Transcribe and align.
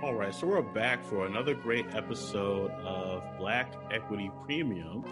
All 0.00 0.14
right, 0.14 0.32
so 0.32 0.46
we're 0.46 0.62
back 0.62 1.04
for 1.04 1.26
another 1.26 1.54
great 1.54 1.92
episode 1.92 2.70
of 2.84 3.20
Black 3.36 3.72
Equity 3.90 4.30
Premium. 4.44 5.04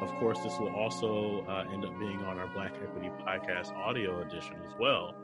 Of 0.00 0.12
course, 0.16 0.40
this 0.40 0.58
will 0.58 0.74
also 0.74 1.44
uh, 1.48 1.64
end 1.72 1.84
up 1.84 1.96
being 2.00 2.24
on 2.24 2.40
our 2.40 2.48
Black 2.48 2.72
Equity 2.82 3.12
Podcast 3.24 3.72
audio 3.76 4.20
edition 4.20 4.56
as 4.66 4.72
well. 4.80 5.14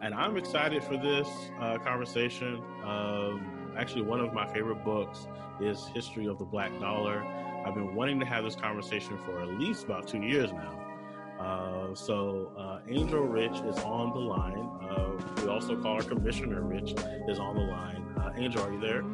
And 0.00 0.14
I'm 0.14 0.38
excited 0.38 0.82
for 0.82 0.96
this 0.96 1.28
uh, 1.60 1.76
conversation. 1.84 2.62
Um, 2.82 3.74
actually, 3.76 4.02
one 4.02 4.20
of 4.20 4.32
my 4.32 4.50
favorite 4.50 4.82
books 4.82 5.26
is 5.60 5.86
History 5.88 6.24
of 6.24 6.38
the 6.38 6.46
Black 6.46 6.72
Dollar. 6.80 7.22
I've 7.66 7.74
been 7.74 7.94
wanting 7.94 8.20
to 8.20 8.26
have 8.26 8.42
this 8.42 8.56
conversation 8.56 9.18
for 9.18 9.42
at 9.42 9.48
least 9.48 9.84
about 9.84 10.08
two 10.08 10.22
years 10.22 10.50
now. 10.50 10.81
Uh, 11.42 11.94
so 11.94 12.52
uh, 12.56 12.78
Angel 12.88 13.22
Rich 13.22 13.60
is 13.66 13.76
on 13.78 14.12
the 14.12 14.20
line. 14.20 14.70
Uh, 14.88 15.42
we 15.42 15.48
also 15.48 15.76
call 15.76 15.96
her 15.96 16.08
Commissioner 16.08 16.62
Rich 16.62 16.94
is 17.28 17.38
on 17.38 17.56
the 17.56 17.62
line. 17.62 18.04
Uh, 18.16 18.30
Angel, 18.36 18.62
are 18.62 18.72
you 18.72 18.80
there? 18.80 19.04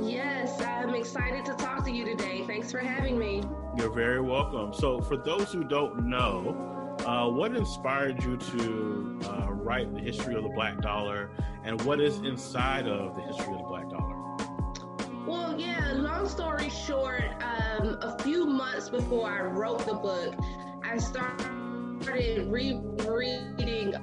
Yes, 0.00 0.60
I'm 0.62 0.94
excited 0.94 1.44
to 1.44 1.52
talk 1.54 1.84
to 1.84 1.90
you 1.90 2.04
today. 2.04 2.44
Thanks 2.46 2.72
for 2.72 2.78
having 2.78 3.18
me. 3.18 3.42
You're 3.76 3.92
very 3.92 4.20
welcome. 4.20 4.72
So, 4.72 5.00
for 5.02 5.16
those 5.16 5.52
who 5.52 5.64
don't 5.64 6.08
know, 6.08 6.96
uh, 7.04 7.28
what 7.28 7.54
inspired 7.54 8.22
you 8.22 8.36
to 8.36 9.20
uh, 9.24 9.52
write 9.52 9.92
the 9.92 10.00
history 10.00 10.34
of 10.36 10.42
the 10.42 10.48
Black 10.50 10.80
Dollar, 10.80 11.30
and 11.64 11.80
what 11.82 12.00
is 12.00 12.18
inside 12.18 12.86
of 12.86 13.14
the 13.14 13.22
history 13.22 13.52
of 13.52 13.58
the 13.58 13.66
Black 13.66 13.90
Dollar? 13.90 14.16
Well, 15.26 15.60
yeah. 15.60 15.92
Long 15.92 16.28
story 16.28 16.70
short, 16.70 17.24
um, 17.42 17.98
a 18.00 18.18
few 18.22 18.46
months 18.46 18.88
before 18.88 19.30
I 19.30 19.42
wrote 19.42 19.84
the 19.86 19.94
book, 19.94 20.34
I 20.82 20.98
started 20.98 21.63
rereading 22.46 23.94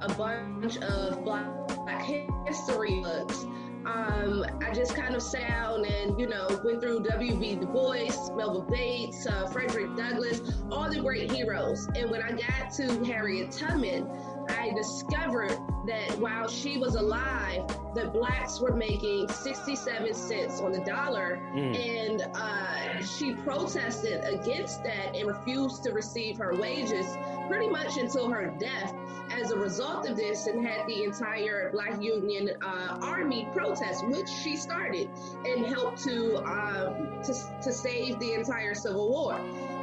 a 0.00 0.14
bunch 0.14 0.76
of 0.78 1.24
Black, 1.24 1.46
black 1.68 2.02
history 2.46 3.00
books 3.00 3.44
um, 3.86 4.46
I 4.62 4.72
just 4.72 4.94
kind 4.94 5.14
of 5.14 5.22
sat 5.22 5.54
down 5.74 5.84
and, 5.84 6.18
you 6.18 6.26
know, 6.26 6.46
went 6.64 6.80
through 6.80 7.00
W.B. 7.00 7.56
Du 7.56 7.66
Bois, 7.66 8.30
Melville 8.34 8.66
Bates, 8.70 9.26
uh, 9.26 9.46
Frederick 9.48 9.96
Douglass, 9.96 10.40
all 10.70 10.88
the 10.88 11.00
great 11.00 11.30
heroes. 11.30 11.86
And 11.94 12.10
when 12.10 12.22
I 12.22 12.30
got 12.30 12.70
to 12.76 13.04
Harriet 13.04 13.50
Tubman, 13.50 14.08
I 14.48 14.72
discovered 14.74 15.56
that 15.86 16.16
while 16.18 16.48
she 16.48 16.78
was 16.78 16.94
alive, 16.94 17.66
the 17.94 18.08
blacks 18.12 18.60
were 18.60 18.74
making 18.74 19.28
67 19.28 20.14
cents 20.14 20.60
on 20.60 20.72
the 20.72 20.80
dollar. 20.80 21.40
Mm. 21.54 21.76
And 21.76 22.22
uh, 22.34 23.04
she 23.04 23.34
protested 23.34 24.24
against 24.24 24.82
that 24.84 25.14
and 25.14 25.26
refused 25.26 25.84
to 25.84 25.92
receive 25.92 26.38
her 26.38 26.54
wages 26.54 27.06
pretty 27.48 27.68
much 27.68 27.96
until 27.96 28.28
her 28.30 28.52
death 28.58 28.94
as 29.30 29.50
a 29.50 29.58
result 29.58 30.08
of 30.08 30.16
this 30.16 30.46
and 30.46 30.64
had 30.64 30.86
the 30.86 31.02
entire 31.02 31.70
Black 31.72 32.00
Union 32.02 32.50
uh, 32.62 32.98
Army 33.02 33.48
protest, 33.52 34.06
which 34.08 34.28
she 34.28 34.56
started 34.56 35.08
and 35.44 35.66
helped 35.66 36.02
to, 36.04 36.36
um, 36.44 37.22
to, 37.24 37.34
to 37.62 37.72
save 37.72 38.18
the 38.20 38.32
entire 38.32 38.74
Civil 38.74 39.10
War. 39.10 39.38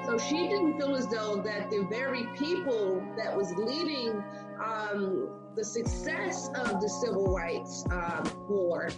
So 0.05 0.17
she 0.17 0.47
didn't 0.47 0.79
feel 0.79 0.95
as 0.95 1.07
though 1.07 1.41
that 1.43 1.69
the 1.69 1.85
very 1.89 2.27
people 2.37 3.03
that 3.17 3.35
was 3.35 3.53
leading 3.55 4.23
um, 4.63 5.29
the 5.55 5.63
success 5.63 6.49
of 6.55 6.79
the 6.79 6.89
Civil 6.89 7.27
Rights 7.27 7.83
um, 7.91 8.23
War, 8.49 8.89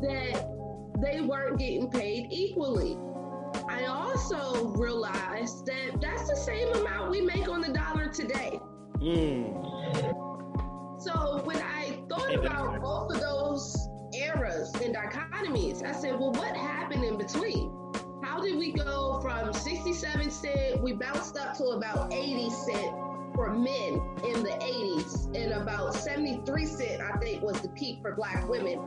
that 0.00 0.48
they 1.00 1.20
weren't 1.20 1.58
getting 1.58 1.90
paid 1.90 2.28
equally. 2.30 2.96
I 3.80 3.86
also 3.86 4.66
realized 4.76 5.64
that 5.66 6.02
that's 6.02 6.28
the 6.28 6.36
same 6.36 6.68
amount 6.74 7.10
we 7.10 7.22
make 7.22 7.48
on 7.48 7.62
the 7.62 7.72
dollar 7.72 8.08
today. 8.08 8.60
Mm. 8.98 11.00
So 11.00 11.40
when 11.44 11.56
I 11.56 11.98
thought 12.06 12.34
about 12.34 12.82
both 12.82 13.14
of 13.14 13.20
those 13.20 13.88
eras 14.12 14.74
and 14.84 14.94
dichotomies, 14.94 15.82
I 15.82 15.92
said, 15.92 16.20
well, 16.20 16.32
what 16.32 16.54
happened 16.54 17.04
in 17.04 17.16
between? 17.16 17.72
How 18.22 18.42
did 18.42 18.58
we 18.58 18.72
go 18.72 19.18
from 19.22 19.54
67 19.54 20.30
cent, 20.30 20.82
we 20.82 20.92
bounced 20.92 21.38
up 21.38 21.56
to 21.56 21.64
about 21.68 22.12
80 22.12 22.50
cent 22.50 22.94
for 23.34 23.54
men 23.54 23.94
in 24.22 24.42
the 24.42 24.58
80s, 24.60 25.34
and 25.34 25.54
about 25.54 25.94
73 25.94 26.66
cent, 26.66 27.00
I 27.00 27.16
think, 27.16 27.42
was 27.42 27.58
the 27.62 27.70
peak 27.70 28.00
for 28.02 28.14
black 28.14 28.46
women. 28.46 28.78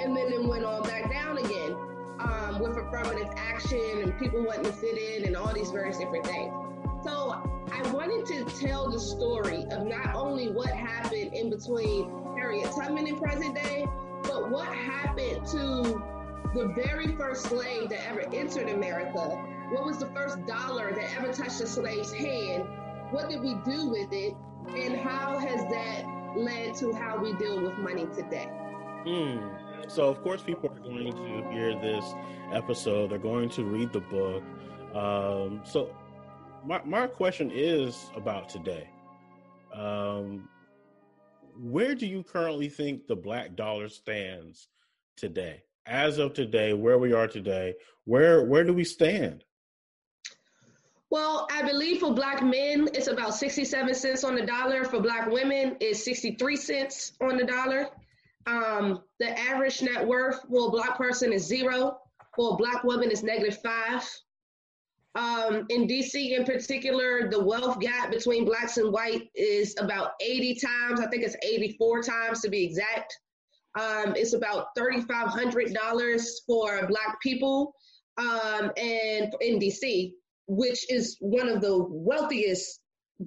And 0.00 0.16
then 0.16 0.32
it 0.32 0.44
went 0.44 0.64
on 0.64 0.82
back 0.82 1.08
down 1.08 1.38
again 1.38 1.76
um, 2.20 2.60
with 2.60 2.76
affirmative 2.76 3.28
action 3.36 4.02
and 4.02 4.18
people 4.18 4.44
wanting 4.44 4.64
to 4.64 4.72
fit 4.72 4.98
in 4.98 5.24
and 5.26 5.36
all 5.36 5.52
these 5.52 5.70
various 5.70 5.98
different 5.98 6.26
things. 6.26 6.52
So 7.04 7.40
I 7.72 7.92
wanted 7.92 8.26
to 8.26 8.44
tell 8.60 8.90
the 8.90 9.00
story 9.00 9.64
of 9.70 9.86
not 9.86 10.14
only 10.14 10.50
what 10.50 10.68
happened 10.68 11.32
in 11.34 11.50
between 11.50 12.10
Harriet 12.36 12.70
Tubman 12.72 13.06
and 13.06 13.18
present 13.18 13.54
day, 13.54 13.86
but 14.22 14.50
what 14.50 14.68
happened 14.68 15.46
to 15.48 16.02
the 16.54 16.66
very 16.74 17.14
first 17.16 17.44
slave 17.44 17.88
that 17.90 18.06
ever 18.08 18.22
entered 18.32 18.68
America. 18.68 19.36
What 19.70 19.84
was 19.84 19.98
the 19.98 20.06
first 20.06 20.44
dollar 20.46 20.92
that 20.92 21.16
ever 21.16 21.32
touched 21.32 21.60
a 21.60 21.66
slave's 21.66 22.12
hand? 22.12 22.64
What 23.12 23.28
did 23.28 23.40
we 23.40 23.54
do 23.64 23.88
with 23.88 24.12
it? 24.12 24.34
And 24.68 24.96
how 24.96 25.38
has 25.38 25.60
that 25.70 26.04
led 26.36 26.74
to 26.76 26.92
how 26.92 27.18
we 27.18 27.32
deal 27.34 27.60
with 27.62 27.78
money 27.78 28.06
today? 28.14 28.48
Mm. 29.06 29.59
So, 29.88 30.08
of 30.08 30.22
course, 30.22 30.42
people 30.42 30.70
are 30.70 30.78
going 30.80 31.12
to 31.12 31.50
hear 31.52 31.74
this 31.80 32.04
episode, 32.52 33.10
they're 33.10 33.18
going 33.18 33.48
to 33.50 33.64
read 33.64 33.92
the 33.92 34.00
book. 34.00 34.42
Um, 34.94 35.62
so, 35.64 35.94
my, 36.64 36.80
my 36.84 37.06
question 37.06 37.50
is 37.52 38.10
about 38.16 38.48
today. 38.48 38.88
Um, 39.74 40.48
where 41.58 41.94
do 41.94 42.06
you 42.06 42.22
currently 42.22 42.68
think 42.68 43.06
the 43.06 43.16
black 43.16 43.54
dollar 43.56 43.88
stands 43.88 44.68
today? 45.16 45.62
As 45.86 46.18
of 46.18 46.34
today, 46.34 46.72
where 46.72 46.98
we 46.98 47.12
are 47.12 47.26
today, 47.26 47.74
where 48.04 48.44
where 48.44 48.64
do 48.64 48.72
we 48.72 48.84
stand? 48.84 49.44
Well, 51.10 51.48
I 51.50 51.62
believe 51.62 52.00
for 52.00 52.14
black 52.14 52.40
men, 52.40 52.88
it's 52.94 53.08
about 53.08 53.34
67 53.34 53.94
cents 53.94 54.22
on 54.22 54.36
the 54.36 54.46
dollar. 54.46 54.84
For 54.84 55.00
black 55.00 55.28
women, 55.28 55.76
it's 55.80 56.04
63 56.04 56.54
cents 56.56 57.12
on 57.20 57.36
the 57.36 57.44
dollar. 57.44 57.88
Um, 58.50 59.02
the 59.20 59.38
average 59.38 59.80
net 59.80 60.06
worth 60.06 60.42
for 60.48 60.68
a 60.68 60.70
black 60.70 60.96
person 60.96 61.32
is 61.32 61.46
zero. 61.46 61.98
For 62.36 62.54
a 62.54 62.56
black 62.56 62.84
woman, 62.84 63.10
is 63.10 63.22
negative 63.22 63.58
five. 63.62 64.08
Um, 65.14 65.66
in 65.70 65.86
DC, 65.88 66.36
in 66.36 66.44
particular, 66.44 67.28
the 67.28 67.42
wealth 67.42 67.80
gap 67.80 68.10
between 68.10 68.44
blacks 68.44 68.76
and 68.76 68.92
white 68.92 69.28
is 69.34 69.74
about 69.78 70.12
80 70.20 70.60
times. 70.60 71.00
I 71.00 71.06
think 71.06 71.24
it's 71.24 71.36
84 71.42 72.02
times 72.02 72.40
to 72.42 72.48
be 72.48 72.64
exact. 72.64 73.16
Um, 73.78 74.14
it's 74.16 74.34
about 74.34 74.66
$3,500 74.76 76.22
for 76.46 76.86
black 76.86 77.20
people 77.22 77.74
um, 78.18 78.70
and 78.76 79.34
in 79.40 79.58
DC, 79.58 80.12
which 80.46 80.90
is 80.90 81.16
one 81.20 81.48
of 81.48 81.60
the 81.60 81.86
wealthiest 81.88 82.80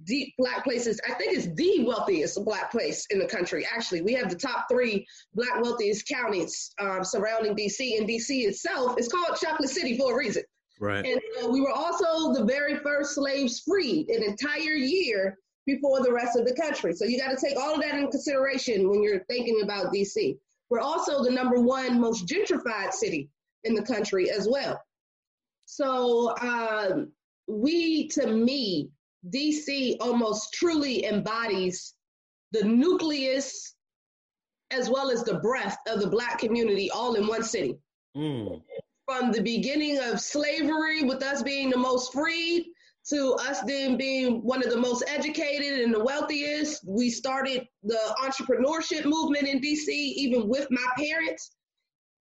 deep 0.03 0.33
black 0.37 0.63
places. 0.63 0.99
I 1.07 1.13
think 1.13 1.37
it's 1.37 1.47
the 1.55 1.83
wealthiest 1.85 2.43
black 2.43 2.71
place 2.71 3.05
in 3.09 3.19
the 3.19 3.27
country. 3.27 3.65
Actually, 3.71 4.01
we 4.01 4.13
have 4.13 4.29
the 4.29 4.35
top 4.35 4.65
three 4.69 5.05
black 5.33 5.61
wealthiest 5.61 6.07
counties 6.07 6.73
um, 6.79 7.03
surrounding 7.03 7.55
DC, 7.55 7.97
and 7.97 8.07
DC 8.07 8.47
itself 8.47 8.97
is 8.97 9.07
called 9.07 9.37
Chocolate 9.39 9.69
City 9.69 9.97
for 9.97 10.13
a 10.13 10.17
reason. 10.17 10.43
Right. 10.79 11.05
And 11.05 11.21
uh, 11.41 11.49
we 11.49 11.61
were 11.61 11.71
also 11.71 12.33
the 12.33 12.45
very 12.45 12.77
first 12.77 13.15
slaves 13.15 13.61
freed 13.61 14.09
an 14.09 14.23
entire 14.23 14.73
year 14.73 15.37
before 15.65 16.03
the 16.03 16.11
rest 16.11 16.37
of 16.37 16.45
the 16.45 16.55
country. 16.55 16.93
So 16.93 17.05
you 17.05 17.19
got 17.19 17.29
to 17.29 17.37
take 17.37 17.57
all 17.57 17.75
of 17.75 17.81
that 17.81 17.95
in 17.95 18.09
consideration 18.09 18.89
when 18.89 19.01
you're 19.01 19.23
thinking 19.25 19.61
about 19.63 19.93
DC. 19.93 20.37
We're 20.69 20.79
also 20.79 21.23
the 21.23 21.31
number 21.31 21.59
one 21.61 22.01
most 22.01 22.27
gentrified 22.27 22.91
city 22.91 23.29
in 23.63 23.75
the 23.75 23.83
country 23.83 24.29
as 24.29 24.47
well. 24.49 24.81
So 25.65 26.35
um, 26.37 27.11
we, 27.47 28.07
to 28.09 28.27
me, 28.27 28.89
DC 29.29 29.97
almost 29.99 30.53
truly 30.53 31.05
embodies 31.05 31.93
the 32.51 32.63
nucleus 32.63 33.75
as 34.71 34.89
well 34.89 35.11
as 35.11 35.23
the 35.23 35.39
breadth 35.39 35.77
of 35.87 35.99
the 35.99 36.07
Black 36.07 36.39
community 36.39 36.89
all 36.91 37.15
in 37.15 37.27
one 37.27 37.43
city. 37.43 37.77
Mm 38.17 38.61
from 39.05 39.31
the 39.31 39.41
beginning 39.41 39.99
of 39.99 40.19
slavery, 40.19 41.03
with 41.03 41.23
us 41.23 41.43
being 41.43 41.69
the 41.69 41.77
most 41.77 42.13
freed, 42.13 42.65
to 43.09 43.33
us 43.33 43.59
then 43.61 43.97
being 43.97 44.41
one 44.43 44.63
of 44.63 44.69
the 44.69 44.79
most 44.79 45.03
educated 45.07 45.81
and 45.81 45.93
the 45.93 46.03
wealthiest. 46.03 46.87
We 46.87 47.09
started 47.09 47.67
the 47.83 47.99
entrepreneurship 48.23 49.03
movement 49.05 49.47
in 49.47 49.59
DC, 49.59 49.89
even 49.89 50.47
with 50.47 50.67
my 50.71 50.85
parents, 50.97 51.51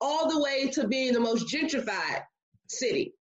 all 0.00 0.30
the 0.30 0.40
way 0.40 0.68
to 0.68 0.86
being 0.86 1.12
the 1.12 1.20
most 1.20 1.52
gentrified 1.52 2.22
city. 2.68 3.12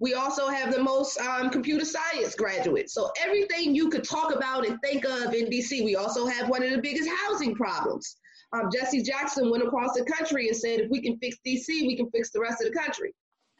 We 0.00 0.14
also 0.14 0.48
have 0.48 0.72
the 0.72 0.82
most 0.82 1.20
um, 1.20 1.50
computer 1.50 1.84
science 1.84 2.34
graduates. 2.34 2.94
So 2.94 3.10
everything 3.22 3.74
you 3.74 3.90
could 3.90 4.02
talk 4.02 4.34
about 4.34 4.66
and 4.66 4.80
think 4.82 5.04
of 5.04 5.34
in 5.34 5.46
DC, 5.46 5.84
we 5.84 5.94
also 5.96 6.26
have 6.26 6.48
one 6.48 6.62
of 6.62 6.70
the 6.70 6.78
biggest 6.78 7.08
housing 7.22 7.54
problems 7.54 8.16
um, 8.52 8.68
Jesse 8.72 9.02
Jackson 9.02 9.50
went 9.50 9.62
across 9.62 9.94
the 9.94 10.04
country 10.04 10.48
and 10.48 10.56
said, 10.56 10.80
if 10.80 10.90
we 10.90 11.00
can 11.00 11.16
fix 11.18 11.36
DC, 11.46 11.68
we 11.68 11.96
can 11.96 12.10
fix 12.10 12.30
the 12.30 12.40
rest 12.40 12.62
of 12.64 12.72
the 12.72 12.78
country. 12.78 13.14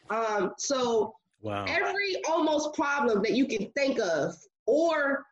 Um, 0.08 0.52
so 0.58 1.14
wow. 1.42 1.64
every 1.68 2.16
almost 2.28 2.74
problem 2.74 3.22
that 3.22 3.32
you 3.32 3.46
can 3.46 3.70
think 3.76 4.00
of 4.00 4.34
or 4.66 5.24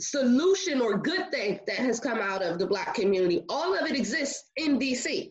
solution 0.00 0.80
or 0.80 0.98
good 0.98 1.30
thing 1.32 1.60
that 1.66 1.76
has 1.76 1.98
come 1.98 2.18
out 2.18 2.42
of 2.42 2.58
the 2.58 2.66
black 2.66 2.94
community, 2.94 3.42
all 3.48 3.76
of 3.76 3.86
it 3.86 3.96
exists 3.96 4.50
in 4.56 4.78
DC. 4.78 5.30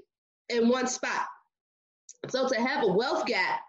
in 0.49 0.67
one 0.67 0.87
spot. 0.87 1.25
So 2.29 2.47
to 2.49 2.55
have 2.55 2.83
a 2.83 2.91
wealth 2.91 3.25
gap 3.25 3.61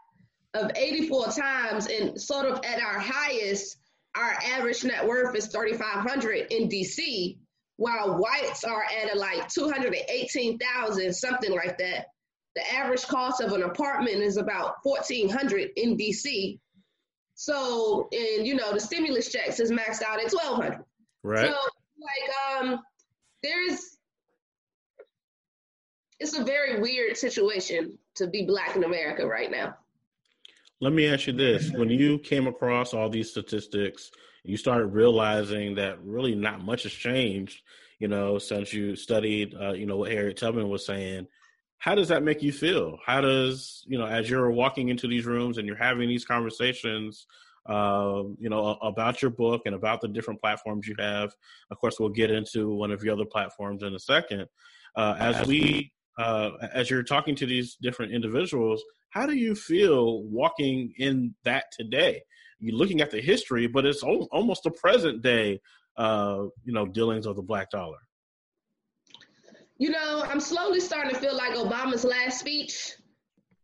of 0.54 0.70
84 0.76 1.26
times 1.28 1.86
and 1.86 2.20
sort 2.20 2.46
of 2.46 2.64
at 2.64 2.80
our 2.80 2.98
highest, 2.98 3.76
our 4.16 4.36
average 4.44 4.84
net 4.84 5.06
worth 5.06 5.34
is 5.34 5.48
3,500 5.48 6.52
in 6.52 6.68
DC, 6.68 7.36
while 7.76 8.18
whites 8.18 8.62
are 8.62 8.84
at 8.84 9.14
a 9.14 9.18
like 9.18 9.48
218,000, 9.48 11.12
something 11.12 11.52
like 11.52 11.76
that. 11.78 12.06
The 12.54 12.72
average 12.72 13.02
cost 13.08 13.40
of 13.40 13.52
an 13.52 13.64
apartment 13.64 14.22
is 14.22 14.36
about 14.36 14.76
1,400 14.84 15.70
in 15.76 15.96
DC. 15.96 16.60
So, 17.34 18.08
and 18.12 18.46
you 18.46 18.54
know, 18.54 18.72
the 18.72 18.78
stimulus 18.80 19.32
checks 19.32 19.58
is 19.58 19.72
maxed 19.72 20.02
out 20.02 20.24
at 20.24 20.32
1,200. 20.32 20.84
Right. 21.24 21.46
So, 21.46 21.56
like, 21.98 22.60
um, 22.70 22.80
there's, 23.42 23.80
it's 26.20 26.38
a 26.38 26.44
very 26.44 26.80
weird 26.80 27.16
situation 27.16 27.98
to 28.16 28.28
be 28.28 28.44
black 28.46 28.76
in 28.76 28.84
America 28.84 29.26
right 29.26 29.50
now. 29.50 29.74
Let 30.84 30.92
me 30.92 31.06
ask 31.06 31.26
you 31.26 31.32
this: 31.32 31.70
When 31.70 31.88
you 31.88 32.18
came 32.18 32.46
across 32.46 32.92
all 32.92 33.08
these 33.08 33.30
statistics, 33.30 34.10
you 34.42 34.58
started 34.58 34.88
realizing 34.88 35.76
that 35.76 35.98
really 36.04 36.34
not 36.34 36.62
much 36.62 36.82
has 36.82 36.92
changed. 36.92 37.62
You 38.00 38.08
know, 38.08 38.38
since 38.38 38.70
you 38.74 38.94
studied, 38.94 39.54
uh, 39.58 39.72
you 39.72 39.86
know, 39.86 39.96
what 39.96 40.12
Harriet 40.12 40.36
Tubman 40.36 40.68
was 40.68 40.84
saying. 40.84 41.26
How 41.78 41.94
does 41.94 42.08
that 42.08 42.22
make 42.22 42.42
you 42.42 42.52
feel? 42.52 42.98
How 43.06 43.22
does 43.22 43.82
you 43.86 43.96
know, 43.96 44.04
as 44.04 44.28
you're 44.28 44.50
walking 44.50 44.90
into 44.90 45.08
these 45.08 45.24
rooms 45.24 45.56
and 45.56 45.66
you're 45.66 45.74
having 45.74 46.06
these 46.06 46.26
conversations, 46.26 47.26
uh, 47.64 48.24
you 48.38 48.50
know, 48.50 48.76
about 48.82 49.22
your 49.22 49.30
book 49.30 49.62
and 49.64 49.74
about 49.74 50.02
the 50.02 50.08
different 50.08 50.38
platforms 50.42 50.86
you 50.86 50.96
have. 50.98 51.34
Of 51.70 51.78
course, 51.78 51.98
we'll 51.98 52.10
get 52.10 52.30
into 52.30 52.74
one 52.74 52.90
of 52.90 53.02
your 53.02 53.14
other 53.14 53.24
platforms 53.24 53.82
in 53.82 53.94
a 53.94 53.98
second. 53.98 54.48
Uh, 54.94 55.16
as 55.18 55.46
we, 55.46 55.92
uh, 56.18 56.50
as 56.74 56.90
you're 56.90 57.02
talking 57.02 57.34
to 57.36 57.46
these 57.46 57.78
different 57.80 58.12
individuals, 58.12 58.84
how 59.14 59.26
do 59.26 59.34
you 59.34 59.54
feel 59.54 60.24
walking 60.24 60.92
in 60.98 61.34
that 61.44 61.66
today? 61.70 62.20
You're 62.58 62.76
looking 62.76 63.00
at 63.00 63.12
the 63.12 63.20
history, 63.20 63.68
but 63.68 63.86
it's 63.86 64.02
almost 64.02 64.66
a 64.66 64.72
present 64.72 65.22
day, 65.22 65.60
uh, 65.96 66.46
you 66.64 66.72
know, 66.72 66.84
dealings 66.84 67.26
of 67.26 67.36
the 67.36 67.42
black 67.42 67.70
dollar. 67.70 67.98
You 69.78 69.90
know, 69.90 70.24
I'm 70.26 70.40
slowly 70.40 70.80
starting 70.80 71.12
to 71.14 71.20
feel 71.20 71.36
like 71.36 71.54
Obama's 71.54 72.04
last 72.04 72.40
speech. 72.40 72.94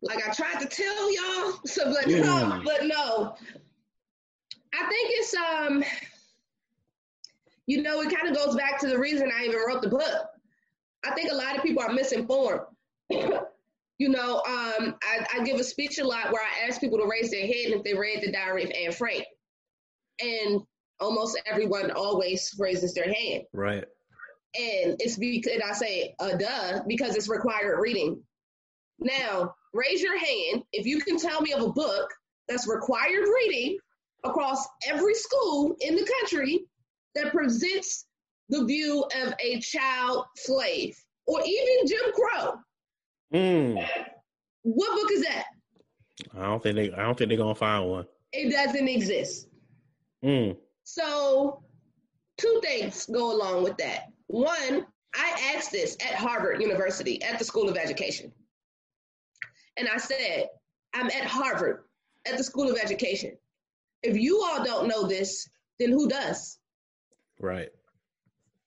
Like 0.01 0.25
I 0.25 0.31
tried 0.31 0.61
to 0.61 0.67
tell 0.67 1.13
y'all, 1.13 1.59
so 1.65 1.93
but 1.93 2.07
yeah. 2.07 2.21
no, 2.21 2.61
but 2.63 2.85
no. 2.85 3.35
I 4.73 4.87
think 4.87 5.09
it's 5.11 5.35
um, 5.35 5.83
you 7.67 7.81
know, 7.81 8.01
it 8.01 8.15
kind 8.15 8.29
of 8.29 8.35
goes 8.41 8.55
back 8.55 8.79
to 8.79 8.87
the 8.87 8.97
reason 8.97 9.29
I 9.37 9.43
even 9.45 9.59
wrote 9.67 9.81
the 9.81 9.89
book. 9.89 10.27
I 11.03 11.11
think 11.11 11.29
a 11.29 11.35
lot 11.35 11.57
of 11.57 11.63
people 11.63 11.83
are 11.83 11.91
misinformed. 11.91 12.61
you 14.01 14.09
know, 14.09 14.37
um, 14.47 14.95
I, 15.03 15.23
I, 15.31 15.43
give 15.43 15.59
a 15.59 15.63
speech 15.63 15.99
a 15.99 16.03
lot 16.03 16.31
where 16.31 16.41
I 16.41 16.67
ask 16.67 16.81
people 16.81 16.97
to 16.97 17.05
raise 17.07 17.29
their 17.29 17.45
hand 17.45 17.71
if 17.75 17.83
they 17.83 17.93
read 17.93 18.23
the 18.23 18.31
Diary 18.31 18.63
of 18.63 18.71
Anne 18.71 18.91
Frank, 18.93 19.23
and 20.19 20.59
almost 20.99 21.39
everyone 21.45 21.91
always 21.91 22.51
raises 22.57 22.95
their 22.95 23.13
hand. 23.13 23.43
Right. 23.53 23.83
And 24.55 24.95
it's 24.99 25.19
because 25.19 25.53
and 25.53 25.61
I 25.61 25.73
say, 25.73 26.15
uh, 26.19 26.35
duh, 26.35 26.81
because 26.87 27.15
it's 27.15 27.29
required 27.29 27.79
reading. 27.79 28.19
Now, 28.97 29.53
raise 29.71 30.01
your 30.01 30.17
hand 30.17 30.63
if 30.73 30.87
you 30.87 31.01
can 31.01 31.19
tell 31.19 31.39
me 31.41 31.53
of 31.53 31.61
a 31.61 31.71
book 31.71 32.09
that's 32.49 32.67
required 32.67 33.27
reading 33.27 33.77
across 34.23 34.65
every 34.87 35.13
school 35.13 35.75
in 35.79 35.95
the 35.95 36.11
country 36.19 36.65
that 37.13 37.31
presents 37.31 38.07
the 38.49 38.65
view 38.65 39.05
of 39.23 39.35
a 39.39 39.59
child 39.59 40.25
slave 40.37 40.95
or 41.27 41.39
even 41.45 41.85
Jim 41.85 42.11
Crow. 42.15 42.55
Mm. 43.33 43.87
What 44.63 44.95
book 44.95 45.11
is 45.11 45.23
that? 45.23 45.45
I 46.37 46.43
don't 46.43 46.61
think 46.61 46.75
they. 46.75 46.91
I 46.91 47.03
don't 47.03 47.17
think 47.17 47.29
they're 47.29 47.37
gonna 47.37 47.55
find 47.55 47.89
one. 47.89 48.05
It 48.33 48.51
doesn't 48.51 48.87
exist. 48.87 49.47
Mm. 50.23 50.57
So, 50.83 51.63
two 52.37 52.59
things 52.63 53.05
go 53.07 53.33
along 53.33 53.63
with 53.63 53.77
that. 53.77 54.07
One, 54.27 54.85
I 55.15 55.53
asked 55.55 55.71
this 55.71 55.97
at 56.01 56.15
Harvard 56.15 56.61
University 56.61 57.21
at 57.23 57.39
the 57.39 57.45
School 57.45 57.69
of 57.69 57.77
Education, 57.77 58.31
and 59.77 59.87
I 59.87 59.97
said, 59.97 60.49
"I'm 60.93 61.07
at 61.07 61.25
Harvard 61.25 61.85
at 62.25 62.37
the 62.37 62.43
School 62.43 62.69
of 62.69 62.77
Education. 62.77 63.37
If 64.03 64.17
you 64.17 64.41
all 64.43 64.63
don't 64.63 64.87
know 64.87 65.07
this, 65.07 65.49
then 65.79 65.91
who 65.91 66.07
does?" 66.07 66.59
Right. 67.39 67.69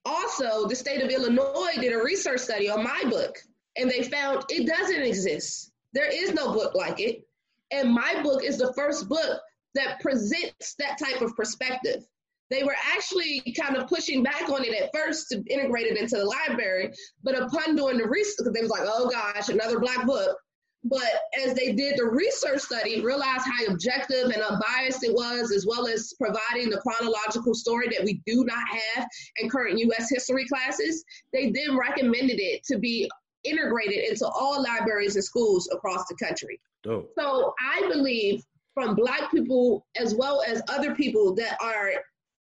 Also, 0.06 0.66
the 0.66 0.74
state 0.74 1.02
of 1.02 1.10
Illinois 1.10 1.80
did 1.80 1.92
a 1.92 2.02
research 2.02 2.40
study 2.40 2.68
on 2.68 2.82
my 2.82 3.04
book 3.08 3.38
and 3.76 3.90
they 3.90 4.02
found 4.02 4.44
it 4.48 4.66
doesn't 4.66 5.02
exist. 5.02 5.72
There 5.92 6.10
is 6.12 6.32
no 6.32 6.52
book 6.52 6.74
like 6.74 7.00
it. 7.00 7.26
And 7.70 7.92
my 7.92 8.20
book 8.22 8.44
is 8.44 8.58
the 8.58 8.72
first 8.74 9.08
book 9.08 9.40
that 9.74 10.00
presents 10.00 10.74
that 10.78 10.98
type 10.98 11.20
of 11.20 11.34
perspective. 11.36 12.06
They 12.50 12.62
were 12.62 12.76
actually 12.94 13.42
kind 13.58 13.76
of 13.76 13.88
pushing 13.88 14.22
back 14.22 14.48
on 14.48 14.64
it 14.64 14.74
at 14.74 14.90
first 14.94 15.28
to 15.30 15.42
integrate 15.48 15.86
it 15.86 15.98
into 15.98 16.16
the 16.16 16.24
library, 16.24 16.92
but 17.22 17.36
upon 17.40 17.74
doing 17.74 17.98
the 17.98 18.06
research, 18.06 18.46
they 18.52 18.60
was 18.60 18.70
like, 18.70 18.84
oh 18.84 19.08
gosh, 19.10 19.48
another 19.48 19.80
black 19.80 20.06
book. 20.06 20.36
But 20.84 21.08
as 21.42 21.54
they 21.54 21.72
did 21.72 21.96
the 21.96 22.04
research 22.04 22.60
study, 22.60 23.00
realized 23.00 23.46
how 23.46 23.72
objective 23.72 24.26
and 24.26 24.42
unbiased 24.42 25.02
it 25.02 25.14
was, 25.14 25.50
as 25.50 25.66
well 25.66 25.86
as 25.88 26.12
providing 26.20 26.68
the 26.68 26.82
chronological 26.82 27.54
story 27.54 27.88
that 27.88 28.04
we 28.04 28.20
do 28.26 28.44
not 28.44 28.62
have 28.68 29.08
in 29.38 29.48
current 29.48 29.78
U.S. 29.78 30.10
history 30.10 30.46
classes, 30.46 31.02
they 31.32 31.50
then 31.50 31.78
recommended 31.78 32.38
it 32.38 32.62
to 32.64 32.78
be 32.78 33.10
integrated 33.44 34.08
into 34.08 34.26
all 34.26 34.62
libraries 34.62 35.16
and 35.16 35.24
schools 35.24 35.68
across 35.72 36.06
the 36.08 36.16
country. 36.16 36.60
Dope. 36.82 37.10
So 37.18 37.54
I 37.60 37.88
believe 37.88 38.42
from 38.74 38.94
Black 38.94 39.30
people 39.30 39.86
as 40.00 40.14
well 40.14 40.42
as 40.46 40.62
other 40.68 40.94
people 40.94 41.34
that 41.36 41.56
are 41.62 41.92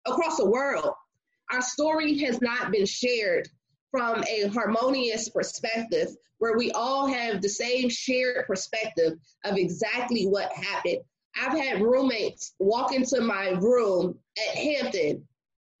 across 0.07 0.37
the 0.37 0.49
world, 0.49 0.93
our 1.51 1.61
story 1.61 2.17
has 2.19 2.41
not 2.41 2.71
been 2.71 2.85
shared 2.85 3.47
from 3.91 4.23
a 4.23 4.47
harmonious 4.47 5.29
perspective 5.29 6.07
where 6.37 6.57
we 6.57 6.71
all 6.71 7.07
have 7.07 7.41
the 7.41 7.49
same 7.49 7.89
shared 7.89 8.47
perspective 8.47 9.13
of 9.43 9.57
exactly 9.57 10.25
what 10.25 10.51
happened. 10.53 10.99
I've 11.39 11.57
had 11.57 11.81
roommates 11.81 12.53
walk 12.59 12.93
into 12.93 13.21
my 13.21 13.49
room 13.49 14.17
at 14.37 14.57
Hampton 14.57 15.27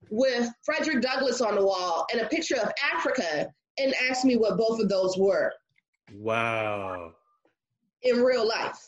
with 0.09 0.49
Frederick 0.63 1.01
Douglass 1.01 1.41
on 1.41 1.55
the 1.55 1.65
wall 1.65 2.05
and 2.11 2.21
a 2.21 2.27
picture 2.27 2.57
of 2.57 2.71
Africa 2.93 3.47
and 3.79 3.93
asked 4.09 4.25
me 4.25 4.35
what 4.35 4.57
both 4.57 4.79
of 4.79 4.89
those 4.89 5.17
were. 5.17 5.53
Wow. 6.13 7.13
In 8.03 8.21
real 8.21 8.47
life. 8.47 8.79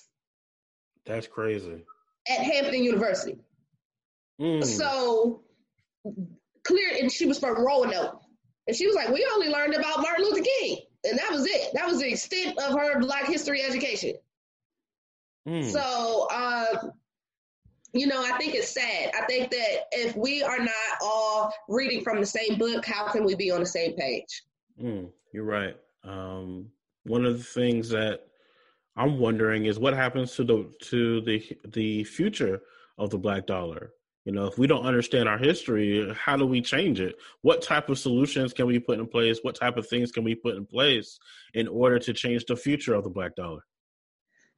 That's 1.05 1.27
crazy. 1.27 1.83
At 2.29 2.39
Hampton 2.39 2.83
University. 2.83 3.37
Mm. 4.39 4.63
So 4.63 5.41
clear, 6.63 6.89
and 6.99 7.11
she 7.11 7.25
was 7.25 7.39
from 7.39 7.63
Roanoke. 7.63 8.21
And 8.67 8.75
she 8.75 8.87
was 8.87 8.95
like, 8.95 9.09
we 9.09 9.27
only 9.33 9.49
learned 9.49 9.75
about 9.75 10.01
Martin 10.01 10.25
Luther 10.25 10.43
King. 10.43 10.77
And 11.03 11.19
that 11.19 11.31
was 11.31 11.45
it. 11.45 11.73
That 11.73 11.85
was 11.85 11.99
the 11.99 12.09
extent 12.09 12.57
of 12.59 12.77
her 12.79 12.99
Black 12.99 13.25
history 13.25 13.61
education. 13.61 14.13
Mm. 15.47 15.65
So, 15.65 16.27
uh, 16.31 16.87
you 17.93 18.07
know, 18.07 18.23
I 18.23 18.37
think 18.37 18.55
it's 18.55 18.69
sad. 18.69 19.11
I 19.13 19.25
think 19.25 19.51
that 19.51 19.87
if 19.91 20.15
we 20.15 20.41
are 20.41 20.59
not 20.59 20.97
all 21.01 21.53
reading 21.67 22.03
from 22.03 22.21
the 22.21 22.25
same 22.25 22.57
book, 22.57 22.85
how 22.85 23.09
can 23.09 23.25
we 23.25 23.35
be 23.35 23.51
on 23.51 23.59
the 23.59 23.65
same 23.65 23.93
page? 23.95 24.43
Mm, 24.81 25.11
you're 25.31 25.43
right. 25.43 25.75
Um, 26.03 26.69
one 27.03 27.25
of 27.25 27.37
the 27.37 27.43
things 27.43 27.89
that 27.89 28.21
I'm 28.95 29.19
wondering 29.19 29.65
is 29.65 29.79
what 29.79 29.93
happens 29.93 30.35
to 30.35 30.43
the 30.43 30.71
to 30.83 31.21
the 31.21 31.57
the 31.73 32.03
future 32.03 32.61
of 32.97 33.09
the 33.09 33.17
black 33.17 33.47
dollar. 33.47 33.93
You 34.25 34.31
know, 34.31 34.45
if 34.45 34.57
we 34.57 34.67
don't 34.67 34.85
understand 34.85 35.27
our 35.27 35.37
history, 35.37 36.13
how 36.17 36.37
do 36.37 36.45
we 36.45 36.61
change 36.61 37.01
it? 37.01 37.15
What 37.41 37.61
type 37.61 37.89
of 37.89 37.99
solutions 37.99 38.53
can 38.53 38.67
we 38.67 38.79
put 38.79 38.99
in 38.99 39.07
place? 39.07 39.39
What 39.41 39.55
type 39.55 39.75
of 39.75 39.87
things 39.87 40.13
can 40.13 40.23
we 40.23 40.33
put 40.33 40.55
in 40.55 40.65
place 40.65 41.19
in 41.53 41.67
order 41.67 41.99
to 41.99 42.13
change 42.13 42.45
the 42.45 42.55
future 42.55 42.93
of 42.93 43.03
the 43.03 43.09
black 43.09 43.35
dollar? 43.35 43.65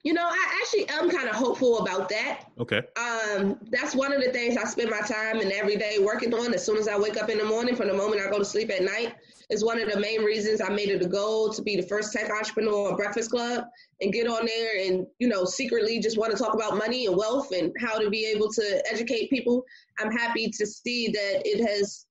You 0.05 0.13
know, 0.13 0.23
I 0.23 0.59
actually 0.61 0.87
am 0.89 1.09
kind 1.09 1.27
of 1.27 1.35
hopeful 1.35 1.79
about 1.79 2.09
that. 2.09 2.43
Okay. 2.59 2.83
Um, 2.95 3.57
that's 3.71 3.95
one 3.95 4.13
of 4.13 4.23
the 4.23 4.29
things 4.29 4.55
I 4.55 4.63
spend 4.65 4.91
my 4.91 4.99
time 4.99 5.39
and 5.39 5.51
every 5.51 5.77
day 5.77 5.97
working 5.99 6.31
on. 6.31 6.53
As 6.53 6.63
soon 6.63 6.77
as 6.77 6.87
I 6.87 6.95
wake 6.95 7.17
up 7.17 7.27
in 7.31 7.39
the 7.39 7.43
morning, 7.43 7.75
from 7.75 7.87
the 7.87 7.95
moment 7.95 8.21
I 8.21 8.29
go 8.29 8.37
to 8.37 8.45
sleep 8.45 8.69
at 8.69 8.83
night, 8.83 9.15
is 9.49 9.65
one 9.65 9.81
of 9.81 9.91
the 9.91 9.99
main 9.99 10.21
reasons 10.21 10.61
I 10.61 10.69
made 10.69 10.89
it 10.89 11.01
a 11.01 11.07
goal 11.07 11.51
to 11.53 11.61
be 11.63 11.75
the 11.75 11.87
first 11.87 12.13
tech 12.13 12.29
entrepreneur 12.29 12.91
on 12.91 12.95
Breakfast 12.95 13.31
Club 13.31 13.63
and 13.99 14.13
get 14.13 14.27
on 14.27 14.45
there 14.45 14.85
and, 14.85 15.07
you 15.17 15.27
know, 15.27 15.43
secretly 15.43 15.99
just 15.99 16.19
want 16.19 16.31
to 16.31 16.37
talk 16.37 16.53
about 16.53 16.77
money 16.77 17.07
and 17.07 17.17
wealth 17.17 17.51
and 17.51 17.73
how 17.79 17.97
to 17.97 18.07
be 18.11 18.27
able 18.27 18.51
to 18.51 18.83
educate 18.87 19.31
people. 19.31 19.65
I'm 19.97 20.11
happy 20.11 20.51
to 20.51 20.67
see 20.67 21.07
that 21.07 21.41
it 21.45 21.67
has 21.67 22.05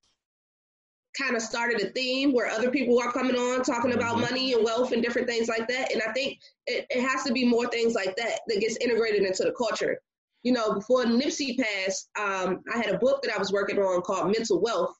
kind 1.18 1.36
of 1.36 1.42
started 1.42 1.80
a 1.80 1.90
theme 1.90 2.32
where 2.32 2.48
other 2.48 2.70
people 2.70 2.98
are 3.00 3.12
coming 3.12 3.36
on 3.36 3.62
talking 3.62 3.92
about 3.92 4.16
mm-hmm. 4.16 4.22
money 4.22 4.52
and 4.52 4.64
wealth 4.64 4.92
and 4.92 5.02
different 5.02 5.28
things 5.28 5.48
like 5.48 5.68
that. 5.68 5.92
And 5.92 6.02
I 6.02 6.12
think 6.12 6.38
it, 6.66 6.86
it 6.90 7.08
has 7.08 7.24
to 7.24 7.32
be 7.32 7.46
more 7.46 7.68
things 7.68 7.94
like 7.94 8.16
that 8.16 8.40
that 8.48 8.60
gets 8.60 8.76
integrated 8.78 9.22
into 9.22 9.44
the 9.44 9.52
culture. 9.52 9.98
You 10.42 10.52
know, 10.52 10.74
before 10.74 11.04
Nipsey 11.04 11.56
passed, 11.56 12.10
um, 12.18 12.62
I 12.72 12.76
had 12.76 12.90
a 12.90 12.98
book 12.98 13.22
that 13.22 13.34
I 13.34 13.38
was 13.38 13.52
working 13.52 13.78
on 13.78 14.02
called 14.02 14.26
Mental 14.26 14.60
Wealth 14.60 14.94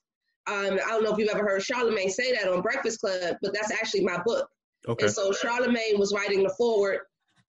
um, 0.47 0.79
I 0.85 0.89
don't 0.89 1.03
know 1.03 1.11
if 1.11 1.17
you've 1.17 1.29
ever 1.29 1.43
heard 1.43 1.63
Charlemagne 1.63 2.09
say 2.09 2.33
that 2.33 2.47
on 2.47 2.61
Breakfast 2.61 2.99
Club, 2.99 3.37
but 3.41 3.53
that's 3.53 3.71
actually 3.71 4.03
my 4.03 4.21
book. 4.23 4.47
Okay. 4.87 5.05
And 5.05 5.13
so 5.13 5.31
Charlemagne 5.31 5.97
was 5.97 6.13
writing 6.13 6.43
the 6.43 6.53
forward, 6.55 6.99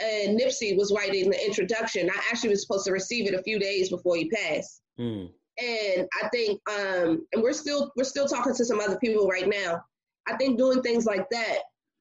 and 0.00 0.38
Nipsey 0.38 0.76
was 0.76 0.92
writing 0.94 1.28
the 1.30 1.44
introduction. 1.44 2.08
I 2.08 2.16
actually 2.30 2.50
was 2.50 2.62
supposed 2.62 2.87
to 2.87 2.92
receive 2.92 3.26
it 3.28 3.38
a 3.38 3.42
few 3.42 3.58
days 3.58 3.90
before 3.90 4.16
he 4.16 4.30
passed. 4.30 4.80
Mm. 4.99 5.30
And 5.59 6.07
I 6.23 6.29
think, 6.29 6.61
um, 6.71 7.27
and 7.33 7.43
we're 7.43 7.53
still 7.53 7.93
we're 7.97 8.05
still 8.05 8.27
talking 8.27 8.55
to 8.55 8.65
some 8.65 8.81
other 8.81 8.99
people 8.99 9.27
right 9.27 9.49
now. 9.49 9.83
I 10.29 10.37
think 10.37 10.59
doing 10.59 10.83
things 10.83 11.07
like 11.07 11.27
that 11.31 11.59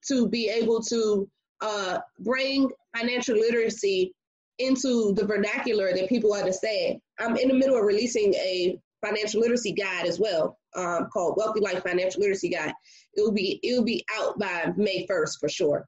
to 0.08 0.28
be 0.28 0.50
able 0.50 0.82
to 0.84 1.30
uh, 1.62 2.00
bring 2.20 2.70
financial 2.96 3.38
literacy 3.38 4.14
into 4.60 5.14
the 5.14 5.26
vernacular 5.26 5.94
that 5.94 6.10
people 6.10 6.34
understand. 6.34 7.00
I'm 7.20 7.38
in 7.38 7.48
the 7.48 7.54
middle 7.54 7.78
of 7.78 7.84
releasing 7.84 8.34
a 8.36 8.78
financial 9.06 9.42
literacy 9.42 9.74
guide 9.74 10.06
as 10.06 10.20
well, 10.20 10.58
um, 10.76 11.08
called 11.12 11.36
Wealthy 11.38 11.60
Life 11.60 11.84
Financial 11.84 12.22
Literacy 12.22 12.50
Guide. 12.50 12.74
It'll 13.18 13.32
be 13.32 13.60
it'll 13.64 13.84
be 13.84 14.06
out 14.18 14.38
by 14.40 14.72
May 14.76 15.06
1st 15.08 15.40
for 15.40 15.50
sure. 15.50 15.88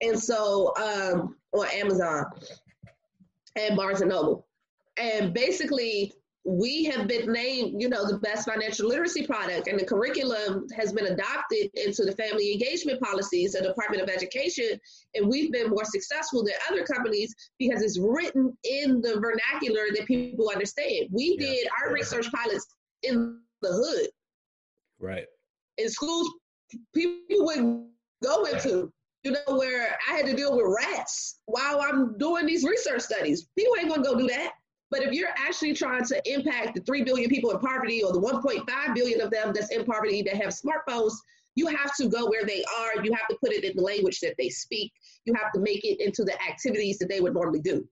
And 0.00 0.18
so 0.18 0.72
um, 0.76 1.36
on 1.52 1.66
Amazon 1.74 2.24
and 3.56 3.76
Barnes 3.76 4.00
and 4.00 4.10
Noble. 4.10 4.46
And 4.96 5.32
basically 5.32 6.12
we 6.44 6.84
have 6.84 7.06
been 7.06 7.30
named, 7.30 7.80
you 7.80 7.88
know, 7.88 8.06
the 8.06 8.18
best 8.18 8.48
financial 8.48 8.88
literacy 8.88 9.26
product, 9.26 9.68
and 9.68 9.78
the 9.78 9.84
curriculum 9.84 10.66
has 10.74 10.92
been 10.92 11.06
adopted 11.06 11.70
into 11.74 12.04
the 12.04 12.12
family 12.12 12.52
engagement 12.52 13.00
policies 13.00 13.54
of 13.54 13.62
the 13.62 13.68
Department 13.68 14.02
of 14.02 14.08
Education, 14.08 14.80
and 15.14 15.28
we've 15.28 15.52
been 15.52 15.68
more 15.68 15.84
successful 15.84 16.42
than 16.42 16.54
other 16.70 16.84
companies 16.84 17.34
because 17.58 17.82
it's 17.82 17.98
written 17.98 18.56
in 18.64 19.02
the 19.02 19.20
vernacular 19.20 19.86
that 19.94 20.06
people 20.06 20.50
understand. 20.50 21.08
We 21.12 21.36
yeah. 21.38 21.46
did 21.46 21.68
our 21.82 21.92
research 21.92 22.30
pilots 22.32 22.66
in 23.02 23.38
the 23.60 23.72
hood, 23.72 24.08
right? 24.98 25.26
In 25.76 25.90
schools, 25.90 26.30
people 26.94 27.44
would 27.44 27.84
go 28.22 28.44
into. 28.44 28.92
You 29.22 29.32
know, 29.32 29.58
where 29.58 29.98
I 30.08 30.16
had 30.16 30.24
to 30.24 30.34
deal 30.34 30.56
with 30.56 30.64
rats 30.82 31.40
while 31.44 31.82
I'm 31.82 32.16
doing 32.16 32.46
these 32.46 32.64
research 32.64 33.02
studies. 33.02 33.48
People 33.54 33.74
ain't 33.78 33.90
gonna 33.90 34.02
go 34.02 34.16
do 34.16 34.26
that. 34.28 34.52
But 34.90 35.02
if 35.02 35.12
you're 35.12 35.28
actually 35.36 35.74
trying 35.74 36.04
to 36.06 36.20
impact 36.24 36.74
the 36.74 36.80
3 36.80 37.04
billion 37.04 37.30
people 37.30 37.50
in 37.52 37.58
poverty 37.58 38.02
or 38.02 38.12
the 38.12 38.20
1.5 38.20 38.94
billion 38.94 39.20
of 39.20 39.30
them 39.30 39.52
that's 39.54 39.70
in 39.70 39.84
poverty 39.84 40.22
that 40.22 40.34
have 40.36 40.52
smartphones, 40.52 41.12
you 41.54 41.66
have 41.68 41.94
to 41.96 42.08
go 42.08 42.28
where 42.28 42.44
they 42.44 42.64
are. 42.78 43.04
You 43.04 43.12
have 43.12 43.28
to 43.28 43.36
put 43.40 43.52
it 43.52 43.64
in 43.64 43.76
the 43.76 43.82
language 43.82 44.20
that 44.20 44.34
they 44.36 44.48
speak. 44.48 44.92
You 45.24 45.34
have 45.34 45.52
to 45.52 45.60
make 45.60 45.84
it 45.84 46.00
into 46.00 46.24
the 46.24 46.34
activities 46.42 46.98
that 46.98 47.08
they 47.08 47.20
would 47.20 47.34
normally 47.34 47.60
do. 47.60 47.86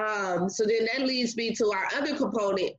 Um, 0.00 0.48
so 0.48 0.64
then 0.64 0.88
that 0.92 1.06
leads 1.06 1.36
me 1.36 1.54
to 1.56 1.72
our 1.72 1.86
other 1.96 2.16
component 2.16 2.74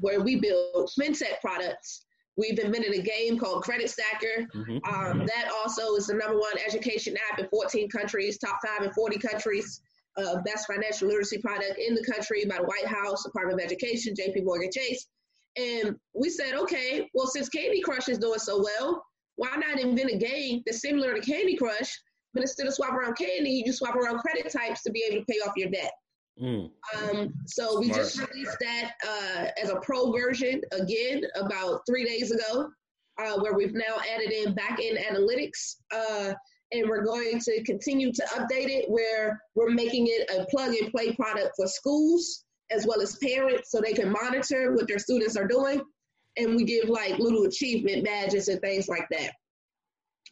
where 0.00 0.20
we 0.20 0.36
build 0.36 0.90
fintech 0.98 1.40
products. 1.40 2.04
We've 2.36 2.58
invented 2.58 2.92
a 2.92 3.00
game 3.00 3.38
called 3.38 3.62
Credit 3.62 3.88
Stacker. 3.88 4.46
Mm-hmm. 4.54 4.94
Um, 4.94 5.26
that 5.26 5.50
also 5.54 5.94
is 5.94 6.08
the 6.08 6.14
number 6.14 6.38
one 6.38 6.52
education 6.66 7.16
app 7.30 7.38
in 7.38 7.48
14 7.48 7.88
countries, 7.88 8.36
top 8.36 8.58
five 8.64 8.86
in 8.86 8.92
40 8.92 9.18
countries 9.18 9.80
uh, 10.16 10.40
best 10.42 10.66
financial 10.66 11.08
literacy 11.08 11.38
product 11.38 11.78
in 11.78 11.94
the 11.94 12.04
country 12.04 12.44
by 12.44 12.56
the 12.56 12.64
White 12.64 12.86
House, 12.86 13.24
Department 13.24 13.60
of 13.60 13.64
Education, 13.64 14.14
JP 14.14 14.44
Morgan 14.44 14.70
Chase. 14.72 15.06
And 15.56 15.96
we 16.14 16.28
said, 16.28 16.54
okay, 16.54 17.08
well, 17.14 17.26
since 17.26 17.48
Candy 17.48 17.80
Crush 17.80 18.08
is 18.08 18.18
doing 18.18 18.38
so 18.38 18.62
well, 18.62 19.04
why 19.36 19.54
not 19.56 19.80
invent 19.80 20.10
a 20.10 20.16
game 20.16 20.62
that's 20.66 20.80
similar 20.80 21.14
to 21.14 21.20
Candy 21.20 21.56
Crush, 21.56 21.98
but 22.34 22.42
instead 22.42 22.66
of 22.66 22.74
swap 22.74 22.92
around 22.92 23.16
candy, 23.16 23.62
you 23.64 23.72
swap 23.72 23.96
around 23.96 24.18
credit 24.18 24.50
types 24.50 24.82
to 24.82 24.90
be 24.90 25.04
able 25.08 25.20
to 25.20 25.26
pay 25.26 25.38
off 25.38 25.54
your 25.56 25.70
debt. 25.70 25.92
Mm. 26.40 26.70
Um, 26.94 27.32
so 27.46 27.78
we 27.80 27.86
Smart. 27.86 28.00
just 28.02 28.28
released 28.28 28.56
that 28.60 28.92
uh, 29.06 29.46
as 29.62 29.70
a 29.70 29.76
pro 29.76 30.12
version 30.12 30.60
again 30.72 31.22
about 31.34 31.80
three 31.88 32.04
days 32.04 32.30
ago, 32.30 32.68
uh, 33.18 33.40
where 33.40 33.54
we've 33.54 33.72
now 33.72 33.96
added 34.14 34.32
in 34.32 34.54
back 34.54 34.78
end 34.82 34.98
analytics. 34.98 35.76
And 36.72 36.88
we're 36.88 37.04
going 37.04 37.38
to 37.40 37.62
continue 37.64 38.12
to 38.12 38.22
update 38.34 38.68
it 38.68 38.90
where 38.90 39.40
we're 39.54 39.70
making 39.70 40.08
it 40.08 40.28
a 40.30 40.44
plug 40.46 40.74
and 40.74 40.90
play 40.90 41.12
product 41.14 41.52
for 41.56 41.66
schools 41.66 42.44
as 42.70 42.86
well 42.86 43.00
as 43.00 43.16
parents 43.16 43.70
so 43.70 43.80
they 43.80 43.92
can 43.92 44.10
monitor 44.10 44.74
what 44.74 44.88
their 44.88 44.98
students 44.98 45.36
are 45.36 45.46
doing. 45.46 45.80
And 46.36 46.56
we 46.56 46.64
give 46.64 46.88
like 46.88 47.18
little 47.18 47.44
achievement 47.44 48.04
badges 48.04 48.48
and 48.48 48.60
things 48.60 48.88
like 48.88 49.06
that. 49.10 49.30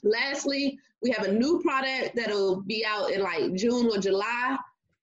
Lastly 0.03 0.79
we 1.05 1.11
have 1.11 1.27
a 1.27 1.33
new 1.33 1.61
product 1.61 2.17
that'll 2.17 2.63
be 2.63 2.85
out 2.85 3.11
in 3.11 3.21
like 3.21 3.55
june 3.55 3.87
or 3.93 3.99
july 3.99 4.57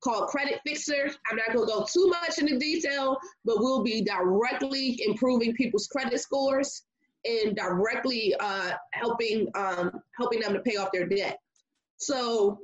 called 0.04 0.30
credit 0.30 0.60
fixer. 0.66 1.12
I'm 1.30 1.38
not 1.38 1.54
going 1.54 1.68
to 1.68 1.72
go 1.72 1.86
too 1.92 2.08
much 2.08 2.40
into 2.40 2.58
detail 2.58 3.18
but 3.46 3.60
we'll 3.60 3.84
be 3.84 4.02
directly 4.02 5.00
improving 5.06 5.54
people's 5.54 5.88
credit 5.88 6.20
scores 6.20 6.84
and 7.26 7.56
directly 7.56 8.34
uh, 8.40 8.72
helping 8.94 9.48
um, 9.56 9.92
helping 10.18 10.40
them 10.40 10.54
to 10.54 10.60
pay 10.60 10.78
off 10.78 10.90
their 10.92 11.08
debt. 11.08 11.38
So 11.98 12.60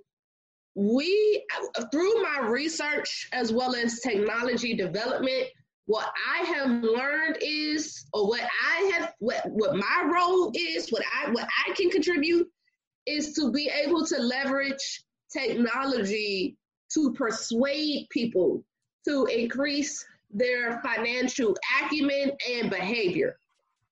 we 0.78 1.44
through 1.92 2.22
my 2.22 2.48
research 2.48 3.30
as 3.34 3.52
well 3.52 3.74
as 3.76 4.00
technology 4.00 4.76
development 4.76 5.48
what 5.88 6.08
i 6.30 6.44
have 6.44 6.70
learned 6.84 7.36
is 7.42 8.06
or 8.14 8.28
what 8.28 8.44
i 8.64 8.92
have 8.94 9.12
what, 9.18 9.42
what 9.48 9.76
my 9.76 10.12
role 10.14 10.52
is 10.54 10.92
what 10.92 11.02
i 11.16 11.32
what 11.32 11.48
i 11.68 11.74
can 11.74 11.90
contribute 11.90 12.48
is 13.08 13.34
to 13.34 13.52
be 13.52 13.72
able 13.84 14.06
to 14.06 14.20
leverage 14.20 15.04
technology 15.34 16.56
to 16.94 17.12
persuade 17.14 18.06
people 18.12 18.64
to 19.04 19.26
increase 19.26 20.06
their 20.30 20.80
financial 20.82 21.56
acumen 21.82 22.32
and 22.52 22.70
behavior 22.70 23.36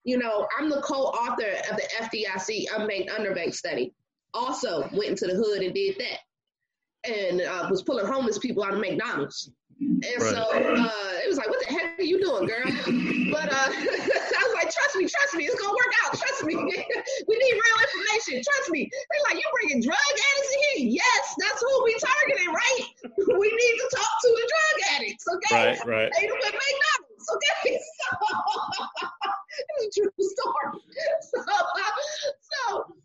you 0.05 0.17
know, 0.19 0.47
I'm 0.57 0.69
the 0.69 0.81
co-author 0.81 1.51
of 1.69 1.77
the 1.77 1.89
FDIC 2.00 2.67
unbanked 2.69 3.09
underbanked 3.09 3.55
study. 3.55 3.93
Also 4.33 4.88
went 4.93 5.09
into 5.09 5.25
the 5.25 5.33
hood 5.33 5.62
and 5.62 5.74
did 5.74 5.97
that, 5.97 7.12
and 7.12 7.41
uh, 7.41 7.67
was 7.69 7.83
pulling 7.83 8.05
homeless 8.05 8.38
people 8.38 8.63
out 8.63 8.74
of 8.74 8.79
McDonald's. 8.79 9.51
And 9.81 10.05
right. 10.05 10.31
so 10.31 10.39
uh, 10.39 11.19
it 11.19 11.27
was 11.27 11.38
like, 11.38 11.50
what 11.50 11.59
the 11.67 11.74
heck 11.74 12.00
are 12.00 12.03
you 12.03 12.21
doing, 12.24 12.47
girl? 12.47 12.63
But 13.31 13.51
uh, 13.51 13.67
I 13.75 14.41
was 14.47 14.53
like, 14.55 14.71
trust 14.71 14.95
me, 14.95 15.03
trust 15.03 15.35
me, 15.35 15.43
it's 15.45 15.59
gonna 15.59 15.74
work 15.74 15.93
out. 16.05 16.15
Trust 16.15 16.45
me, 16.45 16.55
we 17.27 17.35
need 17.35 17.55
real 17.59 17.79
information. 17.83 18.39
Trust 18.39 18.71
me. 18.71 18.88
They're 18.88 19.25
like, 19.27 19.35
you 19.35 19.47
bringing 19.59 19.81
drug 19.81 20.00
addicts 20.00 20.51
in 20.53 20.59
here? 20.79 21.01
Yes, 21.01 21.35
that's 21.39 21.59
who 21.59 21.83
we 21.83 21.97
targeting, 22.00 22.53
right? 22.53 22.83
we 23.39 23.47
need 23.51 23.75
to 23.83 23.88
talk 23.97 24.13
to 24.21 24.29
the 24.31 24.45
drug 24.53 24.75
addicts, 24.95 25.25
okay? 25.27 25.75
Right, 25.75 25.85
right. 25.85 26.12
They 26.15 26.27
with 26.27 26.55
McDonald's, 26.55 27.04
okay? 27.34 27.79
So 28.12 28.88
it's 29.79 29.98
a 29.98 30.01
true 30.01 30.12
story. 30.20 30.82
So, 31.22 31.41
so, 32.67 32.96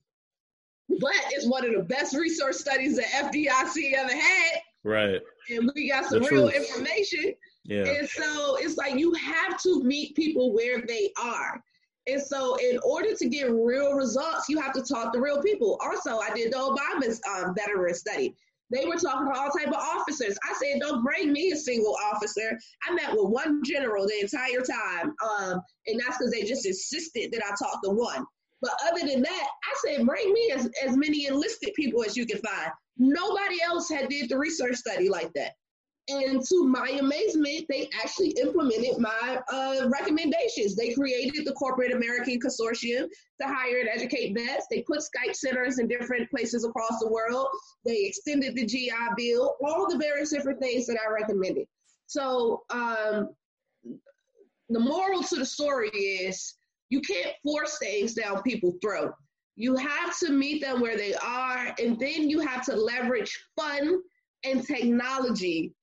but 1.01 1.13
it's 1.31 1.47
one 1.47 1.65
of 1.65 1.73
the 1.73 1.83
best 1.83 2.17
research 2.17 2.57
studies 2.57 2.97
that 2.97 3.07
FDIC 3.07 3.93
ever 3.93 4.13
had. 4.13 4.61
Right. 4.83 5.21
And 5.51 5.71
we 5.75 5.89
got 5.89 6.07
some 6.07 6.23
the 6.23 6.29
real 6.29 6.51
truth. 6.51 6.71
information. 6.71 7.35
Yeah. 7.65 7.85
And 7.85 8.09
so 8.09 8.57
it's 8.57 8.77
like 8.77 8.95
you 8.99 9.13
have 9.15 9.61
to 9.63 9.83
meet 9.83 10.17
people 10.17 10.53
where 10.53 10.81
they 10.81 11.13
are. 11.23 11.63
And 12.07 12.21
so, 12.21 12.57
in 12.57 12.79
order 12.83 13.15
to 13.15 13.29
get 13.29 13.51
real 13.51 13.93
results, 13.93 14.49
you 14.49 14.59
have 14.59 14.73
to 14.73 14.83
talk 14.83 15.13
to 15.13 15.21
real 15.21 15.43
people. 15.43 15.79
Also, 15.83 16.19
I 16.19 16.31
did 16.35 16.53
the 16.53 16.57
Obama's 16.57 17.21
um, 17.29 17.55
veteran 17.55 17.95
study. 17.95 18.35
They 18.71 18.85
were 18.87 18.97
talking 18.97 19.33
to 19.33 19.39
all 19.39 19.51
type 19.51 19.69
of 19.69 19.75
officers. 19.75 20.39
I 20.49 20.55
said, 20.55 20.81
"Don't 20.81 21.03
bring 21.03 21.33
me 21.33 21.53
a 21.53 21.57
single 21.57 21.97
officer." 22.13 22.59
I 22.87 22.95
met 22.95 23.13
with 23.13 23.31
one 23.31 23.63
general 23.65 24.07
the 24.07 24.21
entire 24.21 24.61
time, 24.61 25.15
um, 25.23 25.61
and 25.87 26.01
that's 26.01 26.19
because 26.19 26.33
they 26.33 26.43
just 26.43 26.67
insisted 26.67 27.33
that 27.33 27.45
I 27.45 27.51
talk 27.57 27.83
to 27.83 27.91
one. 27.91 28.25
But 28.63 28.73
other 28.87 29.07
than 29.07 29.23
that, 29.23 29.49
I 29.65 29.77
said, 29.85 30.07
"Bring 30.07 30.33
me 30.33 30.53
as, 30.53 30.69
as 30.83 30.97
many 30.97 31.27
enlisted 31.27 31.75
people 31.75 32.05
as 32.05 32.17
you 32.17 32.27
can 32.27 32.39
find." 32.39 32.71
Nobody 32.99 33.63
else 33.63 33.89
had 33.89 34.09
did 34.09 34.29
the 34.29 34.39
research 34.39 34.77
study 34.77 35.09
like 35.09 35.33
that. 35.33 35.55
And 36.11 36.45
to 36.45 36.65
my 36.65 36.99
amazement, 37.01 37.67
they 37.69 37.89
actually 38.03 38.31
implemented 38.31 38.99
my 38.99 39.41
uh, 39.53 39.89
recommendations. 39.89 40.75
They 40.75 40.93
created 40.93 41.45
the 41.45 41.53
Corporate 41.53 41.93
American 41.93 42.41
Consortium 42.41 43.07
to 43.41 43.47
hire 43.47 43.81
and 43.81 43.89
educate 43.89 44.35
vets. 44.35 44.67
They 44.71 44.83
put 44.83 45.01
Skype 45.01 45.35
centers 45.35 45.79
in 45.79 45.87
different 45.87 46.29
places 46.31 46.65
across 46.65 46.99
the 47.01 47.09
world. 47.09 47.47
They 47.87 48.05
extended 48.05 48.57
the 48.57 48.67
GI 48.67 48.91
Bill, 49.17 49.57
all 49.65 49.89
the 49.89 49.99
various 49.99 50.31
different 50.31 50.61
things 50.61 50.87
that 50.87 50.99
I 51.07 51.13
recommended. 51.13 51.67
So, 52.07 52.63
um, 52.71 53.29
the 54.69 54.81
moral 54.81 55.23
to 55.23 55.37
the 55.37 55.47
story 55.47 55.91
is 55.91 56.55
you 56.89 57.01
can't 57.01 57.35
force 57.45 57.79
things 57.79 58.15
down 58.15 58.43
people's 58.43 58.77
throat. 58.83 59.13
You 59.57 59.77
have 59.77 60.19
to 60.21 60.33
meet 60.33 60.63
them 60.63 60.81
where 60.81 60.97
they 60.97 61.15
are, 61.15 61.75
and 61.79 61.99
then 61.99 62.29
you 62.31 62.41
have 62.41 62.65
to 62.67 62.75
leverage 62.75 63.39
fun 63.57 64.01
and 64.45 64.67
technology 64.67 65.75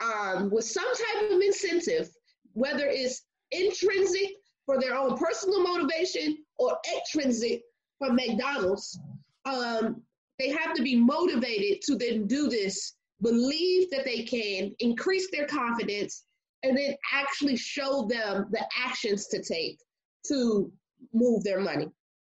um, 0.00 0.50
with 0.50 0.64
some 0.64 0.92
type 0.94 1.30
of 1.30 1.40
incentive, 1.40 2.10
whether 2.52 2.86
it's 2.86 3.22
intrinsic 3.50 4.30
for 4.66 4.80
their 4.80 4.94
own 4.94 5.16
personal 5.16 5.62
motivation 5.62 6.38
or 6.58 6.76
extrinsic 6.96 7.62
from 7.98 8.16
McDonald's, 8.16 8.98
um, 9.44 10.02
they 10.38 10.50
have 10.50 10.74
to 10.74 10.82
be 10.82 10.96
motivated 10.96 11.82
to 11.82 11.96
then 11.96 12.26
do 12.26 12.48
this, 12.48 12.94
believe 13.20 13.90
that 13.90 14.04
they 14.04 14.22
can, 14.22 14.74
increase 14.78 15.30
their 15.30 15.46
confidence, 15.46 16.24
and 16.62 16.76
then 16.76 16.94
actually 17.12 17.56
show 17.56 18.06
them 18.08 18.46
the 18.50 18.64
actions 18.78 19.26
to 19.28 19.42
take 19.42 19.78
to 20.26 20.70
move 21.12 21.42
their 21.44 21.60
money. 21.60 21.88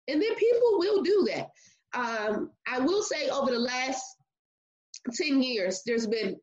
And 0.09 0.21
then 0.21 0.35
people 0.35 0.79
will 0.79 1.03
do 1.03 1.29
that. 1.33 1.51
um, 1.95 2.51
I 2.67 2.79
will 2.79 3.03
say 3.03 3.29
over 3.29 3.51
the 3.51 3.59
last 3.59 4.03
10 5.13 5.43
years, 5.43 5.83
there's 5.87 6.07
been, 6.07 6.39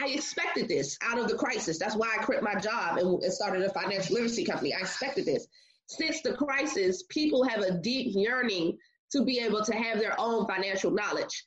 I 0.00 0.08
expected 0.08 0.68
this 0.68 0.96
out 1.02 1.18
of 1.18 1.28
the 1.28 1.34
crisis. 1.34 1.78
That's 1.78 1.96
why 1.96 2.14
I 2.16 2.22
quit 2.22 2.42
my 2.42 2.54
job 2.54 2.98
and, 2.98 3.22
and 3.22 3.32
started 3.32 3.62
a 3.62 3.70
financial 3.70 4.14
literacy 4.14 4.44
company. 4.44 4.72
I 4.72 4.80
expected 4.80 5.26
this. 5.26 5.46
Since 5.86 6.22
the 6.22 6.34
crisis, 6.34 7.02
people 7.08 7.42
have 7.44 7.62
a 7.62 7.78
deep 7.78 8.12
yearning 8.14 8.78
to 9.10 9.24
be 9.24 9.40
able 9.40 9.64
to 9.64 9.74
have 9.74 9.98
their 9.98 10.14
own 10.18 10.46
financial 10.46 10.90
knowledge. 10.90 11.44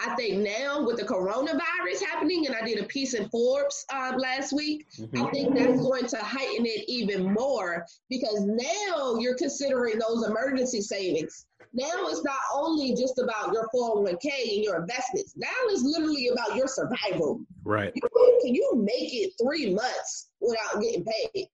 I 0.00 0.14
think 0.14 0.44
now 0.44 0.84
with 0.84 0.98
the 0.98 1.02
coronavirus 1.02 2.04
happening, 2.06 2.46
and 2.46 2.54
I 2.54 2.64
did 2.64 2.78
a 2.78 2.84
piece 2.84 3.14
in 3.14 3.28
Forbes 3.30 3.84
um, 3.92 4.16
last 4.16 4.52
week, 4.52 4.86
mm-hmm. 4.96 5.24
I 5.24 5.30
think 5.30 5.56
that's 5.56 5.80
going 5.80 6.06
to 6.06 6.18
heighten 6.18 6.66
it 6.66 6.84
even 6.88 7.32
more 7.32 7.84
because 8.08 8.42
now 8.42 9.16
you're 9.18 9.34
considering 9.34 9.98
those 9.98 10.24
emergency 10.24 10.82
savings. 10.82 11.46
Now 11.72 12.06
it's 12.08 12.22
not 12.22 12.38
only 12.54 12.94
just 12.94 13.18
about 13.18 13.52
your 13.52 13.68
401k 13.74 14.54
and 14.54 14.64
your 14.64 14.80
investments. 14.80 15.34
Now 15.36 15.48
it's 15.66 15.82
literally 15.82 16.28
about 16.28 16.56
your 16.56 16.68
survival. 16.68 17.40
Right. 17.68 17.92
Can 17.92 18.54
you 18.54 18.72
make 18.76 19.12
it 19.12 19.32
three 19.42 19.74
months 19.74 20.30
without 20.40 20.80
getting 20.80 21.04
paid? 21.04 21.46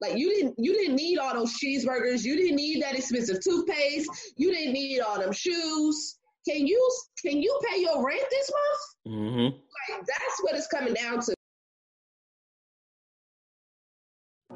Like 0.00 0.16
you 0.16 0.30
didn't 0.30 0.54
you 0.56 0.72
didn't 0.72 0.94
need 0.94 1.18
all 1.18 1.34
those 1.34 1.54
cheeseburgers. 1.58 2.22
You 2.24 2.36
didn't 2.36 2.56
need 2.56 2.82
that 2.82 2.94
expensive 2.94 3.40
toothpaste. 3.42 4.08
You 4.36 4.52
didn't 4.52 4.72
need 4.72 5.00
all 5.00 5.18
them 5.18 5.32
shoes 5.32 6.18
can 6.48 6.66
you 6.66 6.90
can 7.24 7.42
you 7.42 7.58
pay 7.68 7.80
your 7.80 8.04
rent 8.04 8.22
this 8.30 8.50
month? 8.50 9.16
Mm-hmm. 9.16 9.56
Like 9.56 10.06
that's 10.06 10.42
what 10.42 10.54
it's 10.54 10.66
coming 10.68 10.94
down 10.94 11.20
to. 11.20 11.34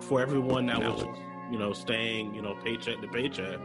For 0.00 0.20
everyone 0.20 0.66
that 0.66 0.78
was, 0.78 1.04
you 1.50 1.58
know, 1.58 1.72
staying, 1.72 2.34
you 2.34 2.42
know, 2.42 2.54
paycheck 2.64 3.00
to 3.02 3.08
paycheck, 3.08 3.58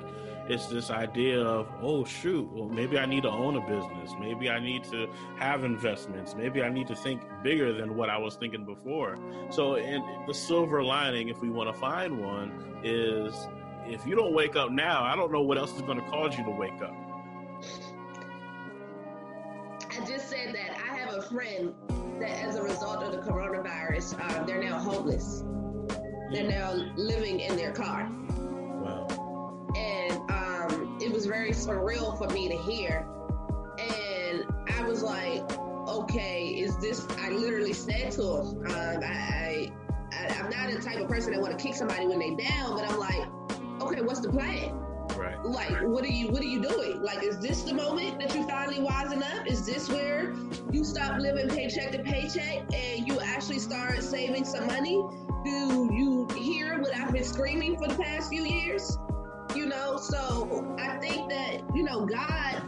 it's 0.49 0.67
this 0.67 0.89
idea 0.89 1.41
of, 1.41 1.67
oh 1.81 2.03
shoot, 2.05 2.49
well 2.53 2.69
maybe 2.69 2.97
I 2.97 3.05
need 3.05 3.23
to 3.23 3.29
own 3.29 3.57
a 3.57 3.61
business. 3.61 4.11
Maybe 4.19 4.49
I 4.49 4.59
need 4.59 4.83
to 4.85 5.07
have 5.37 5.63
investments. 5.63 6.35
Maybe 6.35 6.61
I 6.61 6.69
need 6.69 6.87
to 6.87 6.95
think 6.95 7.21
bigger 7.43 7.73
than 7.73 7.95
what 7.95 8.09
I 8.09 8.17
was 8.17 8.35
thinking 8.35 8.65
before. 8.65 9.17
So, 9.49 9.75
and 9.75 10.03
the 10.27 10.33
silver 10.33 10.83
lining, 10.83 11.29
if 11.29 11.41
we 11.41 11.49
want 11.49 11.73
to 11.73 11.79
find 11.79 12.23
one, 12.23 12.79
is 12.83 13.33
if 13.85 14.05
you 14.05 14.15
don't 14.15 14.33
wake 14.33 14.55
up 14.55 14.71
now, 14.71 15.03
I 15.03 15.15
don't 15.15 15.31
know 15.31 15.41
what 15.41 15.57
else 15.57 15.73
is 15.75 15.81
going 15.81 15.99
to 15.99 16.09
cause 16.09 16.37
you 16.37 16.43
to 16.45 16.51
wake 16.51 16.81
up. 16.81 16.95
I 19.89 20.05
just 20.05 20.29
said 20.29 20.53
that 20.53 20.77
I 20.89 20.95
have 20.95 21.13
a 21.13 21.21
friend 21.23 21.73
that, 22.19 22.29
as 22.29 22.55
a 22.55 22.63
result 22.63 23.03
of 23.03 23.11
the 23.11 23.19
coronavirus, 23.19 24.19
uh, 24.19 24.43
they're 24.43 24.61
now 24.61 24.77
homeless. 24.77 25.43
They're 26.31 26.49
now 26.49 26.73
living 26.95 27.39
in 27.39 27.55
their 27.55 27.71
car. 27.71 28.09
Very 31.27 31.51
surreal 31.51 32.17
for 32.17 32.27
me 32.33 32.47
to 32.49 32.57
hear. 32.57 33.07
And 33.79 34.43
I 34.75 34.83
was 34.83 35.03
like, 35.03 35.43
okay, 35.87 36.47
is 36.47 36.77
this? 36.77 37.05
I 37.19 37.29
literally 37.29 37.73
said 37.73 38.11
to 38.13 38.21
him, 38.21 38.65
um, 38.65 39.03
I, 39.03 39.71
I, 40.11 40.27
I'm 40.39 40.49
not 40.49 40.71
the 40.71 40.79
type 40.81 40.99
of 40.99 41.07
person 41.07 41.33
that 41.33 41.41
want 41.41 41.57
to 41.57 41.63
kick 41.63 41.75
somebody 41.75 42.07
when 42.07 42.19
they 42.19 42.35
down, 42.43 42.75
but 42.75 42.89
I'm 42.89 42.99
like, 42.99 43.27
okay, 43.81 44.01
what's 44.01 44.21
the 44.21 44.29
plan? 44.29 44.73
Right. 45.15 45.43
Like, 45.43 45.81
what 45.83 46.03
are 46.03 46.09
you 46.09 46.27
what 46.27 46.41
are 46.41 46.47
you 46.47 46.61
doing? 46.61 47.01
Like, 47.01 47.23
is 47.23 47.39
this 47.39 47.63
the 47.63 47.73
moment 47.73 48.19
that 48.19 48.35
you 48.35 48.43
finally 48.47 48.85
wisen 48.85 49.23
up? 49.23 49.47
Is 49.47 49.65
this 49.65 49.89
where 49.89 50.33
you 50.71 50.83
stop 50.83 51.19
living 51.19 51.49
paycheck 51.49 51.91
to 51.93 51.99
paycheck 52.03 52.71
and 52.73 53.07
you 53.07 53.19
actually 53.21 53.59
start 53.59 54.03
saving 54.03 54.45
some 54.45 54.67
money? 54.67 55.01
Do 55.45 55.89
you 55.93 56.27
hear 56.37 56.79
what 56.79 56.95
I've 56.95 57.13
been 57.13 57.23
screaming 57.23 57.77
for 57.77 57.87
the 57.87 57.95
past 57.95 58.29
few 58.29 58.43
years? 58.43 58.97
You 59.67 59.73
know, 59.73 59.97
so 59.97 60.77
I 60.79 60.95
think 60.95 61.29
that, 61.29 61.61
you 61.75 61.83
know, 61.83 62.05
God 62.05 62.63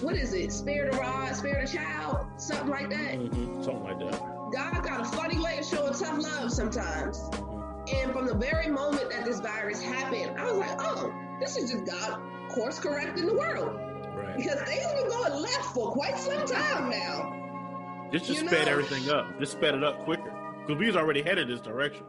what 0.00 0.14
is 0.14 0.32
it? 0.32 0.52
Spare 0.52 0.88
the 0.88 0.96
rod, 0.96 1.34
spare 1.34 1.60
the 1.60 1.76
child, 1.76 2.24
something 2.36 2.68
like 2.68 2.88
that. 2.90 3.18
Mm-hmm. 3.18 3.64
Something 3.64 3.82
like 3.82 3.98
that. 3.98 4.20
God 4.52 4.84
got 4.84 5.00
a 5.00 5.04
funny 5.04 5.40
way 5.40 5.58
of 5.58 5.66
showing 5.66 5.92
tough 5.92 6.22
love 6.22 6.52
sometimes. 6.52 7.18
Mm-hmm. 7.18 7.96
And 7.96 8.12
from 8.12 8.26
the 8.26 8.36
very 8.36 8.68
moment 8.68 9.10
that 9.10 9.24
this 9.24 9.40
virus 9.40 9.82
happened, 9.82 10.38
I 10.38 10.44
was 10.44 10.58
like, 10.58 10.76
oh, 10.78 11.12
this 11.40 11.56
is 11.56 11.72
just 11.72 11.84
God 11.84 12.20
course 12.50 12.78
correcting 12.78 13.26
the 13.26 13.34
world. 13.34 13.74
Right. 14.14 14.36
Because 14.36 14.60
things 14.62 14.84
have 14.84 14.96
been 14.98 15.08
going 15.08 15.32
left 15.32 15.64
for 15.74 15.90
quite 15.90 16.16
some 16.16 16.46
time 16.46 16.90
now. 16.90 18.08
This 18.12 18.22
just 18.22 18.40
you 18.40 18.48
sped 18.48 18.66
know? 18.66 18.72
everything 18.72 19.10
up. 19.10 19.36
This 19.40 19.50
sped 19.50 19.74
it 19.74 19.82
up 19.82 20.04
quicker. 20.04 20.32
Because 20.60 20.78
we 20.78 20.86
was 20.86 20.94
already 20.94 21.22
headed 21.22 21.48
this 21.48 21.60
direction. 21.60 22.04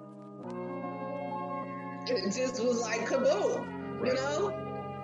It 2.05 2.33
just 2.33 2.63
was 2.63 2.81
like 2.81 3.07
kaboom, 3.07 3.80
right. 4.01 4.11
you 4.11 4.15
know? 4.15 4.49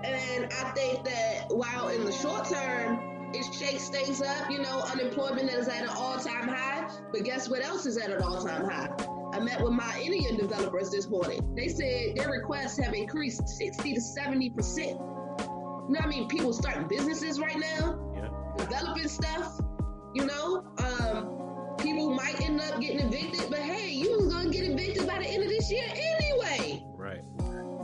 And 0.03 0.45
I 0.53 0.71
think 0.71 1.03
that 1.05 1.45
while 1.49 1.89
in 1.89 2.05
the 2.05 2.11
short 2.11 2.45
term, 2.45 3.17
it 3.33 3.53
shakes 3.53 3.89
things 3.89 4.21
up, 4.21 4.49
you 4.49 4.59
know, 4.59 4.81
unemployment 4.91 5.49
is 5.49 5.67
at 5.67 5.83
an 5.83 5.89
all 5.89 6.17
time 6.17 6.47
high, 6.47 6.87
but 7.11 7.23
guess 7.23 7.49
what 7.49 7.63
else 7.63 7.85
is 7.85 7.97
at 7.97 8.09
an 8.09 8.21
all 8.21 8.41
time 8.43 8.69
high? 8.69 8.89
I 9.33 9.39
met 9.39 9.61
with 9.61 9.73
my 9.73 10.01
Indian 10.01 10.37
developers 10.37 10.89
this 10.89 11.09
morning. 11.09 11.41
They 11.55 11.67
said 11.67 12.15
their 12.15 12.31
requests 12.31 12.77
have 12.77 12.93
increased 12.93 13.47
60 13.47 13.93
to 13.93 14.01
70 14.01 14.49
percent. 14.51 14.89
You 14.89 15.93
know 15.93 15.99
I 16.01 16.07
mean? 16.07 16.27
People 16.27 16.53
starting 16.53 16.87
businesses 16.87 17.39
right 17.39 17.57
now, 17.57 17.99
yeah. 18.15 18.29
developing 18.57 19.07
stuff. 19.07 19.59
You 20.13 20.25
know, 20.25 20.63
um, 20.79 21.75
people 21.77 22.13
might 22.13 22.39
end 22.41 22.61
up 22.61 22.79
getting 22.79 22.99
evicted, 22.99 23.49
but 23.49 23.59
hey, 23.59 23.89
you 23.89 24.17
was 24.17 24.33
gonna 24.33 24.49
get 24.49 24.63
evicted 24.63 25.05
by 25.05 25.19
the 25.19 25.27
end 25.27 25.43
of 25.43 25.49
this 25.49 25.69
year 25.69 25.85
anyway. 25.89 26.16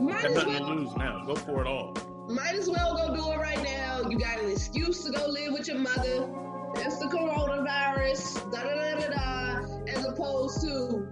Might 0.00 0.24
as 0.24 0.44
well 0.44 0.74
lose 0.74 0.96
now. 0.96 1.24
Go 1.24 1.34
for 1.34 1.62
it 1.62 1.66
all. 1.66 1.96
Might 2.28 2.54
as 2.54 2.68
well 2.68 2.96
go 2.96 3.14
do 3.14 3.32
it 3.32 3.36
right 3.36 3.62
now. 3.62 4.08
You 4.08 4.18
got 4.18 4.40
an 4.40 4.50
excuse 4.50 5.04
to 5.04 5.12
go 5.12 5.26
live 5.26 5.52
with 5.52 5.68
your 5.68 5.78
mother. 5.78 6.28
It's 6.76 6.98
the 6.98 7.06
coronavirus. 7.06 8.50
Da 8.50 8.62
da 8.62 8.74
da 8.74 9.00
da 9.00 9.08
da. 9.08 9.92
As 9.92 10.04
opposed 10.04 10.60
to 10.62 11.06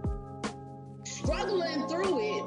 struggling 1.05 1.87
through 1.89 2.21
it 2.21 2.45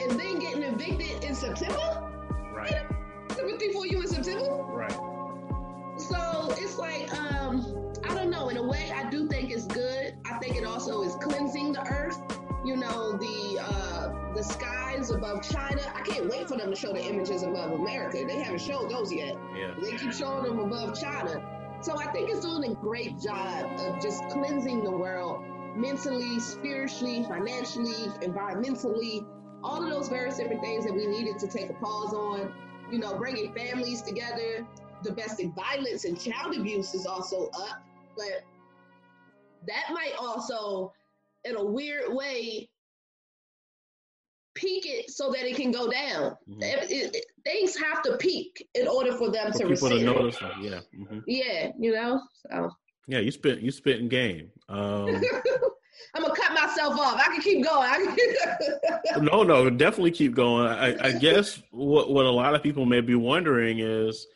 and 0.00 0.18
then 0.18 0.38
getting 0.38 0.62
evicted 0.62 1.24
in 1.24 1.34
September? 1.34 2.10
Right. 2.54 2.86
Sympathy 3.34 3.72
for 3.72 3.86
you 3.86 4.00
in 4.00 4.08
September? 4.08 4.62
Right. 4.64 4.92
So 5.98 6.54
it's 6.56 6.78
like, 6.78 7.12
um, 7.18 7.92
I 8.08 8.14
don't 8.14 8.30
know. 8.30 8.48
In 8.48 8.56
a 8.56 8.62
way, 8.62 8.92
I 8.94 9.10
do 9.10 9.28
think 9.28 9.50
it's 9.50 9.66
good. 9.66 10.14
I 10.24 10.38
think 10.38 10.56
it 10.56 10.64
also 10.64 11.02
is 11.02 11.16
cleansing 11.16 11.72
the 11.72 11.82
earth. 11.82 12.18
You 12.64 12.76
know, 12.76 13.12
the 13.12 13.58
uh, 13.60 13.87
the 14.38 14.44
skies 14.44 15.10
above 15.10 15.42
China. 15.42 15.82
I 15.96 16.00
can't 16.02 16.28
wait 16.28 16.46
for 16.46 16.56
them 16.56 16.70
to 16.70 16.76
show 16.76 16.92
the 16.92 17.04
images 17.04 17.42
above 17.42 17.72
America. 17.72 18.24
They 18.24 18.40
haven't 18.40 18.60
showed 18.60 18.88
those 18.88 19.12
yet. 19.12 19.34
Yeah. 19.56 19.74
They 19.82 19.96
keep 19.96 20.12
showing 20.12 20.44
them 20.44 20.60
above 20.60 20.98
China. 20.98 21.42
So 21.80 21.98
I 21.98 22.06
think 22.12 22.30
it's 22.30 22.46
doing 22.46 22.70
a 22.70 22.74
great 22.76 23.18
job 23.18 23.68
of 23.80 24.00
just 24.00 24.22
cleansing 24.28 24.84
the 24.84 24.92
world 24.92 25.44
mentally, 25.76 26.38
spiritually, 26.38 27.24
financially, 27.24 28.10
environmentally, 28.22 29.26
all 29.64 29.82
of 29.82 29.90
those 29.90 30.08
various 30.08 30.36
different 30.36 30.62
things 30.62 30.84
that 30.84 30.94
we 30.94 31.06
needed 31.08 31.40
to 31.40 31.48
take 31.48 31.68
a 31.70 31.74
pause 31.74 32.14
on. 32.14 32.54
You 32.92 33.00
know, 33.00 33.18
bringing 33.18 33.52
families 33.52 34.02
together. 34.02 34.64
Domestic 35.02 35.48
violence 35.56 36.04
and 36.04 36.18
child 36.18 36.56
abuse 36.56 36.94
is 36.94 37.06
also 37.06 37.50
up, 37.54 37.82
but 38.16 38.42
that 39.66 39.92
might 39.92 40.12
also, 40.18 40.92
in 41.44 41.56
a 41.56 41.64
weird 41.64 42.12
way, 42.14 42.68
peak 44.58 44.84
it 44.86 45.10
so 45.10 45.30
that 45.30 45.44
it 45.44 45.56
can 45.56 45.70
go 45.70 45.90
down. 45.90 46.36
Mm-hmm. 46.48 46.62
It, 46.62 46.90
it, 46.90 47.14
it, 47.16 47.26
things 47.44 47.76
have 47.76 48.02
to 48.02 48.16
peak 48.16 48.68
in 48.74 48.88
order 48.88 49.12
for 49.12 49.30
them 49.30 49.52
for 49.52 49.58
to 49.58 49.68
people 49.68 49.88
recede. 49.88 50.06
to 50.06 50.12
notice 50.12 50.38
them. 50.38 50.52
Yeah. 50.60 50.80
Mm-hmm. 50.98 51.18
Yeah, 51.26 51.70
you 51.78 51.92
know. 51.92 52.20
So. 52.50 52.70
Yeah, 53.06 53.20
you 53.20 53.30
spit 53.30 53.60
you 53.60 53.70
spit 53.70 54.00
in 54.00 54.08
game. 54.08 54.50
Um, 54.68 55.08
I'm 56.14 56.22
gonna 56.22 56.34
cut 56.34 56.52
myself 56.52 56.98
off. 56.98 57.16
I 57.16 57.24
can 57.24 57.40
keep 57.40 57.64
going. 57.64 58.16
no, 59.24 59.42
no, 59.42 59.70
definitely 59.70 60.10
keep 60.10 60.34
going. 60.34 60.66
I, 60.66 61.08
I 61.08 61.12
guess 61.12 61.62
what 61.70 62.10
what 62.10 62.26
a 62.26 62.30
lot 62.30 62.54
of 62.54 62.62
people 62.62 62.86
may 62.86 63.00
be 63.00 63.14
wondering 63.14 63.78
is, 63.80 64.26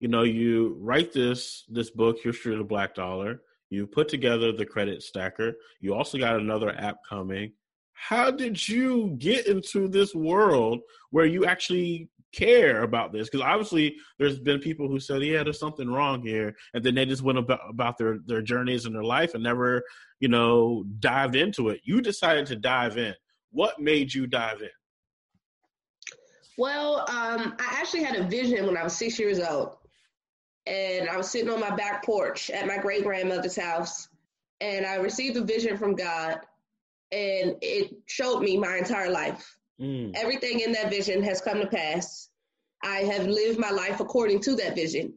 you 0.00 0.08
know, 0.08 0.22
you 0.22 0.76
write 0.80 1.12
this 1.12 1.64
this 1.68 1.90
book, 1.90 2.18
History 2.22 2.52
of 2.52 2.58
the 2.58 2.64
Black 2.64 2.94
Dollar. 2.94 3.42
You 3.68 3.86
put 3.86 4.08
together 4.08 4.52
the 4.52 4.64
credit 4.64 5.02
stacker. 5.02 5.54
You 5.80 5.94
also 5.94 6.18
got 6.18 6.36
another 6.36 6.74
app 6.78 6.98
coming. 7.08 7.52
How 7.96 8.30
did 8.30 8.68
you 8.68 9.16
get 9.18 9.46
into 9.46 9.88
this 9.88 10.14
world 10.14 10.80
where 11.10 11.26
you 11.26 11.46
actually 11.46 12.08
care 12.32 12.82
about 12.82 13.12
this? 13.12 13.28
Because 13.28 13.44
obviously 13.44 13.96
there's 14.18 14.38
been 14.38 14.60
people 14.60 14.86
who 14.86 15.00
said 15.00 15.22
yeah 15.22 15.42
there's 15.42 15.58
something 15.58 15.88
wrong 15.88 16.22
here 16.22 16.54
and 16.74 16.84
then 16.84 16.94
they 16.94 17.06
just 17.06 17.22
went 17.22 17.38
about, 17.38 17.60
about 17.68 17.96
their 17.98 18.18
their 18.26 18.42
journeys 18.42 18.84
and 18.84 18.94
their 18.94 19.02
life 19.02 19.34
and 19.34 19.42
never 19.42 19.82
you 20.20 20.28
know 20.28 20.84
dived 21.00 21.36
into 21.36 21.70
it. 21.70 21.80
You 21.84 22.00
decided 22.00 22.46
to 22.46 22.56
dive 22.56 22.98
in. 22.98 23.14
What 23.50 23.80
made 23.80 24.12
you 24.12 24.26
dive 24.26 24.60
in? 24.60 24.68
Well 26.58 27.00
um, 27.08 27.56
i 27.58 27.80
actually 27.80 28.04
had 28.04 28.16
a 28.16 28.24
vision 28.24 28.66
when 28.66 28.76
i 28.76 28.84
was 28.84 28.96
six 28.96 29.18
years 29.18 29.40
old 29.40 29.76
and 30.66 31.08
i 31.08 31.16
was 31.16 31.30
sitting 31.30 31.50
on 31.50 31.60
my 31.60 31.74
back 31.74 32.04
porch 32.04 32.50
at 32.50 32.66
my 32.66 32.78
great 32.78 33.04
grandmother's 33.04 33.56
house 33.56 34.08
and 34.60 34.86
i 34.86 34.96
received 34.96 35.36
a 35.36 35.44
vision 35.44 35.76
from 35.76 35.94
god 35.94 36.40
and 37.12 37.56
it 37.62 37.94
showed 38.06 38.40
me 38.40 38.56
my 38.56 38.76
entire 38.76 39.10
life 39.10 39.56
Mm. 39.80 40.12
Everything 40.14 40.60
in 40.60 40.72
that 40.72 40.90
vision 40.90 41.22
has 41.22 41.40
come 41.40 41.60
to 41.60 41.66
pass. 41.66 42.28
I 42.82 42.98
have 42.98 43.26
lived 43.26 43.58
my 43.58 43.70
life 43.70 44.00
according 44.00 44.40
to 44.42 44.56
that 44.56 44.74
vision. 44.74 45.12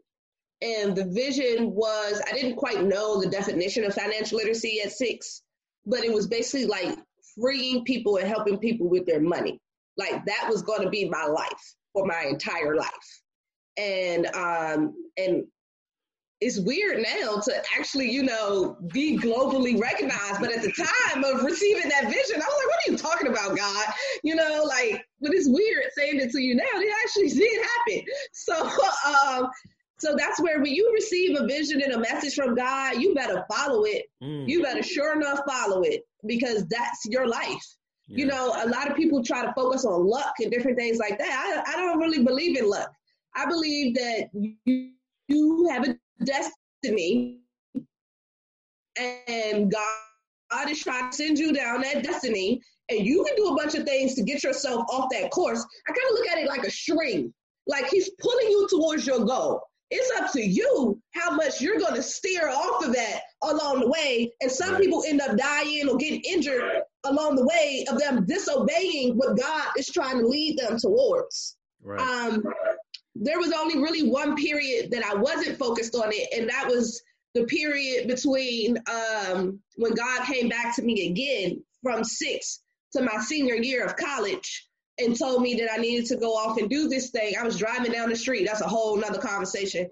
And 0.62 0.96
the 0.96 1.06
vision 1.06 1.72
was 1.72 2.22
I 2.28 2.34
didn't 2.34 2.58
quite 2.58 2.84
know 2.84 3.22
the 3.22 3.30
definition 3.30 3.86
of 3.86 3.94
financial 3.94 4.38
literacy 4.38 4.82
at 4.84 4.92
six, 4.92 5.44
but 5.86 6.04
it 6.04 6.14
was 6.14 6.28
basically 6.28 6.66
like 6.66 6.98
freeing 7.40 7.86
people 7.86 8.18
and 8.18 8.28
helping 8.28 8.58
people 8.58 8.90
with 8.90 9.06
their 9.06 9.22
money. 9.22 9.62
Like 9.98 10.26
that 10.26 10.48
was 10.50 10.62
going 10.62 10.82
to 10.82 10.90
be 10.90 11.08
my 11.08 11.26
life 11.26 11.76
for 11.94 12.06
my 12.06 12.26
entire 12.30 12.76
life. 12.76 13.22
And 13.78 14.28
um 14.36 14.94
and 15.16 15.46
it's 16.42 16.60
weird 16.60 17.04
now 17.04 17.38
to 17.38 17.64
actually, 17.78 18.10
you 18.10 18.24
know, 18.24 18.78
be 18.94 19.18
globally 19.18 19.80
recognized. 19.80 20.40
But 20.40 20.56
at 20.56 20.62
the 20.62 20.72
time 20.72 21.24
of 21.24 21.44
receiving 21.44 21.90
that 21.90 22.06
vision, 22.06 22.36
I 22.36 22.46
was 22.46 22.56
like, 22.58 22.68
what 22.68 22.80
are 22.88 22.92
you 22.92 22.98
talking 22.98 23.28
about, 23.28 23.58
God? 23.58 23.86
You 24.24 24.36
know, 24.36 24.64
like, 24.66 25.06
but 25.20 25.34
it's 25.34 25.50
weird 25.50 25.86
saying 25.98 26.20
it 26.20 26.32
to 26.32 26.42
you 26.42 26.56
now. 26.56 26.64
It 26.76 26.94
actually 27.04 27.30
did 27.40 27.62
happen. 27.62 28.06
So, 28.32 28.70
um, 29.06 29.50
so 29.98 30.16
that's 30.18 30.42
where 30.42 30.62
when 30.62 30.74
you 30.74 30.90
receive 30.94 31.38
a 31.38 31.46
vision 31.46 31.82
and 31.82 31.94
a 31.94 32.00
message 32.00 32.36
from 32.36 32.56
God, 32.56 33.02
you 33.02 33.14
better 33.14 33.46
follow 33.52 33.84
it. 33.84 34.06
Mm. 34.24 34.48
You 34.48 34.64
better 34.64 34.82
sure 34.82 35.16
enough 35.16 35.42
follow 35.46 35.82
it 35.82 36.04
because 36.26 36.66
that's 36.68 37.06
your 37.06 37.28
life. 37.28 37.76
Yeah. 38.08 38.20
You 38.20 38.26
know, 38.28 38.54
a 38.64 38.68
lot 38.70 38.90
of 38.90 38.96
people 38.96 39.22
try 39.24 39.46
to 39.46 39.54
focus 39.54 39.84
on 39.84 40.08
luck 40.08 40.36
and 40.40 40.50
different 40.50 40.78
things 40.78 41.00
like 41.00 41.18
that. 41.20 41.64
I, 41.68 41.74
I 41.74 41.76
don't 41.76 42.00
really 42.00 42.24
believe 42.24 42.58
in 42.58 42.68
luck. 42.70 42.90
I 43.36 43.46
believe 43.46 43.94
that 43.96 44.30
you, 44.34 44.92
you 45.28 45.68
have 45.70 45.88
a 45.88 45.99
destiny 46.24 47.40
and 48.98 49.72
God, 49.72 49.98
God 50.52 50.70
is 50.70 50.82
trying 50.82 51.10
to 51.10 51.16
send 51.16 51.38
you 51.38 51.54
down 51.54 51.82
that 51.82 52.04
destiny 52.04 52.62
and 52.90 53.06
you 53.06 53.24
can 53.24 53.36
do 53.36 53.50
a 53.50 53.56
bunch 53.56 53.76
of 53.76 53.86
things 53.86 54.16
to 54.16 54.24
get 54.24 54.44
yourself 54.44 54.86
off 54.90 55.10
that 55.12 55.32
course. 55.32 55.64
I 55.88 55.92
kind 55.92 56.12
of 56.12 56.18
look 56.18 56.28
at 56.28 56.40
it 56.40 56.48
like 56.48 56.64
a 56.64 56.72
string, 56.72 57.34
like 57.68 57.88
he's 57.88 58.10
pulling 58.20 58.48
you 58.48 58.68
towards 58.70 59.06
your 59.06 59.26
goal. 59.26 59.62
It's 59.92 60.22
up 60.22 60.32
to 60.34 60.42
you 60.42 61.02
how 61.16 61.32
much 61.32 61.62
you're 61.62 61.80
going 61.80 61.96
to 61.96 62.04
steer 62.04 62.48
off 62.50 62.86
of 62.86 62.94
that 62.94 63.22
along 63.44 63.80
the 63.80 63.88
way. 63.88 64.32
And 64.40 64.52
some 64.52 64.78
people 64.78 65.04
end 65.08 65.20
up 65.20 65.36
dying 65.36 65.90
or 65.90 65.98
getting 65.98 66.22
injured 66.22 66.84
along 67.06 67.36
the 67.36 67.46
way 67.46 67.86
of 67.92 67.98
them 68.00 68.26
disobeying 68.28 69.16
what 69.16 69.38
God 69.38 69.68
is 69.78 69.90
trying 69.90 70.20
to 70.20 70.28
lead 70.28 70.60
them 70.60 70.78
towards. 70.78 71.58
Right. 71.82 72.00
Um, 72.00 72.44
there 73.22 73.38
was 73.38 73.52
only 73.52 73.78
really 73.78 74.10
one 74.10 74.36
period 74.36 74.92
that 74.92 75.04
I 75.04 75.14
wasn't 75.14 75.60
focused 75.60 75.94
on 75.94 76.10
it, 76.14 76.30
and 76.38 76.50
that 76.50 76.68
was 76.68 77.02
the 77.36 77.44
period 77.44 78.08
between 78.08 78.78
um, 78.90 79.60
when 79.76 79.94
God 79.94 80.26
came 80.26 80.48
back 80.48 80.76
to 80.78 80.82
me 80.82 81.10
again 81.10 81.64
from 81.84 82.04
six 82.04 82.62
to 82.94 83.02
my 83.02 83.18
senior 83.20 83.56
year 83.56 83.86
of 83.86 83.98
college 83.98 84.68
and 84.98 85.18
told 85.18 85.42
me 85.42 85.54
that 85.56 85.72
I 85.72 85.78
needed 85.78 86.08
to 86.08 86.18
go 86.18 86.32
off 86.32 86.58
and 86.58 86.70
do 86.70 86.88
this 86.88 87.10
thing. 87.12 87.36
I 87.40 87.44
was 87.44 87.58
driving 87.58 87.92
down 87.92 88.10
the 88.10 88.16
street. 88.16 88.46
That's 88.46 88.62
a 88.62 88.68
whole 88.68 88.98
nother 88.98 89.20
conversation. 89.20 89.88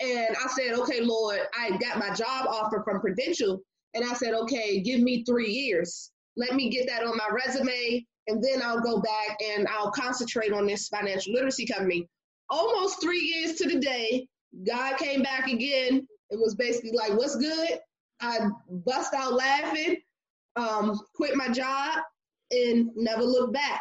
And 0.00 0.36
I 0.36 0.48
said, 0.48 0.78
okay, 0.78 1.00
Lord, 1.00 1.40
I 1.58 1.76
got 1.78 1.98
my 1.98 2.14
job 2.14 2.46
offer 2.48 2.82
from 2.84 3.00
Prudential. 3.00 3.60
And 3.94 4.04
I 4.04 4.14
said, 4.14 4.34
okay, 4.34 4.80
give 4.80 5.00
me 5.00 5.24
three 5.24 5.50
years. 5.50 6.10
Let 6.36 6.54
me 6.54 6.70
get 6.70 6.86
that 6.86 7.04
on 7.04 7.16
my 7.16 7.28
resume. 7.32 8.04
And 8.28 8.42
then 8.42 8.62
I'll 8.62 8.80
go 8.80 9.00
back 9.00 9.38
and 9.44 9.66
I'll 9.68 9.90
concentrate 9.90 10.52
on 10.52 10.66
this 10.66 10.88
financial 10.88 11.34
literacy 11.34 11.66
company 11.66 12.08
almost 12.50 13.00
three 13.00 13.20
years 13.20 13.56
to 13.56 13.68
the 13.68 13.78
day, 13.78 14.28
God 14.66 14.96
came 14.96 15.22
back 15.22 15.48
again 15.48 16.06
and 16.30 16.40
was 16.40 16.54
basically 16.54 16.92
like, 16.92 17.16
What's 17.16 17.36
good? 17.36 17.78
I 18.20 18.38
bust 18.68 19.14
out 19.14 19.34
laughing, 19.34 19.96
um, 20.56 21.00
quit 21.14 21.36
my 21.36 21.48
job, 21.48 22.00
and 22.50 22.90
never 22.96 23.22
looked 23.22 23.52
back. 23.52 23.80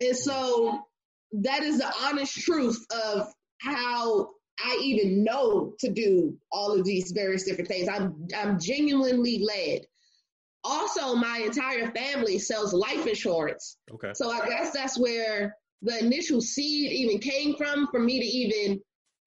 And 0.00 0.16
so 0.16 0.80
that 1.32 1.62
is 1.62 1.78
the 1.78 1.92
honest 2.02 2.38
truth 2.38 2.84
of 2.90 3.28
how 3.58 4.30
I 4.60 4.78
even 4.82 5.22
know 5.24 5.74
to 5.80 5.90
do 5.90 6.36
all 6.50 6.72
of 6.72 6.84
these 6.84 7.12
various 7.12 7.44
different 7.44 7.68
things. 7.68 7.88
I'm 7.88 8.26
I'm 8.36 8.58
genuinely 8.58 9.44
led. 9.44 9.82
Also, 10.64 11.14
my 11.14 11.38
entire 11.44 11.90
family 11.92 12.38
sells 12.38 12.72
life 12.72 13.06
insurance. 13.06 13.76
Okay. 13.92 14.12
So 14.14 14.30
I 14.30 14.46
guess 14.48 14.72
that's 14.72 14.98
where 14.98 15.54
the 15.82 15.98
initial 15.98 16.40
seed 16.40 16.92
even 16.92 17.18
came 17.18 17.54
from 17.56 17.88
for 17.90 18.00
me 18.00 18.20
to 18.20 18.26
even 18.26 18.80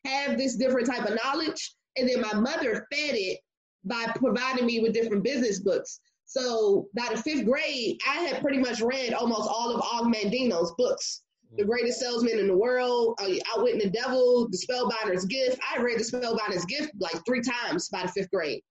have 0.06 0.38
this 0.38 0.56
different 0.56 0.88
type 0.88 1.08
of 1.08 1.18
knowledge. 1.24 1.76
And 1.98 2.08
then 2.08 2.22
my 2.22 2.34
mother 2.34 2.88
fed 2.92 3.16
it 3.16 3.40
by 3.84 4.12
providing 4.16 4.66
me 4.66 4.80
with 4.80 4.94
different 4.94 5.24
business 5.24 5.60
books. 5.60 6.00
So 6.26 6.88
by 6.96 7.08
the 7.12 7.22
fifth 7.22 7.46
grade, 7.46 8.00
I 8.08 8.22
had 8.22 8.42
pretty 8.42 8.60
much 8.60 8.82
read 8.82 9.14
almost 9.14 9.50
all 9.50 9.76
of 9.76 9.82
Og 9.82 10.14
Mandino's 10.14 10.74
books. 10.78 11.24
The 11.58 11.66
Greatest 11.66 12.00
Salesman 12.00 12.40
in 12.40 12.48
the 12.48 12.56
World, 12.56 13.20
uh, 13.22 13.28
Outwitting 13.54 13.80
the 13.80 13.90
Devil, 13.90 14.48
The 14.50 14.58
Spellbinder's 14.58 15.26
Gift. 15.26 15.60
I 15.70 15.82
read 15.82 16.00
The 16.00 16.04
Spellbinder's 16.06 16.64
Gift 16.64 16.94
like 17.00 17.20
three 17.26 17.42
times 17.42 17.90
by 17.90 18.04
the 18.04 18.08
fifth 18.08 18.32
grade. 18.32 18.62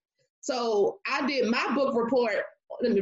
So 0.41 1.01
I 1.07 1.27
did 1.27 1.51
my 1.51 1.75
book 1.75 1.95
report 1.95 2.43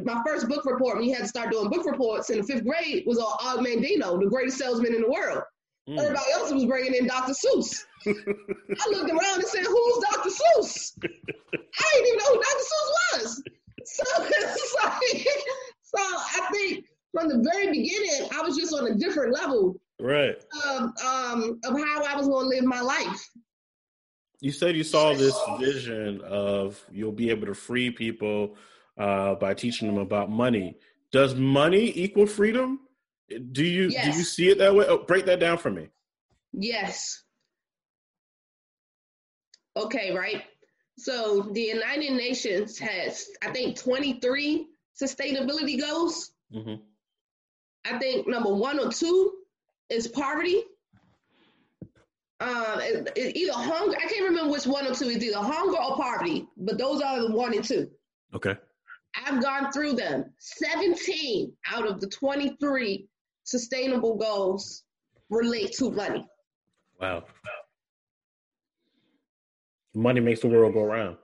my 0.05 0.23
first 0.27 0.49
book 0.49 0.65
report 0.65 0.97
when 0.97 1.05
you 1.05 1.15
had 1.15 1.23
to 1.23 1.29
start 1.29 1.51
doing 1.51 1.69
book 1.69 1.87
reports 1.87 2.31
in 2.31 2.39
the 2.39 2.45
fifth 2.45 2.65
grade 2.65 3.05
was 3.07 3.19
on 3.19 3.33
Og 3.43 3.65
Mandino, 3.65 4.19
the 4.21 4.29
greatest 4.29 4.59
salesman 4.59 4.95
in 4.95 5.03
the 5.03 5.11
world. 5.11 5.43
Mm. 5.89 5.99
Everybody 5.99 6.33
else 6.33 6.53
was 6.53 6.65
bringing 6.67 6.95
in 6.95 7.07
Dr. 7.07 7.33
Seuss. 7.33 7.85
I 8.07 8.91
looked 8.91 9.11
around 9.11 9.37
and 9.37 9.45
said, 9.45 9.65
"Who's 9.65 10.05
Dr. 10.11 10.31
Seuss?" 10.31 10.93
I 11.03 11.91
didn't 11.93 12.07
even 12.07 12.19
know 12.19 12.35
who 12.35 12.43
Dr. 12.43 12.65
Seuss 12.71 13.21
was. 13.21 13.43
So, 13.85 14.05
so, 14.25 14.91
so 15.83 15.99
I 15.99 16.49
think 16.53 16.85
from 17.13 17.29
the 17.29 17.49
very 17.51 17.71
beginning, 17.71 18.29
I 18.33 18.43
was 18.43 18.57
just 18.57 18.75
on 18.75 18.87
a 18.89 18.95
different 18.95 19.33
level, 19.33 19.81
right? 20.01 20.37
Of, 20.67 20.83
um, 21.05 21.61
of 21.65 21.79
how 21.79 22.05
I 22.05 22.17
was 22.17 22.29
going 22.29 22.45
to 22.45 22.57
live 22.57 22.65
my 22.65 22.81
life. 22.81 23.31
You 24.41 24.53
said 24.53 24.77
you 24.77 24.85
saw 24.85 25.15
this 25.15 25.37
vision 25.59 26.21
of 26.21 26.81
you'll 26.93 27.13
be 27.13 27.31
able 27.31 27.47
to 27.47 27.55
free 27.55 27.91
people 27.91 28.57
uh, 28.99 29.35
by 29.37 29.55
teaching 29.55 29.89
them 29.89 29.99
about 29.99 30.31
money. 30.31 30.77
Does 31.13 31.35
money 31.35 31.93
equal 31.95 32.27
freedom? 32.27 32.81
Do 33.53 33.65
you 33.65 33.89
yes. 33.89 34.05
do 34.05 34.19
you 34.19 34.25
see 34.25 34.49
it 34.49 34.59
that 34.59 34.75
way? 34.75 34.87
Oh, 34.89 34.99
break 34.99 35.27
that 35.27 35.41
down 35.41 35.59
for 35.59 35.71
me. 35.71 35.89
Yes. 36.53 37.23
Okay, 39.77 40.15
right. 40.15 40.43
So 40.99 41.43
the 41.53 41.61
United 41.61 42.13
Nations 42.15 42.79
has, 42.79 43.29
I 43.43 43.53
think, 43.53 43.79
23 43.79 44.67
sustainability 45.01 45.81
goals. 45.81 46.33
Mm-hmm. 46.53 46.75
I 47.85 47.99
think 47.99 48.27
number 48.27 48.53
one 48.53 48.81
or 48.81 48.91
two 48.91 49.35
is 49.89 50.09
poverty. 50.09 50.63
Um, 52.41 52.81
either 53.17 53.53
hunger. 53.53 53.97
I 53.97 54.09
can't 54.09 54.29
remember 54.29 54.53
which 54.53 54.67
one 54.67 54.87
or 54.87 54.95
two 54.95 55.07
is 55.07 55.23
either 55.23 55.39
hunger 55.39 55.77
or 55.81 55.97
poverty, 55.97 56.49
but 56.57 56.79
those 56.79 57.01
are 57.01 57.21
the 57.21 57.35
one 57.35 57.55
and 57.55 57.65
two. 57.65 57.91
Okay. 58.35 58.57
I've 59.27 59.43
gone 59.43 59.73
through 59.73 59.95
them. 59.95 60.33
17 60.39 61.53
out 61.71 61.87
of 61.87 62.01
the 62.01 62.09
23 62.09 63.09
sustainable 63.45 64.17
goals 64.17 64.85
relate 65.31 65.73
to 65.79 65.91
money. 65.91 66.27
Wow. 67.01 67.25
Money 69.95 70.21
makes 70.21 70.41
the 70.41 70.49
world 70.49 70.75
go 70.75 70.83
around. 70.83 71.17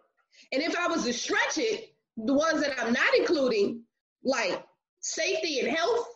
And 0.52 0.62
if 0.62 0.76
I 0.76 0.88
was 0.88 1.04
to 1.04 1.12
stretch 1.12 1.59
it, 1.59 1.94
the 2.16 2.35
ones 2.35 2.61
that 2.61 2.78
I'm 2.80 2.92
not 2.92 3.14
including, 3.18 3.83
like 4.24 4.64
safety 5.00 5.61
and 5.61 5.68
health, 5.68 6.07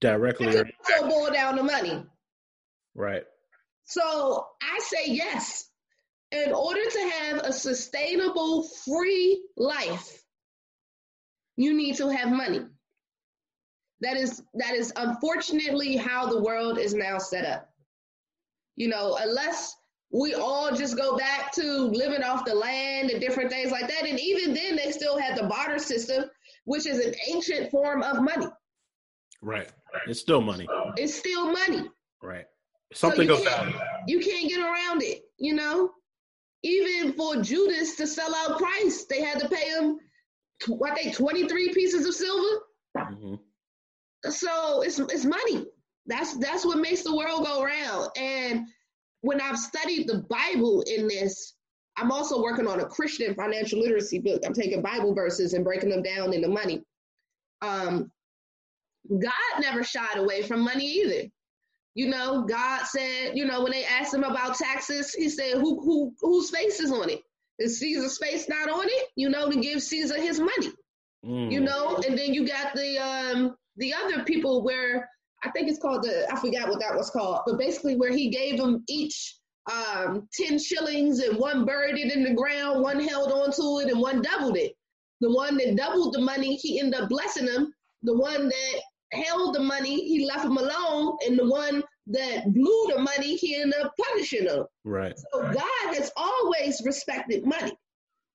directly 0.00 0.48
also 0.48 1.08
boil 1.08 1.30
down 1.32 1.56
to 1.56 1.62
money. 1.62 2.04
Right. 2.94 3.22
So 3.84 4.46
I 4.60 4.78
say 4.80 5.12
yes. 5.12 5.68
In 6.32 6.52
order 6.52 6.80
to 6.82 7.10
have 7.10 7.38
a 7.44 7.52
sustainable, 7.52 8.64
free 8.86 9.44
life, 9.56 10.21
you 11.56 11.74
need 11.74 11.96
to 11.96 12.08
have 12.08 12.30
money. 12.30 12.62
That 14.00 14.16
is 14.16 14.42
that 14.54 14.74
is 14.74 14.92
unfortunately 14.96 15.96
how 15.96 16.26
the 16.26 16.42
world 16.42 16.78
is 16.78 16.94
now 16.94 17.18
set 17.18 17.44
up. 17.44 17.68
You 18.76 18.88
know, 18.88 19.18
unless 19.20 19.76
we 20.12 20.34
all 20.34 20.74
just 20.74 20.96
go 20.96 21.16
back 21.16 21.52
to 21.52 21.62
living 21.62 22.22
off 22.22 22.44
the 22.44 22.54
land 22.54 23.10
and 23.10 23.20
different 23.20 23.50
things 23.50 23.72
like 23.72 23.88
that. 23.88 24.06
And 24.06 24.20
even 24.20 24.52
then, 24.52 24.76
they 24.76 24.92
still 24.92 25.18
had 25.18 25.36
the 25.36 25.44
barter 25.44 25.78
system, 25.78 26.24
which 26.64 26.86
is 26.86 27.04
an 27.04 27.14
ancient 27.28 27.70
form 27.70 28.02
of 28.02 28.22
money. 28.22 28.46
Right. 29.40 29.68
It's 30.06 30.20
still 30.20 30.42
money. 30.42 30.68
It's 30.96 31.14
still 31.14 31.50
money. 31.50 31.88
Right. 32.22 32.44
Something 32.92 33.28
so 33.28 33.40
about 33.40 33.72
You 34.06 34.20
can't 34.20 34.48
get 34.48 34.60
around 34.60 35.02
it, 35.02 35.22
you 35.38 35.54
know? 35.54 35.90
Even 36.62 37.14
for 37.14 37.36
Judas 37.36 37.96
to 37.96 38.06
sell 38.06 38.34
out 38.34 38.58
Christ, 38.58 39.08
they 39.08 39.22
had 39.22 39.40
to 39.40 39.48
pay 39.48 39.70
him 39.70 39.98
I 40.84 40.94
think 40.94 41.14
23 41.14 41.72
pieces 41.72 42.06
of 42.06 42.14
silver. 42.14 42.62
Mm-hmm. 42.96 43.34
So 44.30 44.82
it's 44.82 44.98
it's 44.98 45.24
money. 45.24 45.66
That's 46.06 46.36
that's 46.38 46.64
what 46.64 46.78
makes 46.78 47.02
the 47.02 47.16
world 47.16 47.44
go 47.44 47.64
round. 47.64 48.10
And 48.16 48.66
when 49.22 49.40
I've 49.40 49.58
studied 49.58 50.08
the 50.08 50.24
Bible 50.28 50.82
in 50.86 51.08
this, 51.08 51.54
I'm 51.96 52.10
also 52.10 52.42
working 52.42 52.66
on 52.66 52.80
a 52.80 52.86
Christian 52.86 53.34
financial 53.34 53.80
literacy 53.80 54.18
book. 54.18 54.42
I'm 54.44 54.54
taking 54.54 54.82
Bible 54.82 55.14
verses 55.14 55.54
and 55.54 55.64
breaking 55.64 55.90
them 55.90 56.02
down 56.02 56.32
into 56.32 56.48
money. 56.48 56.84
Um, 57.60 58.10
God 59.10 59.60
never 59.60 59.82
shied 59.82 60.16
away 60.16 60.42
from 60.42 60.60
money 60.60 60.86
either. 60.86 61.28
You 61.94 62.08
know, 62.08 62.42
God 62.42 62.84
said, 62.86 63.36
you 63.36 63.44
know, 63.44 63.62
when 63.62 63.72
they 63.72 63.84
asked 63.84 64.14
him 64.14 64.24
about 64.24 64.56
taxes, 64.56 65.12
he 65.12 65.28
said, 65.28 65.54
who 65.54 65.80
who 65.82 66.14
whose 66.20 66.50
face 66.50 66.80
is 66.80 66.90
on 66.90 67.10
it? 67.10 67.20
Is 67.58 67.78
Caesar's 67.78 68.18
face 68.18 68.48
not 68.48 68.68
on 68.68 68.86
it? 68.86 69.08
You 69.16 69.28
know, 69.28 69.50
to 69.50 69.60
give 69.60 69.82
Caesar 69.82 70.20
his 70.20 70.40
money. 70.40 70.72
Mm. 71.24 71.52
You 71.52 71.60
know, 71.60 72.02
and 72.06 72.18
then 72.18 72.34
you 72.34 72.46
got 72.46 72.74
the 72.74 72.98
um 72.98 73.56
the 73.76 73.94
other 73.94 74.24
people 74.24 74.62
where 74.62 75.08
I 75.44 75.50
think 75.50 75.68
it's 75.68 75.78
called 75.78 76.02
the 76.02 76.26
I 76.32 76.36
forgot 76.36 76.68
what 76.68 76.80
that 76.80 76.94
was 76.94 77.10
called, 77.10 77.42
but 77.46 77.58
basically 77.58 77.96
where 77.96 78.12
he 78.12 78.30
gave 78.30 78.58
them 78.58 78.82
each 78.88 79.36
um 79.70 80.28
10 80.34 80.58
shillings 80.58 81.20
and 81.20 81.38
one 81.38 81.64
buried 81.64 81.96
it 81.96 82.12
in 82.12 82.24
the 82.24 82.34
ground, 82.34 82.82
one 82.82 83.00
held 83.00 83.30
onto 83.30 83.80
it 83.80 83.92
and 83.92 84.00
one 84.00 84.22
doubled 84.22 84.56
it. 84.56 84.72
The 85.20 85.30
one 85.32 85.56
that 85.58 85.76
doubled 85.76 86.14
the 86.14 86.20
money, 86.20 86.56
he 86.56 86.80
ended 86.80 87.00
up 87.00 87.08
blessing 87.08 87.46
them. 87.46 87.72
The 88.02 88.16
one 88.16 88.48
that 88.48 88.80
held 89.12 89.54
the 89.54 89.60
money, 89.62 90.04
he 90.08 90.26
left 90.26 90.44
him 90.44 90.56
alone, 90.56 91.16
and 91.24 91.38
the 91.38 91.48
one 91.48 91.84
that 92.08 92.52
blew 92.52 92.92
the 92.94 93.00
money, 93.00 93.36
he 93.36 93.56
ended 93.56 93.80
up 93.80 93.92
punishing 94.00 94.44
them. 94.44 94.66
Right. 94.84 95.16
So 95.16 95.42
God 95.42 95.94
has 95.94 96.10
always 96.16 96.82
respected 96.84 97.46
money, 97.46 97.72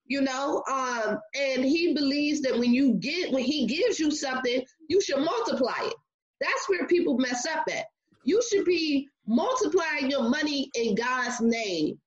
you 0.06 0.22
know, 0.22 0.64
um, 0.70 1.20
and 1.36 1.66
He 1.66 1.94
believes 1.94 2.42
that 2.42 2.58
when 2.58 2.74
you 2.74 2.94
get 2.94 3.32
when 3.32 3.44
He 3.44 3.66
gives 3.66 4.00
you 4.00 4.12
something, 4.12 4.64
you 4.88 5.02
should 5.02 5.20
multiply 5.20 5.80
it. 5.82 5.96
That's 6.40 6.70
where 6.70 6.88
people 6.88 7.18
mess 7.18 7.46
up 7.46 7.66
at. 7.70 7.86
You 8.24 8.42
should 8.50 8.66
be 8.66 9.08
multiplying 9.26 10.10
your 10.10 10.30
money 10.30 10.70
in 10.76 10.96
God's 10.96 11.42
name, 11.42 12.00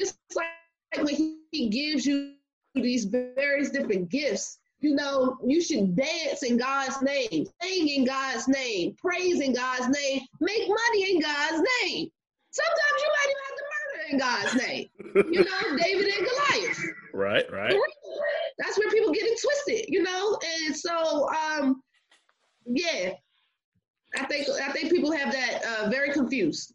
just 0.00 0.18
like 0.34 1.04
when 1.04 1.14
He 1.52 1.68
gives 1.68 2.04
you 2.04 2.34
these 2.74 3.04
various 3.04 3.70
different 3.70 4.10
gifts 4.10 4.58
you 4.80 4.94
know, 4.94 5.38
you 5.44 5.62
should 5.62 5.96
dance 5.96 6.42
in 6.42 6.56
God's 6.56 7.00
name, 7.02 7.46
sing 7.62 7.88
in 7.88 8.04
God's 8.04 8.46
name, 8.48 8.94
praise 8.98 9.40
in 9.40 9.54
God's 9.54 9.88
name, 9.88 10.20
make 10.40 10.68
money 10.68 11.12
in 11.12 11.20
God's 11.20 11.62
name. 11.82 12.08
Sometimes 12.50 13.02
you 13.02 13.10
might 13.12 13.28
even 13.30 13.42
have 13.46 13.56
to 13.56 13.64
murder 13.72 14.04
in 14.10 14.18
God's 14.18 14.54
name. 14.66 14.88
You 15.32 15.44
know, 15.44 15.76
David 15.82 16.06
and 16.06 16.26
Goliath. 16.26 16.84
Right, 17.14 17.52
right. 17.52 17.74
That's 18.58 18.78
where 18.78 18.90
people 18.90 19.12
get 19.12 19.24
it 19.24 19.40
twisted, 19.40 19.86
you 19.88 20.02
know? 20.02 20.38
And 20.64 20.76
so 20.76 21.28
um 21.30 21.82
yeah. 22.66 23.12
I 24.18 24.24
think 24.26 24.48
I 24.48 24.72
think 24.72 24.90
people 24.90 25.12
have 25.12 25.32
that 25.32 25.62
uh, 25.64 25.90
very 25.90 26.12
confused. 26.12 26.74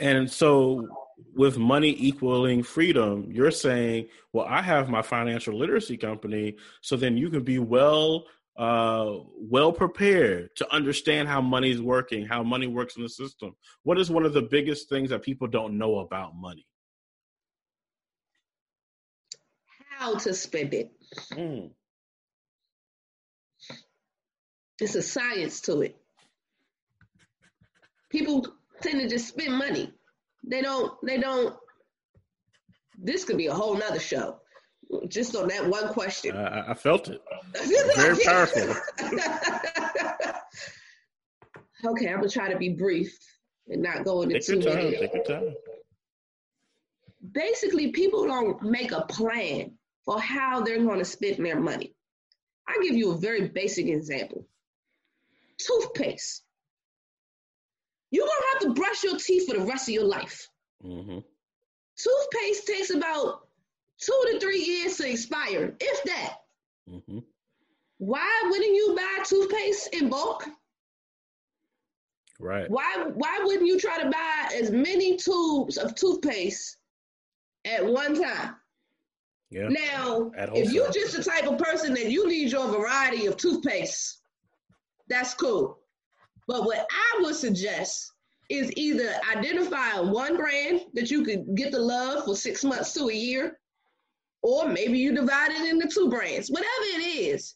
And 0.00 0.30
so 0.30 0.88
with 1.34 1.58
money 1.58 1.94
equaling 1.98 2.62
freedom, 2.62 3.28
you're 3.30 3.50
saying, 3.50 4.06
well, 4.32 4.46
I 4.48 4.62
have 4.62 4.88
my 4.88 5.02
financial 5.02 5.56
literacy 5.56 5.96
company, 5.96 6.56
so 6.80 6.96
then 6.96 7.16
you 7.16 7.30
can 7.30 7.42
be 7.42 7.58
well 7.58 8.24
uh 8.54 9.14
well 9.38 9.72
prepared 9.72 10.54
to 10.54 10.74
understand 10.74 11.26
how 11.26 11.40
money 11.40 11.70
is 11.70 11.80
working, 11.80 12.26
how 12.26 12.42
money 12.42 12.66
works 12.66 12.96
in 12.96 13.02
the 13.02 13.08
system. 13.08 13.56
What 13.82 13.98
is 13.98 14.10
one 14.10 14.26
of 14.26 14.34
the 14.34 14.42
biggest 14.42 14.88
things 14.90 15.08
that 15.10 15.22
people 15.22 15.48
don't 15.48 15.78
know 15.78 16.00
about 16.00 16.36
money? 16.36 16.66
How 19.96 20.16
to 20.16 20.34
spend 20.34 20.74
it. 20.74 20.92
Mm. 21.32 21.70
It's 24.80 24.96
a 24.96 25.02
science 25.02 25.60
to 25.62 25.80
it. 25.82 25.96
People 28.10 28.46
tend 28.82 29.00
to 29.00 29.08
just 29.08 29.28
spend 29.28 29.56
money 29.56 29.94
they 30.44 30.62
don't 30.62 30.92
they 31.04 31.18
don't 31.18 31.54
this 32.98 33.24
could 33.24 33.36
be 33.36 33.46
a 33.46 33.54
whole 33.54 33.76
nother 33.76 34.00
show. 34.00 34.38
Just 35.08 35.34
on 35.34 35.48
that 35.48 35.66
one 35.66 35.88
question. 35.88 36.36
I, 36.36 36.72
I 36.72 36.74
felt 36.74 37.08
it. 37.08 37.20
Very 37.96 38.18
powerful. 38.24 38.74
Okay 41.84 42.08
i'm 42.08 42.16
gonna 42.16 42.28
try 42.28 42.48
to 42.48 42.58
be 42.58 42.68
brief 42.68 43.18
and 43.68 43.82
not 43.82 44.04
go 44.04 44.22
into 44.22 44.34
take 44.34 44.44
too 44.46 44.60
your 44.60 44.62
time, 44.72 44.84
many. 44.84 44.96
take 44.98 45.14
your 45.14 45.24
time. 45.24 45.54
Basically 47.32 47.90
people 47.92 48.26
don't 48.26 48.62
make 48.62 48.92
a 48.92 49.02
plan 49.02 49.72
for 50.04 50.20
how 50.20 50.60
they're 50.60 50.82
going 50.82 50.98
to 50.98 51.04
spend 51.04 51.44
their 51.44 51.60
money. 51.60 51.94
I'll 52.68 52.82
give 52.82 52.96
you 52.96 53.12
a 53.12 53.18
very 53.18 53.48
basic 53.48 53.86
example. 53.86 54.44
Toothpaste 55.58 56.42
you're 58.12 58.26
gonna 58.26 58.46
have 58.52 58.62
to 58.62 58.80
brush 58.80 59.02
your 59.02 59.16
teeth 59.18 59.48
for 59.48 59.58
the 59.58 59.64
rest 59.64 59.88
of 59.88 59.94
your 59.94 60.04
life. 60.04 60.48
Mm-hmm. 60.84 61.18
Toothpaste 61.96 62.66
takes 62.66 62.90
about 62.90 63.48
two 63.98 64.20
to 64.30 64.38
three 64.38 64.62
years 64.62 64.96
to 64.98 65.10
expire, 65.10 65.74
if 65.80 66.04
that. 66.04 66.36
Mm-hmm. 66.88 67.18
Why 67.98 68.42
wouldn't 68.44 68.74
you 68.74 68.94
buy 68.94 69.24
toothpaste 69.24 69.94
in 69.94 70.10
bulk? 70.10 70.46
Right. 72.38 72.68
Why 72.68 73.06
why 73.14 73.40
wouldn't 73.42 73.66
you 73.66 73.78
try 73.78 74.02
to 74.02 74.10
buy 74.10 74.50
as 74.54 74.70
many 74.70 75.16
tubes 75.16 75.78
of 75.78 75.94
toothpaste 75.94 76.76
at 77.64 77.84
one 77.84 78.20
time? 78.20 78.56
Yeah. 79.50 79.68
Now, 79.68 80.32
if 80.36 80.72
you're 80.72 80.90
just 80.90 81.16
the 81.16 81.22
type 81.22 81.46
of 81.46 81.58
person 81.58 81.94
that 81.94 82.10
you 82.10 82.26
need 82.26 82.50
your 82.50 82.68
variety 82.68 83.26
of 83.26 83.36
toothpaste, 83.36 84.22
that's 85.08 85.34
cool. 85.34 85.78
But 86.48 86.64
what 86.64 86.86
I 86.90 87.20
would 87.22 87.34
suggest 87.34 88.12
is 88.48 88.72
either 88.76 89.14
identify 89.30 90.00
one 90.00 90.36
brand 90.36 90.82
that 90.94 91.10
you 91.10 91.24
could 91.24 91.54
get 91.56 91.72
the 91.72 91.78
love 91.78 92.24
for 92.24 92.36
six 92.36 92.64
months 92.64 92.92
to 92.94 93.08
a 93.08 93.14
year, 93.14 93.58
or 94.42 94.68
maybe 94.68 94.98
you 94.98 95.14
divide 95.14 95.52
it 95.52 95.70
into 95.70 95.88
two 95.88 96.10
brands. 96.10 96.50
Whatever 96.50 96.68
it 96.80 97.06
is, 97.16 97.54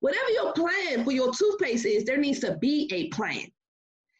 whatever 0.00 0.30
your 0.30 0.52
plan 0.52 1.04
for 1.04 1.12
your 1.12 1.32
toothpaste 1.32 1.86
is, 1.86 2.04
there 2.04 2.18
needs 2.18 2.40
to 2.40 2.56
be 2.58 2.88
a 2.92 3.08
plan. 3.08 3.50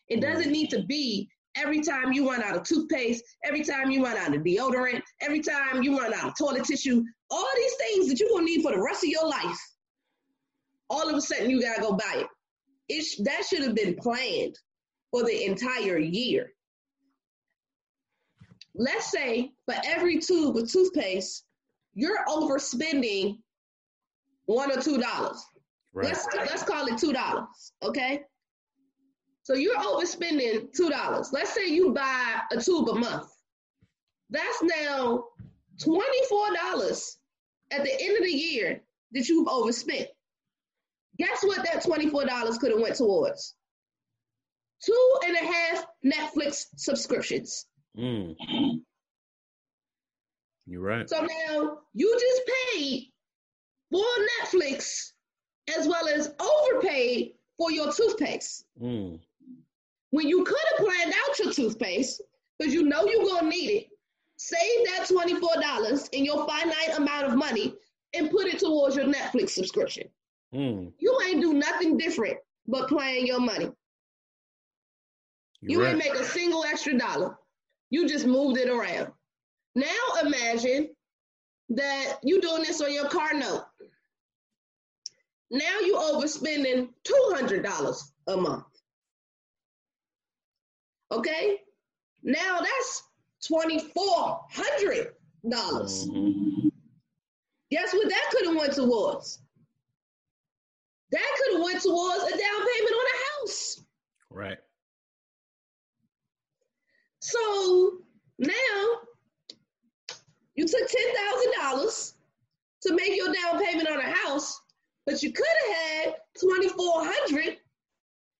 It 0.08 0.20
doesn't 0.20 0.50
need 0.50 0.70
to 0.70 0.82
be 0.84 1.28
every 1.56 1.80
time 1.80 2.12
you 2.12 2.28
run 2.28 2.42
out 2.42 2.56
of 2.56 2.62
toothpaste, 2.62 3.22
every 3.44 3.62
time 3.62 3.90
you 3.90 4.04
run 4.04 4.16
out 4.16 4.34
of 4.34 4.42
deodorant, 4.42 5.02
every 5.20 5.40
time 5.40 5.82
you 5.82 5.98
run 5.98 6.14
out 6.14 6.28
of 6.28 6.38
toilet 6.38 6.64
tissue, 6.64 7.02
all 7.30 7.48
these 7.56 7.74
things 7.74 8.08
that 8.08 8.18
you're 8.18 8.28
gonna 8.30 8.44
need 8.44 8.62
for 8.62 8.72
the 8.72 8.82
rest 8.82 9.04
of 9.04 9.10
your 9.10 9.26
life. 9.26 9.58
All 10.88 11.08
of 11.08 11.16
a 11.16 11.20
sudden, 11.20 11.50
you 11.50 11.60
gotta 11.60 11.80
go 11.80 11.92
buy 11.92 12.14
it 12.16 12.26
it 12.88 13.24
that 13.24 13.44
should 13.44 13.62
have 13.62 13.74
been 13.74 13.94
planned 13.96 14.56
for 15.10 15.24
the 15.24 15.44
entire 15.44 15.98
year. 15.98 16.52
Let's 18.74 19.10
say 19.10 19.52
for 19.64 19.74
every 19.84 20.18
tube 20.18 20.56
of 20.56 20.70
toothpaste, 20.70 21.44
you're 21.94 22.24
overspending 22.28 23.38
one 24.44 24.70
or 24.70 24.80
two 24.80 24.98
dollars. 24.98 25.44
Right. 25.92 26.08
Let's 26.08 26.26
let's 26.34 26.62
call 26.62 26.86
it 26.86 26.98
two 26.98 27.12
dollars, 27.12 27.72
okay? 27.82 28.22
So 29.42 29.54
you're 29.54 29.78
overspending 29.78 30.72
two 30.76 30.90
dollars. 30.90 31.30
Let's 31.32 31.54
say 31.54 31.68
you 31.68 31.92
buy 31.92 32.40
a 32.52 32.60
tube 32.60 32.88
a 32.88 32.94
month. 32.94 33.28
That's 34.28 34.62
now 34.62 35.24
twenty-four 35.82 36.46
dollars 36.54 37.18
at 37.70 37.82
the 37.82 38.02
end 38.02 38.18
of 38.18 38.24
the 38.24 38.32
year 38.32 38.82
that 39.12 39.28
you've 39.28 39.48
overspent. 39.48 40.08
Guess 41.18 41.42
what 41.42 41.64
that 41.64 41.82
$24 41.82 42.58
could 42.58 42.72
have 42.72 42.80
went 42.80 42.96
towards? 42.96 43.54
Two 44.82 45.18
and 45.26 45.36
a 45.36 45.52
half 45.52 45.86
Netflix 46.04 46.66
subscriptions. 46.76 47.66
Mm. 47.98 48.36
You're 50.66 50.82
right. 50.82 51.08
So 51.08 51.20
now 51.20 51.78
you 51.94 52.18
just 52.18 52.42
paid 52.74 53.12
for 53.90 54.04
Netflix 54.42 55.12
as 55.76 55.88
well 55.88 56.08
as 56.08 56.34
overpaid 56.40 57.32
for 57.56 57.70
your 57.70 57.92
toothpaste. 57.92 58.66
Mm. 58.82 59.18
When 60.10 60.28
you 60.28 60.44
could 60.44 60.58
have 60.70 60.86
planned 60.86 61.14
out 61.14 61.38
your 61.38 61.52
toothpaste 61.52 62.22
because 62.58 62.74
you 62.74 62.82
know 62.82 63.06
you're 63.06 63.24
going 63.24 63.44
to 63.44 63.48
need 63.48 63.70
it, 63.70 63.86
save 64.36 64.86
that 64.86 65.08
$24 65.08 66.08
in 66.12 66.24
your 66.24 66.46
finite 66.46 66.96
amount 66.96 67.26
of 67.26 67.36
money 67.36 67.74
and 68.14 68.30
put 68.30 68.46
it 68.46 68.58
towards 68.58 68.96
your 68.96 69.06
Netflix 69.06 69.50
subscription. 69.50 70.08
Mm. 70.54 70.92
You 70.98 71.18
ain't 71.26 71.40
do 71.40 71.52
nothing 71.52 71.96
different 71.96 72.38
but 72.66 72.88
playing 72.88 73.26
your 73.26 73.40
money. 73.40 73.70
You're 75.60 75.80
you 75.80 75.82
right. 75.82 75.88
ain't 75.90 75.98
make 75.98 76.14
a 76.14 76.24
single 76.24 76.64
extra 76.64 76.96
dollar. 76.98 77.36
You 77.90 78.08
just 78.08 78.26
moved 78.26 78.58
it 78.58 78.68
around. 78.68 79.12
Now 79.74 79.86
imagine 80.24 80.90
that 81.70 82.18
you 82.22 82.40
doing 82.40 82.62
this 82.62 82.80
on 82.80 82.92
your 82.92 83.08
car 83.08 83.34
note. 83.34 83.64
Now 85.50 85.80
you 85.80 85.94
overspending 85.94 86.88
two 87.04 87.32
hundred 87.34 87.62
dollars 87.62 88.12
a 88.26 88.36
month. 88.36 88.64
Okay, 91.12 91.58
now 92.22 92.58
that's 92.60 93.04
twenty 93.46 93.78
four 93.78 94.40
hundred 94.50 95.12
dollars. 95.48 96.08
Mm-hmm. 96.08 96.68
Guess 97.70 97.92
what 97.92 98.08
that 98.08 98.24
could 98.30 98.46
have 98.46 98.56
went 98.56 98.72
towards? 98.74 99.40
That 101.12 101.36
could 101.38 101.56
have 101.56 101.64
went 101.64 101.82
towards 101.82 102.24
a 102.24 102.30
down 102.30 102.38
payment 102.38 102.94
on 102.94 103.06
a 103.06 103.40
house. 103.40 103.82
Right. 104.30 104.58
So 107.20 107.98
now 108.38 109.00
you 110.54 110.66
took 110.66 110.88
ten 110.88 111.14
thousand 111.14 111.52
dollars 111.60 112.14
to 112.82 112.94
make 112.94 113.16
your 113.16 113.32
down 113.32 113.64
payment 113.64 113.88
on 113.88 113.98
a 113.98 114.10
house, 114.10 114.60
but 115.06 115.22
you 115.22 115.32
could 115.32 115.46
have 115.46 115.76
had 115.76 116.14
twenty 116.40 116.68
four 116.68 117.04
hundred 117.04 117.58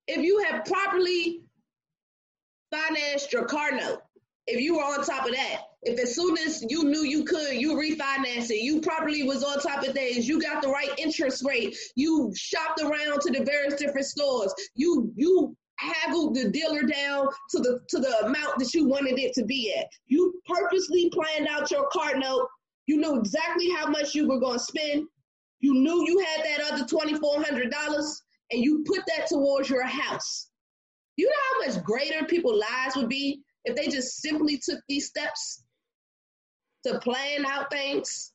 if 0.08 0.18
you 0.18 0.38
had 0.38 0.64
properly 0.64 1.42
financed 2.72 3.32
your 3.32 3.44
car 3.44 3.72
note, 3.72 4.02
if 4.46 4.60
you 4.60 4.76
were 4.76 4.82
on 4.82 5.04
top 5.04 5.26
of 5.26 5.32
that, 5.34 5.62
if 5.82 6.00
as 6.00 6.14
soon 6.14 6.36
as 6.38 6.64
you 6.68 6.84
knew 6.84 7.04
you 7.04 7.24
could, 7.24 7.54
you 7.54 7.74
refinance 7.74 8.50
it, 8.50 8.62
you 8.62 8.80
probably 8.80 9.22
was 9.22 9.44
on 9.44 9.60
top 9.60 9.86
of 9.86 9.94
things, 9.94 10.26
you 10.26 10.40
got 10.40 10.62
the 10.62 10.68
right 10.68 10.90
interest 10.98 11.44
rate, 11.46 11.76
you 11.94 12.32
shopped 12.34 12.80
around 12.80 13.20
to 13.20 13.30
the 13.30 13.44
various 13.44 13.74
different 13.74 14.06
stores, 14.06 14.52
you 14.74 15.12
you 15.16 15.56
haggled 15.78 16.34
the 16.34 16.48
dealer 16.48 16.82
down 16.82 17.28
to 17.50 17.58
the 17.58 17.80
to 17.88 17.98
the 17.98 18.26
amount 18.26 18.58
that 18.58 18.72
you 18.74 18.88
wanted 18.88 19.18
it 19.18 19.32
to 19.34 19.44
be 19.44 19.74
at. 19.78 19.86
You 20.06 20.40
purposely 20.46 21.10
planned 21.10 21.48
out 21.48 21.70
your 21.70 21.86
car 21.92 22.16
note. 22.16 22.48
You 22.86 22.96
knew 22.96 23.18
exactly 23.18 23.70
how 23.70 23.88
much 23.88 24.14
you 24.14 24.28
were 24.28 24.40
going 24.40 24.58
to 24.58 24.64
spend. 24.64 25.06
You 25.60 25.74
knew 25.74 26.04
you 26.06 26.18
had 26.18 26.44
that 26.44 26.72
other 26.72 26.86
twenty 26.86 27.14
four 27.14 27.42
hundred 27.42 27.70
dollars, 27.70 28.22
and 28.50 28.62
you 28.62 28.84
put 28.86 29.00
that 29.06 29.26
towards 29.28 29.68
your 29.68 29.84
house. 29.84 30.48
You 31.16 31.26
know 31.26 31.66
how 31.66 31.72
much 31.72 31.84
greater 31.84 32.24
people's 32.24 32.62
lives 32.70 32.96
would 32.96 33.08
be 33.08 33.42
if 33.64 33.76
they 33.76 33.88
just 33.88 34.20
simply 34.20 34.58
took 34.58 34.80
these 34.88 35.08
steps 35.08 35.62
to 36.86 36.98
plan 37.00 37.44
out 37.46 37.70
things. 37.70 38.32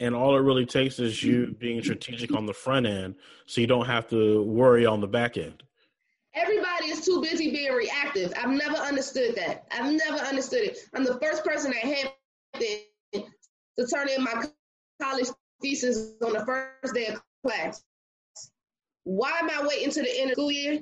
And 0.00 0.14
all 0.14 0.36
it 0.36 0.40
really 0.40 0.66
takes 0.66 0.98
is 0.98 1.22
you 1.22 1.54
being 1.58 1.82
strategic 1.82 2.34
on 2.34 2.44
the 2.44 2.52
front 2.52 2.86
end 2.86 3.14
so 3.46 3.60
you 3.60 3.66
don't 3.66 3.86
have 3.86 4.08
to 4.10 4.42
worry 4.42 4.84
on 4.84 5.00
the 5.00 5.06
back 5.06 5.38
end. 5.38 5.62
Everybody 6.34 6.86
is 6.86 7.02
too 7.02 7.22
busy 7.22 7.50
being 7.50 7.72
reactive. 7.72 8.32
I've 8.36 8.50
never 8.50 8.76
understood 8.76 9.34
that. 9.36 9.66
I've 9.70 9.90
never 9.90 10.18
understood 10.18 10.64
it. 10.64 10.78
I'm 10.94 11.04
the 11.04 11.18
first 11.18 11.44
person 11.44 11.72
at 11.72 11.78
Hampton 11.78 13.32
to 13.78 13.86
turn 13.86 14.08
in 14.14 14.22
my 14.22 14.44
college 15.00 15.28
thesis 15.62 16.12
on 16.22 16.34
the 16.34 16.44
first 16.44 16.94
day 16.94 17.06
of 17.06 17.22
class. 17.42 17.82
Why 19.04 19.38
am 19.40 19.48
I 19.48 19.66
waiting 19.66 19.90
to 19.92 20.02
the 20.02 20.20
end 20.20 20.30
of 20.30 20.36
the 20.36 20.42
school 20.42 20.50
year? 20.50 20.80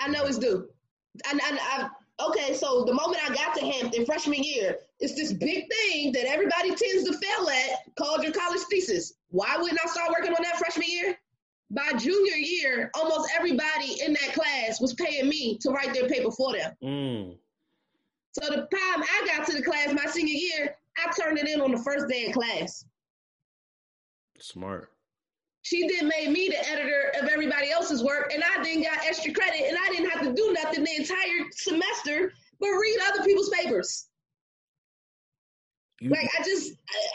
I 0.00 0.08
know 0.08 0.24
it's 0.24 0.38
due. 0.38 0.68
And, 1.30 1.40
and 1.46 1.58
I, 1.60 1.88
okay, 2.28 2.54
so 2.54 2.84
the 2.84 2.94
moment 2.94 3.20
I 3.24 3.34
got 3.34 3.54
to 3.56 3.64
Hampton 3.64 4.04
freshman 4.04 4.42
year, 4.42 4.78
it's 5.02 5.14
this 5.14 5.32
big 5.32 5.66
thing 5.68 6.12
that 6.12 6.26
everybody 6.26 6.68
tends 6.68 7.04
to 7.04 7.18
fail 7.18 7.50
at 7.50 7.94
called 7.96 8.22
your 8.22 8.32
college 8.32 8.60
thesis. 8.70 9.14
Why 9.30 9.56
wouldn't 9.58 9.80
I 9.84 9.88
start 9.88 10.10
working 10.10 10.32
on 10.32 10.42
that 10.42 10.58
freshman 10.58 10.86
year? 10.88 11.18
By 11.70 11.92
junior 11.98 12.36
year, 12.36 12.90
almost 12.94 13.28
everybody 13.36 14.00
in 14.00 14.12
that 14.12 14.32
class 14.32 14.80
was 14.80 14.94
paying 14.94 15.28
me 15.28 15.58
to 15.58 15.70
write 15.70 15.92
their 15.92 16.08
paper 16.08 16.30
for 16.30 16.52
them. 16.52 16.72
Mm. 16.82 17.36
So 18.32 18.48
the 18.48 18.56
time 18.56 19.02
I 19.02 19.26
got 19.26 19.46
to 19.46 19.54
the 19.54 19.62
class 19.62 19.92
my 19.92 20.08
senior 20.10 20.34
year, 20.34 20.76
I 20.96 21.10
turned 21.20 21.38
it 21.38 21.48
in 21.48 21.60
on 21.60 21.72
the 21.72 21.82
first 21.82 22.06
day 22.08 22.26
of 22.26 22.34
class. 22.34 22.84
Smart. 24.38 24.90
She 25.62 25.88
then 25.88 26.08
made 26.08 26.30
me 26.30 26.48
the 26.48 26.68
editor 26.68 27.12
of 27.20 27.28
everybody 27.28 27.70
else's 27.70 28.04
work, 28.04 28.32
and 28.32 28.42
I 28.44 28.62
then 28.62 28.82
got 28.82 29.04
extra 29.04 29.32
credit, 29.32 29.62
and 29.68 29.76
I 29.80 29.88
didn't 29.90 30.10
have 30.10 30.22
to 30.22 30.32
do 30.32 30.52
nothing 30.52 30.84
the 30.84 30.96
entire 30.96 31.50
semester 31.52 32.32
but 32.60 32.68
read 32.68 32.98
other 33.08 33.24
people's 33.24 33.50
papers. 33.50 34.08
You, 36.02 36.10
like 36.10 36.28
I 36.36 36.42
just, 36.42 36.72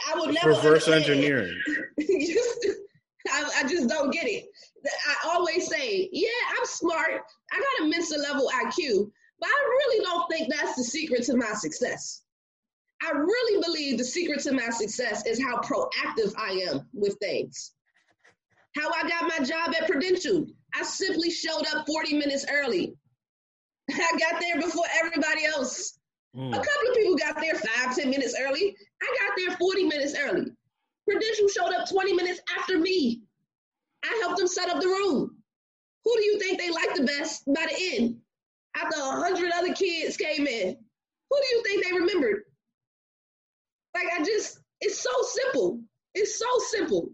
I, 0.08 0.14
I 0.14 0.20
would 0.20 0.34
never 0.34 0.52
reverse 0.52 0.88
engineering. 0.88 1.54
I, 2.00 3.50
I 3.58 3.64
just 3.68 3.90
don't 3.90 4.12
get 4.12 4.26
it. 4.28 4.46
I 4.86 5.28
always 5.28 5.68
say, 5.68 6.08
yeah, 6.14 6.30
I'm 6.58 6.66
smart. 6.66 7.22
I 7.52 7.58
got 7.58 7.86
a 7.86 7.90
Mensa 7.90 8.18
level 8.18 8.50
IQ, 8.64 9.12
but 9.42 9.50
I 9.50 9.66
really 9.68 10.06
don't 10.06 10.32
think 10.32 10.50
that's 10.50 10.78
the 10.78 10.86
secret 10.86 11.24
to 11.24 11.36
my 11.36 11.52
success. 11.52 12.22
I 13.04 13.12
really 13.12 13.62
believe 13.62 13.98
the 13.98 14.06
secret 14.06 14.40
to 14.44 14.54
my 14.54 14.70
success 14.70 15.26
is 15.26 15.44
how 15.44 15.60
proactive 15.60 16.34
I 16.38 16.66
am 16.70 16.88
with 16.94 17.18
things. 17.20 17.74
How 18.78 18.90
I 18.90 19.10
got 19.10 19.28
my 19.38 19.44
job 19.44 19.76
at 19.78 19.90
Prudential. 19.90 20.48
I 20.74 20.84
simply 20.84 21.30
showed 21.30 21.66
up 21.76 21.86
40 21.86 22.18
minutes 22.18 22.46
early. 22.50 22.96
I 23.92 24.18
got 24.18 24.40
there 24.40 24.62
before 24.62 24.86
everybody 24.98 25.44
else. 25.44 26.00
Mm. 26.38 26.50
A 26.50 26.58
couple 26.58 26.90
of 26.90 26.96
people 26.96 27.16
got 27.16 27.42
there 27.42 27.56
five, 27.56 27.96
ten 27.96 28.10
minutes 28.10 28.36
early. 28.40 28.76
I 29.02 29.18
got 29.26 29.34
there 29.38 29.58
40 29.58 29.84
minutes 29.86 30.16
early. 30.20 30.46
Prudential 31.06 31.48
showed 31.48 31.74
up 31.74 31.90
20 31.90 32.14
minutes 32.14 32.42
after 32.58 32.78
me. 32.78 33.22
I 34.04 34.20
helped 34.22 34.38
them 34.38 34.48
set 34.48 34.70
up 34.70 34.80
the 34.80 34.88
room. 34.88 35.36
Who 36.04 36.16
do 36.16 36.24
you 36.24 36.40
think 36.40 36.60
they 36.60 36.70
liked 36.70 36.96
the 36.96 37.04
best 37.04 37.44
by 37.48 37.66
the 37.68 37.96
end? 37.96 38.18
After 38.76 39.00
a 39.00 39.20
hundred 39.20 39.52
other 39.52 39.74
kids 39.74 40.16
came 40.16 40.46
in, 40.46 40.78
who 41.30 41.38
do 41.42 41.56
you 41.56 41.64
think 41.64 41.84
they 41.84 41.94
remembered? 41.94 42.44
Like 43.96 44.08
I 44.18 44.24
just, 44.24 44.60
it's 44.80 45.00
so 45.00 45.10
simple. 45.24 45.82
It's 46.14 46.38
so 46.38 46.46
simple. 46.70 47.10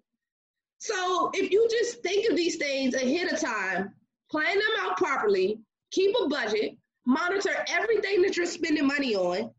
So 0.80 1.32
if 1.34 1.50
you 1.50 1.66
just 1.72 2.04
think 2.04 2.30
of 2.30 2.36
these 2.36 2.58
things 2.58 2.94
ahead 2.94 3.32
of 3.32 3.40
time, 3.40 3.94
plan 4.30 4.58
them 4.58 4.68
out 4.82 4.98
properly, 4.98 5.60
keep 5.92 6.14
a 6.22 6.28
budget, 6.28 6.78
monitor 7.06 7.52
everything 7.68 8.22
that 8.22 8.38
you're 8.38 8.46
spending 8.46 8.88
money 8.88 9.16
on, 9.16 9.52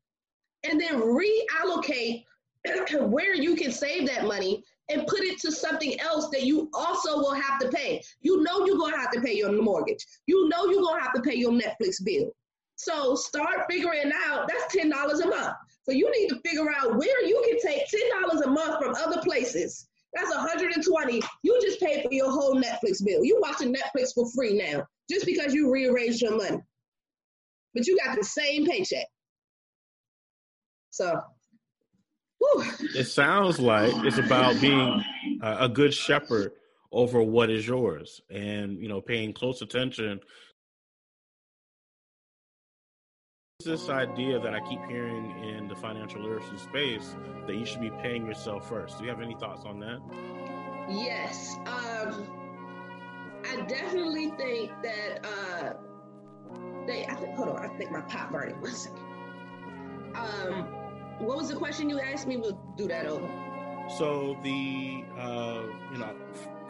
and 0.64 0.80
then 0.80 1.00
reallocate 1.00 2.24
where 3.10 3.34
you 3.34 3.54
can 3.54 3.70
save 3.70 4.06
that 4.08 4.24
money 4.24 4.64
and 4.90 5.06
put 5.06 5.20
it 5.20 5.38
to 5.40 5.50
something 5.50 5.98
else 6.00 6.28
that 6.30 6.42
you 6.42 6.68
also 6.74 7.18
will 7.18 7.34
have 7.34 7.58
to 7.58 7.68
pay. 7.68 8.02
You 8.20 8.42
know 8.42 8.66
you're 8.66 8.78
gonna 8.78 8.98
have 8.98 9.10
to 9.12 9.20
pay 9.20 9.34
your 9.34 9.52
mortgage. 9.52 10.04
You 10.26 10.48
know 10.48 10.66
you're 10.66 10.82
gonna 10.82 11.02
have 11.02 11.14
to 11.14 11.22
pay 11.22 11.34
your 11.34 11.52
Netflix 11.52 12.04
bill. 12.04 12.30
So 12.76 13.14
start 13.14 13.66
figuring 13.70 14.12
out 14.26 14.48
that's 14.48 14.72
ten 14.74 14.90
dollars 14.90 15.20
a 15.20 15.28
month. 15.28 15.54
So 15.84 15.92
you 15.92 16.10
need 16.10 16.28
to 16.28 16.40
figure 16.40 16.70
out 16.70 16.96
where 16.96 17.26
you 17.26 17.42
can 17.46 17.60
take 17.60 17.88
ten 17.88 18.20
dollars 18.20 18.40
a 18.42 18.50
month 18.50 18.82
from 18.82 18.94
other 18.94 19.20
places 19.22 19.86
that's 20.14 20.34
120. 20.34 21.20
You 21.42 21.60
just 21.60 21.80
paid 21.80 22.02
for 22.02 22.12
your 22.12 22.30
whole 22.30 22.54
Netflix 22.54 23.04
bill. 23.04 23.24
You 23.24 23.38
watching 23.42 23.74
Netflix 23.74 24.14
for 24.14 24.30
free 24.30 24.56
now, 24.56 24.86
just 25.10 25.26
because 25.26 25.52
you 25.52 25.72
rearranged 25.72 26.22
your 26.22 26.36
money. 26.36 26.62
But 27.74 27.86
you 27.86 27.98
got 28.04 28.16
the 28.16 28.24
same 28.24 28.66
paycheck. 28.66 29.06
So, 30.90 31.20
whew. 32.38 32.64
it 32.94 33.04
sounds 33.04 33.58
like 33.58 33.92
it's 34.04 34.18
about 34.18 34.60
being 34.60 35.02
a 35.42 35.68
good 35.68 35.92
shepherd 35.92 36.52
over 36.92 37.20
what 37.20 37.50
is 37.50 37.66
yours, 37.66 38.20
and 38.30 38.78
you 38.80 38.88
know, 38.88 39.00
paying 39.00 39.32
close 39.32 39.60
attention 39.60 40.20
this 43.64 43.88
idea 43.88 44.38
that 44.38 44.52
I 44.52 44.60
keep 44.68 44.84
hearing 44.86 45.30
in 45.42 45.68
the 45.68 45.74
financial 45.76 46.20
literacy 46.20 46.58
space 46.58 47.16
that 47.46 47.56
you 47.56 47.64
should 47.64 47.80
be 47.80 47.90
paying 48.02 48.26
yourself 48.26 48.68
first. 48.68 48.98
Do 48.98 49.04
you 49.04 49.10
have 49.10 49.20
any 49.20 49.34
thoughts 49.36 49.64
on 49.64 49.80
that? 49.80 50.00
Yes. 50.88 51.56
Um, 51.66 52.26
I 53.50 53.60
definitely 53.66 54.32
think 54.36 54.70
that 54.82 55.24
uh, 55.24 55.72
they, 56.86 57.06
I 57.06 57.14
think, 57.14 57.34
hold 57.36 57.48
on, 57.48 57.58
I 57.58 57.68
think 57.76 57.90
my 57.90 58.00
pot 58.02 58.32
burning. 58.32 58.60
One 58.60 58.72
second. 58.72 58.98
Um, 60.14 60.66
what 61.18 61.36
was 61.36 61.48
the 61.48 61.56
question 61.56 61.88
you 61.88 62.00
asked 62.00 62.26
me? 62.26 62.36
We'll 62.36 62.58
do 62.76 62.86
that 62.88 63.06
over. 63.06 63.28
So 63.98 64.36
the, 64.42 65.04
uh, 65.18 65.62
you 65.92 65.98
know, 65.98 66.14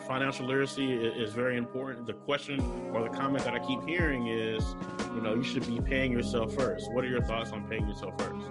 financial 0.07 0.47
literacy 0.47 0.93
is 0.93 1.33
very 1.33 1.57
important. 1.57 2.07
The 2.07 2.13
question 2.13 2.61
or 2.93 3.03
the 3.03 3.09
comment 3.09 3.45
that 3.45 3.55
I 3.55 3.59
keep 3.61 3.87
hearing 3.87 4.27
is, 4.27 4.75
you 5.15 5.21
know, 5.21 5.35
you 5.35 5.43
should 5.43 5.67
be 5.67 5.81
paying 5.81 6.13
yourself 6.13 6.55
first. 6.55 6.93
What 6.93 7.05
are 7.05 7.09
your 7.09 7.23
thoughts 7.23 7.53
on 7.53 7.67
paying 7.69 7.87
yourself 7.87 8.15
first? 8.19 8.49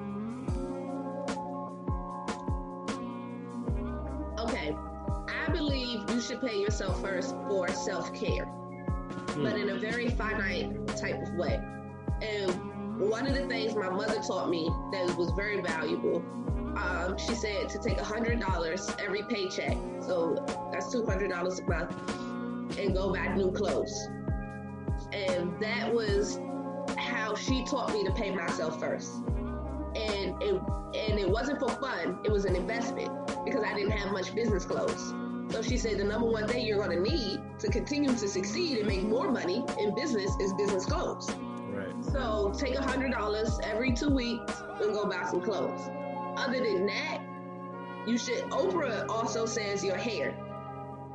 Okay. 4.39 4.75
I 5.27 5.51
believe 5.51 6.09
you 6.09 6.21
should 6.21 6.41
pay 6.41 6.59
yourself 6.59 7.01
first 7.01 7.35
for 7.47 7.67
self 7.69 8.13
care, 8.13 8.47
hmm. 9.33 9.43
but 9.43 9.57
in 9.57 9.69
a 9.69 9.79
very 9.79 10.09
finite 10.09 10.87
type 10.97 11.21
of 11.21 11.33
way. 11.35 11.59
And 12.21 12.99
one 12.99 13.27
of 13.27 13.33
the 13.33 13.47
things 13.47 13.75
my 13.75 13.89
mother 13.89 14.21
taught 14.21 14.49
me 14.49 14.69
that 14.91 15.15
was 15.17 15.31
very 15.35 15.61
valuable 15.61 16.23
um, 16.77 17.17
she 17.17 17.35
said 17.35 17.69
to 17.69 17.79
take 17.79 17.97
$100 17.97 18.99
every 18.99 19.23
paycheck. 19.23 19.77
So 20.01 20.35
that's 20.71 20.93
$200 20.93 21.31
a 21.31 21.69
month 21.69 22.79
and 22.79 22.93
go 22.93 23.13
buy 23.13 23.27
new 23.35 23.51
clothes. 23.51 24.07
And 25.11 25.59
that 25.61 25.93
was 25.93 26.39
how 26.97 27.35
she 27.35 27.63
taught 27.65 27.93
me 27.93 28.03
to 28.03 28.11
pay 28.11 28.31
myself 28.31 28.79
first. 28.79 29.13
And 29.95 30.41
it, 30.41 30.61
and 30.95 31.19
it 31.19 31.29
wasn't 31.29 31.59
for 31.59 31.69
fun, 31.69 32.19
it 32.23 32.31
was 32.31 32.45
an 32.45 32.55
investment 32.55 33.11
because 33.45 33.63
I 33.63 33.75
didn't 33.75 33.91
have 33.91 34.11
much 34.11 34.33
business 34.33 34.65
clothes. 34.65 35.13
So 35.53 35.61
she 35.61 35.77
said 35.77 35.97
the 35.97 36.03
number 36.03 36.27
one 36.27 36.47
thing 36.47 36.65
you're 36.65 36.85
going 36.85 37.03
to 37.03 37.09
need 37.11 37.39
to 37.59 37.69
continue 37.69 38.09
to 38.09 38.27
succeed 38.27 38.79
and 38.79 38.87
make 38.87 39.03
more 39.03 39.31
money 39.31 39.63
in 39.79 39.95
business 39.95 40.35
is 40.41 40.53
business 40.55 40.85
clothes. 40.85 41.33
Right. 41.69 41.93
So 42.11 42.51
take 42.57 42.75
$100 42.75 43.59
every 43.63 43.93
two 43.93 44.09
weeks 44.09 44.61
and 44.81 44.93
go 44.93 45.05
buy 45.05 45.23
some 45.29 45.41
clothes 45.41 45.89
other 46.37 46.59
than 46.59 46.85
that, 46.87 47.21
you 48.05 48.17
should. 48.17 48.43
Oprah 48.45 49.07
also 49.09 49.45
says 49.45 49.83
your 49.83 49.97
hair. 49.97 50.35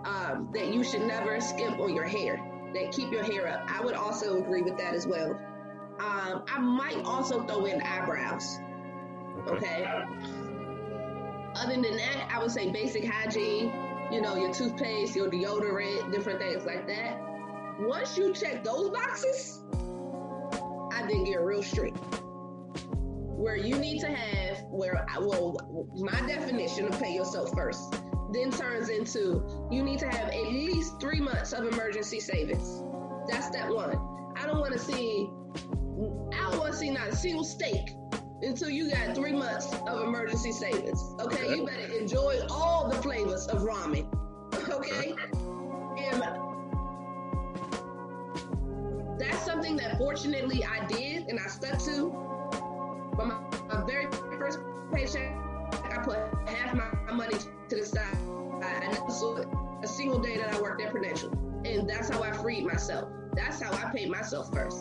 Um, 0.04 0.48
that 0.52 0.72
you 0.72 0.84
should 0.84 1.02
never 1.02 1.40
skimp 1.40 1.80
on 1.80 1.94
your 1.94 2.04
hair. 2.04 2.40
That 2.72 2.92
keep 2.92 3.10
your 3.10 3.24
hair 3.24 3.48
up. 3.48 3.68
I 3.68 3.84
would 3.84 3.94
also 3.94 4.38
agree 4.38 4.62
with 4.62 4.78
that 4.78 4.94
as 4.94 5.06
well. 5.06 5.32
Um, 5.98 6.44
I 6.48 6.58
might 6.60 7.04
also 7.04 7.42
throw 7.42 7.64
in 7.64 7.82
eyebrows. 7.82 8.58
Okay. 9.48 9.84
okay. 9.84 10.04
Other 11.56 11.74
than 11.74 11.96
that, 11.96 12.28
I 12.32 12.38
would 12.38 12.52
say 12.52 12.70
basic 12.70 13.04
hygiene. 13.04 13.72
You 14.10 14.22
know, 14.22 14.36
your 14.36 14.52
toothpaste, 14.52 15.14
your 15.14 15.30
deodorant, 15.30 16.10
different 16.10 16.38
things 16.38 16.64
like 16.64 16.86
that. 16.86 17.20
Once 17.80 18.16
you 18.16 18.32
check 18.32 18.64
those 18.64 18.90
boxes, 18.90 19.62
I 20.92 21.06
then 21.06 21.24
get 21.24 21.40
real 21.40 21.62
strict. 21.62 21.98
Where 23.38 23.56
you 23.56 23.76
need 23.78 24.00
to 24.00 24.08
have, 24.08 24.64
where 24.70 25.06
I, 25.08 25.18
well, 25.18 25.56
my 25.96 26.26
definition 26.26 26.86
of 26.86 26.98
pay 26.98 27.14
yourself 27.14 27.52
first, 27.54 28.00
then 28.32 28.50
turns 28.50 28.88
into 28.88 29.68
you 29.70 29.82
need 29.82 29.98
to 30.00 30.08
have 30.08 30.28
at 30.28 30.42
least 30.42 31.00
three 31.00 31.20
months 31.20 31.52
of 31.52 31.66
emergency 31.66 32.18
savings. 32.18 32.82
That's 33.30 33.46
step 33.46 33.68
one. 33.68 33.96
I 34.36 34.46
don't 34.46 34.58
want 34.58 34.72
to 34.72 34.78
see, 34.78 35.28
I 36.32 36.50
don't 36.50 36.58
want 36.58 36.72
to 36.72 36.78
see 36.78 36.90
not 36.90 37.08
a 37.08 37.16
single 37.16 37.44
steak 37.44 37.90
until 38.42 38.70
you 38.70 38.90
got 38.90 39.14
three 39.14 39.32
months 39.32 39.72
of 39.86 40.02
emergency 40.02 40.52
savings. 40.52 41.02
Okay, 41.20 41.44
okay. 41.44 41.56
you 41.56 41.66
better 41.66 41.92
enjoy 41.98 42.40
all 42.50 42.88
the 42.88 42.96
flavors 42.96 43.46
of 43.48 43.62
ramen. 43.62 44.06
Okay, 44.68 45.14
and 45.98 46.22
that's 49.18 49.44
something 49.44 49.76
that 49.76 49.96
fortunately 49.96 50.62
I 50.62 50.84
did 50.86 51.26
and 51.28 51.40
I 51.40 51.46
stuck 51.46 51.78
to. 51.84 52.10
But 53.16 53.26
my, 53.26 53.40
my 53.68 53.86
very 53.86 54.06
first 54.38 54.58
paycheck, 54.92 55.34
I 55.84 55.98
put 56.02 56.18
half 56.48 56.74
my 56.74 57.12
money 57.12 57.36
to 57.68 57.76
the 57.76 57.84
side. 57.84 58.16
I 58.62 58.88
never 58.92 59.10
saw 59.10 59.42
a 59.82 59.86
single 59.86 60.18
day 60.18 60.36
that 60.36 60.54
I 60.54 60.60
worked 60.60 60.82
at 60.82 60.90
Prudential, 60.90 61.32
and 61.64 61.88
that's 61.88 62.10
how 62.10 62.22
I 62.22 62.32
freed 62.32 62.64
myself. 62.64 63.08
That's 63.34 63.60
how 63.60 63.72
I 63.72 63.90
paid 63.90 64.10
myself 64.10 64.52
first. 64.52 64.78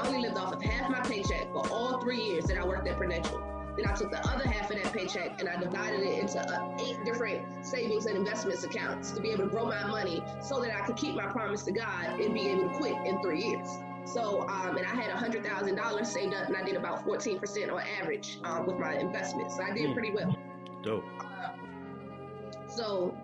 I 0.00 0.06
only 0.06 0.22
lived 0.22 0.38
off 0.38 0.54
of 0.54 0.62
half 0.62 0.90
my 0.90 1.00
paycheck 1.00 1.52
for 1.52 1.68
all 1.68 2.00
three 2.00 2.22
years 2.22 2.44
that 2.46 2.56
I 2.56 2.64
worked 2.64 2.88
at 2.88 2.96
Prudential. 2.96 3.42
Then 3.76 3.86
I 3.86 3.92
took 3.94 4.10
the 4.10 4.26
other 4.28 4.48
half 4.48 4.70
of 4.70 4.82
that 4.82 4.92
paycheck 4.92 5.38
and 5.40 5.48
I 5.48 5.56
divided 5.56 6.00
it 6.00 6.18
into 6.18 6.40
uh, 6.40 6.76
eight 6.80 7.04
different 7.04 7.64
savings 7.64 8.06
and 8.06 8.16
investments 8.16 8.64
accounts 8.64 9.10
to 9.12 9.20
be 9.20 9.30
able 9.30 9.44
to 9.44 9.50
grow 9.50 9.66
my 9.66 9.86
money 9.86 10.22
so 10.42 10.60
that 10.60 10.74
I 10.74 10.86
could 10.86 10.96
keep 10.96 11.14
my 11.14 11.26
promise 11.26 11.62
to 11.64 11.72
God 11.72 12.18
and 12.18 12.32
be 12.32 12.48
able 12.48 12.70
to 12.70 12.76
quit 12.76 12.94
in 13.06 13.20
three 13.20 13.42
years. 13.44 13.68
So, 14.06 14.48
um, 14.48 14.76
and 14.76 14.86
I 14.86 14.94
had 14.94 15.10
$100,000 15.10 16.06
saved 16.06 16.34
up 16.34 16.48
and 16.48 16.56
I 16.56 16.62
did 16.62 16.76
about 16.76 17.06
14% 17.06 17.72
on 17.72 17.80
average 18.00 18.38
um, 18.44 18.66
with 18.66 18.76
my 18.76 18.94
investments. 18.94 19.56
So 19.56 19.62
I 19.62 19.72
did 19.72 19.88
hmm. 19.88 19.92
pretty 19.92 20.12
well. 20.12 20.36
Dope. 20.82 21.04
Uh, 21.20 21.50
so 22.66 23.14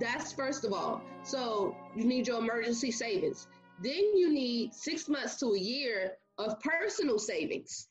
that's 0.00 0.32
first 0.32 0.64
of 0.64 0.72
all. 0.72 1.00
So 1.22 1.76
you 1.94 2.04
need 2.04 2.26
your 2.26 2.40
emergency 2.40 2.90
savings. 2.90 3.46
Then 3.82 4.16
you 4.16 4.32
need 4.32 4.72
six 4.74 5.08
months 5.08 5.36
to 5.36 5.52
a 5.52 5.58
year 5.58 6.12
of 6.38 6.58
personal 6.60 7.18
savings. 7.18 7.88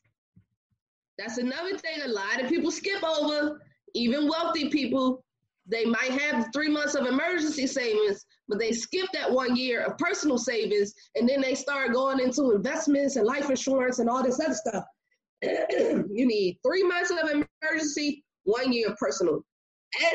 That's 1.18 1.38
another 1.38 1.78
thing 1.78 2.02
a 2.04 2.08
lot 2.08 2.42
of 2.42 2.48
people 2.48 2.70
skip 2.70 3.02
over, 3.02 3.60
even 3.94 4.28
wealthy 4.28 4.68
people. 4.68 5.24
They 5.66 5.84
might 5.84 6.10
have 6.10 6.48
three 6.52 6.68
months 6.68 6.94
of 6.94 7.06
emergency 7.06 7.66
savings, 7.66 8.24
but 8.48 8.58
they 8.58 8.72
skip 8.72 9.06
that 9.12 9.30
one 9.30 9.56
year 9.56 9.82
of 9.82 9.98
personal 9.98 10.38
savings 10.38 10.94
and 11.14 11.28
then 11.28 11.40
they 11.40 11.54
start 11.54 11.92
going 11.92 12.20
into 12.20 12.52
investments 12.52 13.16
and 13.16 13.26
life 13.26 13.50
insurance 13.50 13.98
and 13.98 14.08
all 14.08 14.22
this 14.22 14.38
other 14.38 14.54
stuff. 14.54 14.84
you 15.42 16.26
need 16.26 16.58
three 16.64 16.84
months 16.84 17.10
of 17.10 17.44
emergency, 17.62 18.24
one 18.44 18.72
year 18.72 18.88
of 18.88 18.96
personal, 18.96 19.44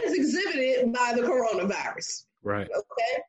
as 0.05 0.13
exhibited 0.13 0.93
by 0.93 1.13
the 1.15 1.21
coronavirus. 1.21 2.25
Right. 2.43 2.67
Okay. 2.67 3.23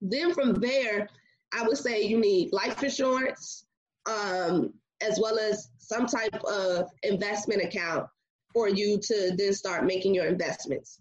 Then 0.00 0.34
from 0.34 0.54
there, 0.54 1.08
I 1.54 1.62
would 1.62 1.78
say 1.78 2.02
you 2.02 2.18
need 2.18 2.52
life 2.52 2.82
insurance, 2.82 3.66
um, 4.06 4.72
as 5.00 5.18
well 5.20 5.38
as 5.38 5.68
some 5.78 6.06
type 6.06 6.42
of 6.44 6.90
investment 7.02 7.62
account 7.62 8.06
for 8.52 8.68
you 8.68 8.98
to 8.98 9.32
then 9.36 9.52
start 9.52 9.84
making 9.84 10.14
your 10.14 10.26
investments. 10.26 11.00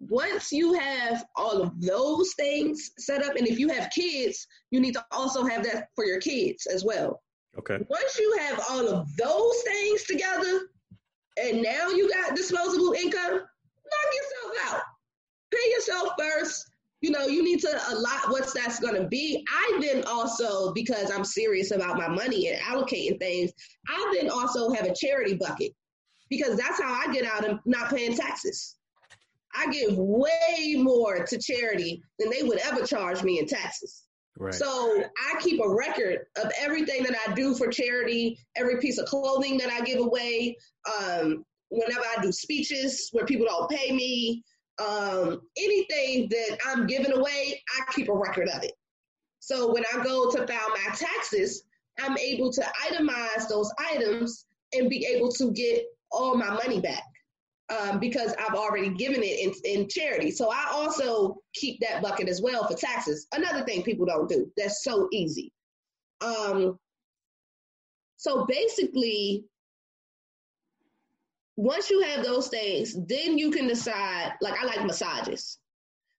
Once 0.00 0.52
you 0.52 0.74
have 0.74 1.24
all 1.36 1.60
of 1.60 1.80
those 1.80 2.32
things 2.34 2.92
set 2.98 3.24
up, 3.24 3.36
and 3.36 3.46
if 3.46 3.58
you 3.58 3.68
have 3.68 3.90
kids, 3.90 4.46
you 4.70 4.80
need 4.80 4.94
to 4.94 5.04
also 5.10 5.44
have 5.44 5.64
that 5.64 5.88
for 5.94 6.04
your 6.04 6.20
kids 6.20 6.66
as 6.66 6.84
well. 6.84 7.20
Okay. 7.58 7.78
Once 7.88 8.18
you 8.18 8.36
have 8.40 8.64
all 8.70 8.88
of 8.88 9.16
those 9.16 9.62
things 9.62 10.04
together, 10.04 10.68
and 11.42 11.62
now 11.62 11.88
you 11.88 12.08
got 12.10 12.36
disposable 12.36 12.92
income, 12.92 13.32
knock 13.32 14.12
yourself 14.14 14.74
out. 14.74 14.82
Pay 15.50 15.70
yourself 15.70 16.10
first 16.18 16.70
you 17.00 17.10
know, 17.10 17.26
you 17.26 17.44
need 17.44 17.60
to 17.60 17.80
allot 17.90 18.30
what 18.30 18.52
that's 18.54 18.80
going 18.80 19.00
to 19.00 19.06
be. 19.06 19.44
I 19.48 19.78
then 19.80 20.04
also, 20.04 20.72
because 20.72 21.10
I'm 21.10 21.24
serious 21.24 21.70
about 21.70 21.96
my 21.96 22.08
money 22.08 22.48
and 22.48 22.60
allocating 22.60 23.18
things, 23.18 23.52
I 23.88 24.14
then 24.18 24.30
also 24.30 24.70
have 24.70 24.86
a 24.86 24.94
charity 24.94 25.34
bucket 25.34 25.72
because 26.28 26.56
that's 26.56 26.80
how 26.80 26.92
I 26.92 27.12
get 27.12 27.24
out 27.24 27.48
of 27.48 27.60
not 27.64 27.90
paying 27.90 28.16
taxes. 28.16 28.76
I 29.54 29.70
give 29.70 29.96
way 29.96 30.74
more 30.76 31.24
to 31.24 31.38
charity 31.38 32.02
than 32.18 32.30
they 32.30 32.42
would 32.42 32.58
ever 32.58 32.84
charge 32.84 33.22
me 33.22 33.38
in 33.38 33.46
taxes. 33.46 34.04
Right. 34.36 34.54
So 34.54 35.02
I 35.02 35.40
keep 35.40 35.60
a 35.60 35.68
record 35.68 36.26
of 36.42 36.52
everything 36.60 37.02
that 37.04 37.16
I 37.26 37.34
do 37.34 37.54
for 37.54 37.68
charity, 37.68 38.38
every 38.56 38.78
piece 38.78 38.98
of 38.98 39.06
clothing 39.06 39.58
that 39.58 39.70
I 39.70 39.80
give 39.80 40.00
away, 40.00 40.56
um, 41.00 41.44
whenever 41.70 42.04
I 42.16 42.22
do 42.22 42.30
speeches 42.30 43.08
where 43.12 43.26
people 43.26 43.46
don't 43.46 43.68
pay 43.70 43.90
me, 43.92 44.44
um, 44.78 45.40
anything 45.56 46.28
that 46.30 46.58
I'm 46.66 46.86
giving 46.86 47.12
away, 47.12 47.62
I 47.78 47.92
keep 47.92 48.08
a 48.08 48.14
record 48.14 48.48
of 48.48 48.62
it. 48.62 48.72
So 49.40 49.72
when 49.72 49.84
I 49.94 50.04
go 50.04 50.30
to 50.30 50.46
file 50.46 50.68
my 50.70 50.94
taxes, 50.94 51.64
I'm 52.00 52.16
able 52.18 52.52
to 52.52 52.62
itemize 52.86 53.48
those 53.48 53.72
items 53.92 54.46
and 54.72 54.88
be 54.88 55.06
able 55.06 55.32
to 55.32 55.52
get 55.52 55.84
all 56.10 56.36
my 56.36 56.50
money 56.50 56.80
back 56.80 57.02
um, 57.70 57.98
because 57.98 58.34
I've 58.38 58.54
already 58.54 58.90
given 58.90 59.22
it 59.22 59.40
in, 59.40 59.80
in 59.80 59.88
charity. 59.88 60.30
So 60.30 60.50
I 60.50 60.68
also 60.72 61.36
keep 61.54 61.80
that 61.80 62.02
bucket 62.02 62.28
as 62.28 62.40
well 62.40 62.66
for 62.66 62.76
taxes. 62.76 63.26
Another 63.32 63.64
thing 63.64 63.82
people 63.82 64.06
don't 64.06 64.28
do 64.28 64.50
that's 64.56 64.84
so 64.84 65.08
easy. 65.12 65.52
Um, 66.20 66.78
so 68.16 68.46
basically, 68.46 69.44
once 71.58 71.90
you 71.90 72.00
have 72.02 72.24
those 72.24 72.46
things, 72.46 72.94
then 73.08 73.36
you 73.36 73.50
can 73.50 73.66
decide. 73.66 74.32
Like 74.40 74.54
I 74.62 74.64
like 74.64 74.86
massages. 74.86 75.58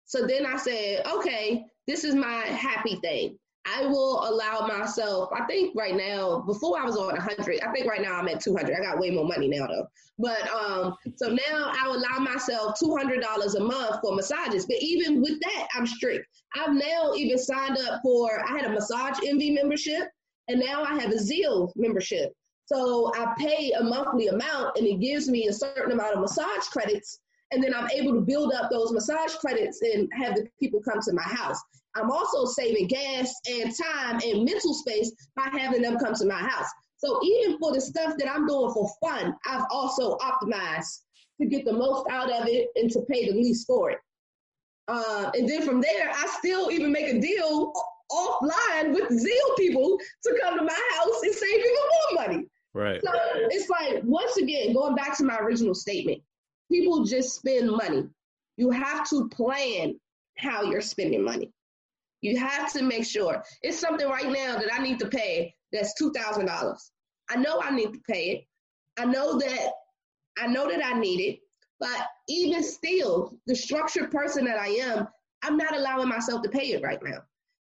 So 0.05 0.27
then 0.27 0.45
I 0.45 0.57
said, 0.57 1.07
okay, 1.07 1.63
this 1.87 2.03
is 2.03 2.13
my 2.13 2.41
happy 2.41 2.95
thing. 2.97 3.39
I 3.65 3.85
will 3.85 4.27
allow 4.27 4.67
myself, 4.67 5.29
I 5.33 5.45
think 5.45 5.77
right 5.77 5.95
now, 5.95 6.39
before 6.39 6.77
I 6.77 6.83
was 6.83 6.97
on 6.97 7.13
100, 7.13 7.61
I 7.61 7.71
think 7.71 7.87
right 7.87 8.01
now 8.01 8.15
I'm 8.15 8.27
at 8.27 8.41
200. 8.41 8.75
I 8.75 8.81
got 8.81 8.99
way 8.99 9.11
more 9.11 9.25
money 9.25 9.47
now 9.47 9.67
though. 9.67 9.87
But 10.17 10.49
um, 10.49 10.95
so 11.15 11.29
now 11.29 11.71
I 11.71 11.85
allow 11.85 12.19
myself 12.19 12.77
$200 12.81 13.55
a 13.55 13.59
month 13.63 14.01
for 14.01 14.15
massages. 14.15 14.65
But 14.65 14.77
even 14.81 15.21
with 15.21 15.39
that, 15.39 15.67
I'm 15.73 15.87
strict. 15.87 16.25
I've 16.55 16.73
now 16.73 17.13
even 17.15 17.37
signed 17.37 17.77
up 17.77 18.01
for, 18.03 18.43
I 18.45 18.57
had 18.57 18.65
a 18.65 18.73
Massage 18.73 19.19
Envy 19.25 19.51
membership 19.51 20.09
and 20.49 20.59
now 20.59 20.83
I 20.83 20.99
have 20.99 21.11
a 21.11 21.19
Zeal 21.19 21.71
membership. 21.77 22.33
So 22.71 23.11
I 23.15 23.33
pay 23.37 23.71
a 23.71 23.83
monthly 23.83 24.27
amount 24.27 24.77
and 24.77 24.85
it 24.85 24.99
gives 24.99 25.27
me 25.27 25.47
a 25.47 25.53
certain 25.53 25.91
amount 25.91 26.13
of 26.13 26.19
massage 26.19 26.67
credits. 26.71 27.19
And 27.51 27.63
then 27.63 27.73
I'm 27.73 27.89
able 27.89 28.13
to 28.13 28.21
build 28.21 28.53
up 28.53 28.69
those 28.69 28.91
massage 28.91 29.33
credits 29.35 29.81
and 29.81 30.07
have 30.13 30.35
the 30.35 30.47
people 30.59 30.79
come 30.79 31.01
to 31.01 31.13
my 31.13 31.23
house. 31.23 31.59
I'm 31.95 32.11
also 32.11 32.45
saving 32.45 32.87
gas 32.87 33.33
and 33.49 33.73
time 33.75 34.19
and 34.23 34.45
mental 34.45 34.75
space 34.75 35.11
by 35.35 35.49
having 35.51 35.81
them 35.81 35.97
come 35.97 36.13
to 36.13 36.25
my 36.25 36.37
house. 36.37 36.67
So 36.97 37.19
even 37.23 37.57
for 37.57 37.73
the 37.73 37.81
stuff 37.81 38.13
that 38.19 38.29
I'm 38.29 38.45
doing 38.45 38.71
for 38.71 38.87
fun, 39.01 39.35
I've 39.47 39.65
also 39.71 40.17
optimized 40.17 40.99
to 41.41 41.47
get 41.47 41.65
the 41.65 41.73
most 41.73 42.07
out 42.11 42.29
of 42.29 42.47
it 42.47 42.67
and 42.75 42.91
to 42.91 43.01
pay 43.09 43.31
the 43.31 43.35
least 43.35 43.65
for 43.65 43.89
it. 43.89 43.97
Uh, 44.87 45.31
and 45.33 45.49
then 45.49 45.63
from 45.63 45.81
there, 45.81 46.11
I 46.11 46.27
still 46.37 46.69
even 46.69 46.91
make 46.91 47.07
a 47.07 47.19
deal 47.19 47.73
offline 48.11 48.93
with 48.93 49.09
Zeal 49.11 49.55
people 49.57 49.97
to 50.23 50.39
come 50.41 50.57
to 50.57 50.63
my 50.63 50.81
house 50.97 51.21
and 51.23 51.33
save 51.33 51.49
even. 51.49 51.75
Right. 52.89 53.01
So 53.03 53.11
it's 53.49 53.69
like, 53.69 54.01
once 54.03 54.37
again, 54.37 54.73
going 54.73 54.95
back 54.95 55.17
to 55.17 55.23
my 55.23 55.37
original 55.37 55.75
statement, 55.75 56.21
people 56.71 57.03
just 57.05 57.35
spend 57.35 57.69
money. 57.69 58.07
You 58.57 58.71
have 58.71 59.09
to 59.09 59.29
plan 59.29 59.99
how 60.37 60.63
you're 60.63 60.81
spending 60.81 61.23
money. 61.23 61.51
You 62.21 62.37
have 62.37 62.71
to 62.73 62.83
make 62.83 63.05
sure 63.05 63.43
it's 63.61 63.79
something 63.79 64.07
right 64.07 64.27
now 64.29 64.57
that 64.57 64.73
I 64.73 64.81
need 64.81 64.99
to 64.99 65.07
pay 65.07 65.53
that's 65.71 65.93
two 65.93 66.11
thousand 66.11 66.47
dollars. 66.47 66.91
I 67.29 67.37
know 67.37 67.61
I 67.61 67.71
need 67.71 67.93
to 67.93 67.99
pay 68.09 68.31
it. 68.31 68.45
I 68.99 69.05
know 69.05 69.37
that 69.39 69.71
I 70.37 70.47
know 70.47 70.69
that 70.69 70.83
I 70.85 70.99
need 70.99 71.21
it, 71.21 71.39
but 71.79 72.07
even 72.27 72.63
still, 72.63 73.37
the 73.47 73.55
structured 73.55 74.11
person 74.11 74.45
that 74.45 74.59
I 74.59 74.67
am, 74.67 75.07
I'm 75.43 75.57
not 75.57 75.75
allowing 75.75 76.09
myself 76.09 76.41
to 76.43 76.49
pay 76.49 76.73
it 76.73 76.83
right 76.83 76.99
now 77.03 77.19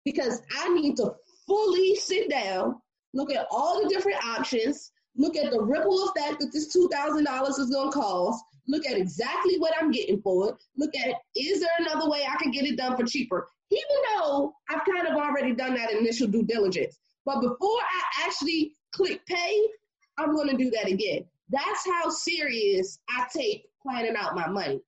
because 0.04 0.40
I 0.56 0.68
need 0.74 0.96
to 0.96 1.14
fully 1.46 1.96
sit 1.96 2.30
down, 2.30 2.76
look 3.12 3.32
at 3.32 3.46
all 3.50 3.82
the 3.82 3.88
different 3.88 4.24
options, 4.24 4.92
look 5.16 5.36
at 5.36 5.50
the 5.50 5.60
ripple 5.60 6.08
effect 6.08 6.40
that 6.40 6.52
this 6.52 6.74
$2,000 6.76 7.48
is 7.48 7.70
going 7.70 7.90
to 7.90 7.98
cost, 7.98 8.44
look 8.66 8.86
at 8.86 8.96
exactly 8.96 9.58
what 9.58 9.74
I'm 9.80 9.90
getting 9.90 10.20
for 10.22 10.50
it, 10.50 10.54
look 10.76 10.94
at 10.96 11.14
is 11.36 11.60
there 11.60 11.70
another 11.78 12.08
way 12.08 12.24
I 12.28 12.36
can 12.42 12.50
get 12.50 12.64
it 12.64 12.76
done 12.76 12.96
for 12.96 13.04
cheaper? 13.04 13.48
Even 13.70 13.82
though 14.16 14.54
I've 14.70 14.82
kind 14.84 15.06
of 15.06 15.14
already 15.14 15.54
done 15.54 15.74
that 15.74 15.92
initial 15.92 16.26
due 16.26 16.42
diligence. 16.42 16.98
But 17.24 17.40
before 17.40 17.58
I 17.78 18.26
actually 18.26 18.74
click 18.92 19.24
pay, 19.26 19.66
I'm 20.18 20.34
going 20.34 20.48
to 20.48 20.56
do 20.56 20.70
that 20.70 20.88
again. 20.88 21.24
That's 21.50 21.86
how 21.86 22.10
serious 22.10 22.98
I 23.08 23.26
take 23.34 23.66
planning 23.82 24.14
out 24.16 24.34
my 24.34 24.48
money. 24.48 24.80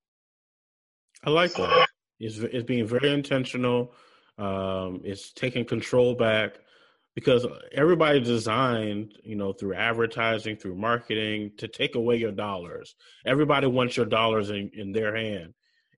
I 1.25 1.31
like 1.31 1.55
that. 1.55 1.89
It's, 2.19 2.39
it's 2.39 2.65
being 2.65 2.87
very 2.87 3.13
intentional. 3.13 3.93
Um, 4.39 5.01
it's 5.05 5.33
taking 5.33 5.65
control 5.65 6.15
back 6.15 6.59
because 7.17 7.47
everybody 7.73 8.21
designed, 8.21 9.15
you 9.25 9.37
know, 9.37 9.51
through 9.55 9.75
advertising, 9.75 10.55
through 10.55 10.77
marketing 10.77 11.51
to 11.57 11.67
take 11.67 11.95
away 11.95 12.17
your 12.17 12.31
dollars. 12.31 12.95
Everybody 13.25 13.67
wants 13.67 13.97
your 13.97 14.05
dollars 14.05 14.51
in, 14.51 14.71
in 14.75 14.93
their 14.93 15.17
hand. 15.17 15.55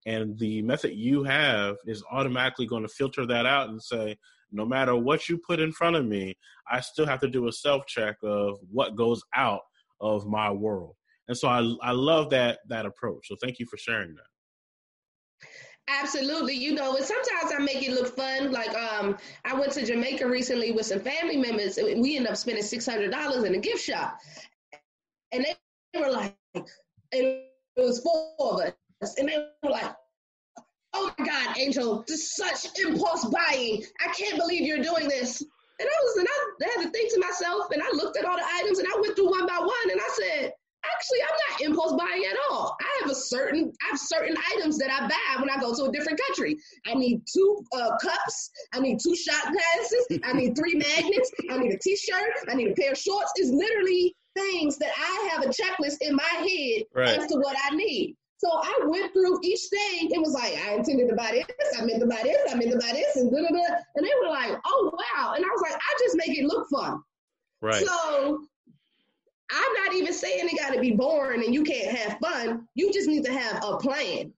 And 0.07 0.39
the 0.39 0.62
method 0.62 0.95
you 0.95 1.25
have 1.25 1.77
is 1.87 2.05
automatically 2.11 2.66
going 2.66 2.85
to 2.85 2.89
filter 2.89 3.27
that 3.27 3.47
out 3.47 3.69
and 3.69 3.83
say, 3.83 4.16
no 4.53 4.64
matter 4.64 4.95
what 4.95 5.29
you 5.29 5.39
put 5.39 5.59
in 5.59 5.73
front 5.73 5.97
of 5.97 6.07
me, 6.07 6.39
I 6.71 6.81
still 6.81 7.05
have 7.05 7.21
to 7.21 7.29
do 7.29 7.49
a 7.49 7.53
self 7.53 7.85
check 7.87 8.16
of 8.23 8.61
what 8.71 8.95
goes 8.95 9.21
out 9.35 9.62
of 10.01 10.25
my 10.25 10.53
world. 10.53 10.95
And 11.27 11.37
so 11.37 11.49
I, 11.49 11.59
I 11.83 11.91
love 11.91 12.31
that 12.31 12.61
that 12.69 12.87
approach. 12.87 13.27
So 13.27 13.37
thank 13.43 13.59
you 13.59 13.66
for 13.66 13.77
sharing 13.77 14.14
that. 14.14 14.38
Absolutely. 15.89 16.55
You 16.55 16.74
know, 16.74 16.97
and 16.97 17.05
sometimes 17.05 17.53
I 17.53 17.59
make 17.61 17.82
it 17.82 17.93
look 17.93 18.14
fun. 18.14 18.53
Like 18.53 18.74
um, 18.76 19.16
I 19.45 19.55
went 19.55 19.72
to 19.72 19.84
Jamaica 19.84 20.28
recently 20.28 20.72
with 20.72 20.86
some 20.86 21.01
family 21.01 21.36
members, 21.36 21.78
and 21.78 22.01
we 22.03 22.16
ended 22.16 22.30
up 22.30 22.36
spending 22.36 22.62
six 22.62 22.84
hundred 22.86 23.11
dollars 23.11 23.45
in 23.45 23.55
a 23.55 23.59
gift 23.59 23.82
shop. 23.82 24.18
And 25.32 25.45
they 25.45 26.01
were 26.01 26.11
like, 26.11 26.36
it 27.12 27.51
was 27.76 28.01
four 28.01 28.34
of 28.39 28.72
us, 29.03 29.18
and 29.18 29.28
they 29.28 29.49
were 29.62 29.70
like, 29.70 29.95
"Oh 30.93 31.12
my 31.18 31.24
God, 31.24 31.57
Angel, 31.59 32.05
this 32.07 32.34
such 32.34 32.66
impulse 32.78 33.24
buying. 33.26 33.82
I 34.01 34.12
can't 34.12 34.39
believe 34.39 34.62
you're 34.62 34.82
doing 34.82 35.09
this." 35.09 35.41
And 35.80 35.89
I 35.89 36.03
was, 36.03 36.16
and 36.16 36.28
I 36.28 36.72
had 36.74 36.84
to 36.84 36.91
think 36.91 37.12
to 37.14 37.20
myself, 37.20 37.70
and 37.72 37.82
I 37.82 37.89
looked 37.93 38.18
at 38.18 38.24
all 38.24 38.36
the 38.36 38.45
items, 38.61 38.78
and 38.78 38.89
I 38.89 39.01
went 39.01 39.14
through 39.14 39.30
one 39.30 39.47
by 39.47 39.59
one, 39.59 39.91
and 39.91 40.01
I 40.01 40.09
said, 40.12 40.53
Actually, 40.84 41.18
I'm 41.22 41.39
not 41.51 41.61
impulse 41.61 41.93
buying 41.93 42.24
at 42.24 42.36
all. 42.51 42.76
I 42.80 43.01
have 43.03 43.11
a 43.11 43.14
certain, 43.39 43.72
I 43.82 43.91
have 43.91 43.99
certain 43.99 44.36
items 44.55 44.78
that 44.78 44.91
I 44.91 45.07
buy 45.07 45.41
when 45.41 45.51
I 45.51 45.61
go 45.61 45.74
to 45.74 45.84
a 45.84 45.93
different 45.93 46.20
country. 46.26 46.57
I 46.86 46.95
need 46.95 47.22
two 47.32 47.64
uh, 47.72 47.97
cups. 48.01 48.51
I 48.72 48.80
need 48.80 48.99
two 49.03 49.14
shot 49.14 49.53
glasses. 49.53 50.20
I 50.24 50.32
need 50.32 50.57
three 50.57 50.74
magnets. 50.74 51.30
I 51.51 51.59
need 51.59 51.72
a 51.72 51.78
t-shirt. 51.78 52.32
I 52.49 52.55
need 52.55 52.70
a 52.70 52.74
pair 52.74 52.93
of 52.93 52.99
shorts. 52.99 53.32
It's 53.36 53.51
literally 53.51 54.14
things 54.36 54.78
that 54.78 54.93
I 54.97 55.28
have 55.32 55.45
a 55.45 55.49
checklist 55.49 55.99
in 56.01 56.14
my 56.14 56.22
head 56.22 56.84
right. 56.95 57.18
as 57.18 57.26
to 57.28 57.36
what 57.36 57.57
I 57.64 57.74
need. 57.74 58.16
So 58.39 58.49
I 58.53 58.84
went 58.86 59.12
through 59.12 59.41
each 59.43 59.62
thing 59.68 60.11
and 60.12 60.22
was 60.22 60.32
like, 60.32 60.57
I 60.64 60.74
intended 60.74 61.09
to 61.09 61.16
buy 61.16 61.32
this, 61.32 61.78
I 61.78 61.84
meant 61.84 61.99
to 62.01 62.07
buy 62.07 62.20
this, 62.22 62.39
I 62.49 62.55
meant 62.55 62.70
to 62.70 62.78
buy 62.78 62.93
this, 62.93 63.16
and 63.16 63.32
da 63.32 63.39
da 63.39 63.49
da. 63.49 63.74
And 63.97 64.07
they 64.07 64.12
were 64.22 64.30
like, 64.30 64.57
oh 64.64 64.93
wow. 64.95 65.34
And 65.34 65.45
I 65.45 65.49
was 65.49 65.61
like, 65.61 65.74
I 65.74 65.99
just 66.05 66.16
make 66.16 66.39
it 66.39 66.45
look 66.45 66.68
fun. 66.70 67.03
Right. 67.61 67.84
So 67.84 68.47
I'm 69.51 69.84
not 69.84 69.94
even 69.94 70.12
saying 70.12 70.49
it 70.49 70.59
got 70.59 70.74
to 70.74 70.80
be 70.80 70.92
boring 70.92 71.44
and 71.44 71.55
you 71.55 71.64
can't 71.64 71.96
have 71.96 72.18
fun. 72.18 72.66
You 72.74 72.92
just 72.92 73.09
need 73.09 73.24
to 73.24 73.32
have 73.32 73.62
a 73.64 73.76
plan. 73.78 74.32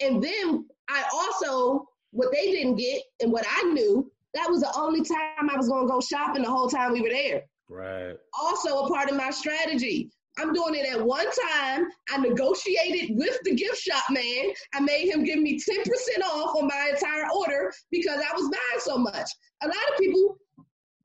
And 0.00 0.22
then 0.22 0.66
I 0.88 1.04
also, 1.14 1.86
what 2.10 2.32
they 2.32 2.50
didn't 2.50 2.76
get 2.76 3.02
and 3.20 3.32
what 3.32 3.46
I 3.48 3.62
knew, 3.64 4.10
that 4.34 4.50
was 4.50 4.60
the 4.60 4.72
only 4.76 5.02
time 5.02 5.50
I 5.50 5.56
was 5.56 5.68
going 5.68 5.86
to 5.86 5.92
go 5.92 6.00
shopping 6.00 6.42
the 6.42 6.50
whole 6.50 6.68
time 6.68 6.92
we 6.92 7.00
were 7.00 7.10
there. 7.10 7.42
Right. 7.68 8.16
Also, 8.38 8.84
a 8.84 8.88
part 8.88 9.10
of 9.10 9.16
my 9.16 9.30
strategy. 9.30 10.10
I'm 10.38 10.52
doing 10.52 10.74
it 10.74 10.86
at 10.94 11.02
one 11.02 11.26
time. 11.50 11.86
I 12.12 12.18
negotiated 12.18 13.16
with 13.16 13.38
the 13.44 13.54
gift 13.54 13.78
shop 13.78 14.04
man. 14.10 14.52
I 14.74 14.80
made 14.80 15.08
him 15.08 15.24
give 15.24 15.38
me 15.38 15.58
10% 15.58 16.22
off 16.24 16.56
on 16.56 16.66
my 16.66 16.92
entire 16.92 17.24
order 17.34 17.72
because 17.90 18.18
I 18.18 18.34
was 18.34 18.50
buying 18.50 18.80
so 18.80 18.98
much. 18.98 19.30
A 19.62 19.66
lot 19.66 19.76
of 19.92 19.98
people, 19.98 20.36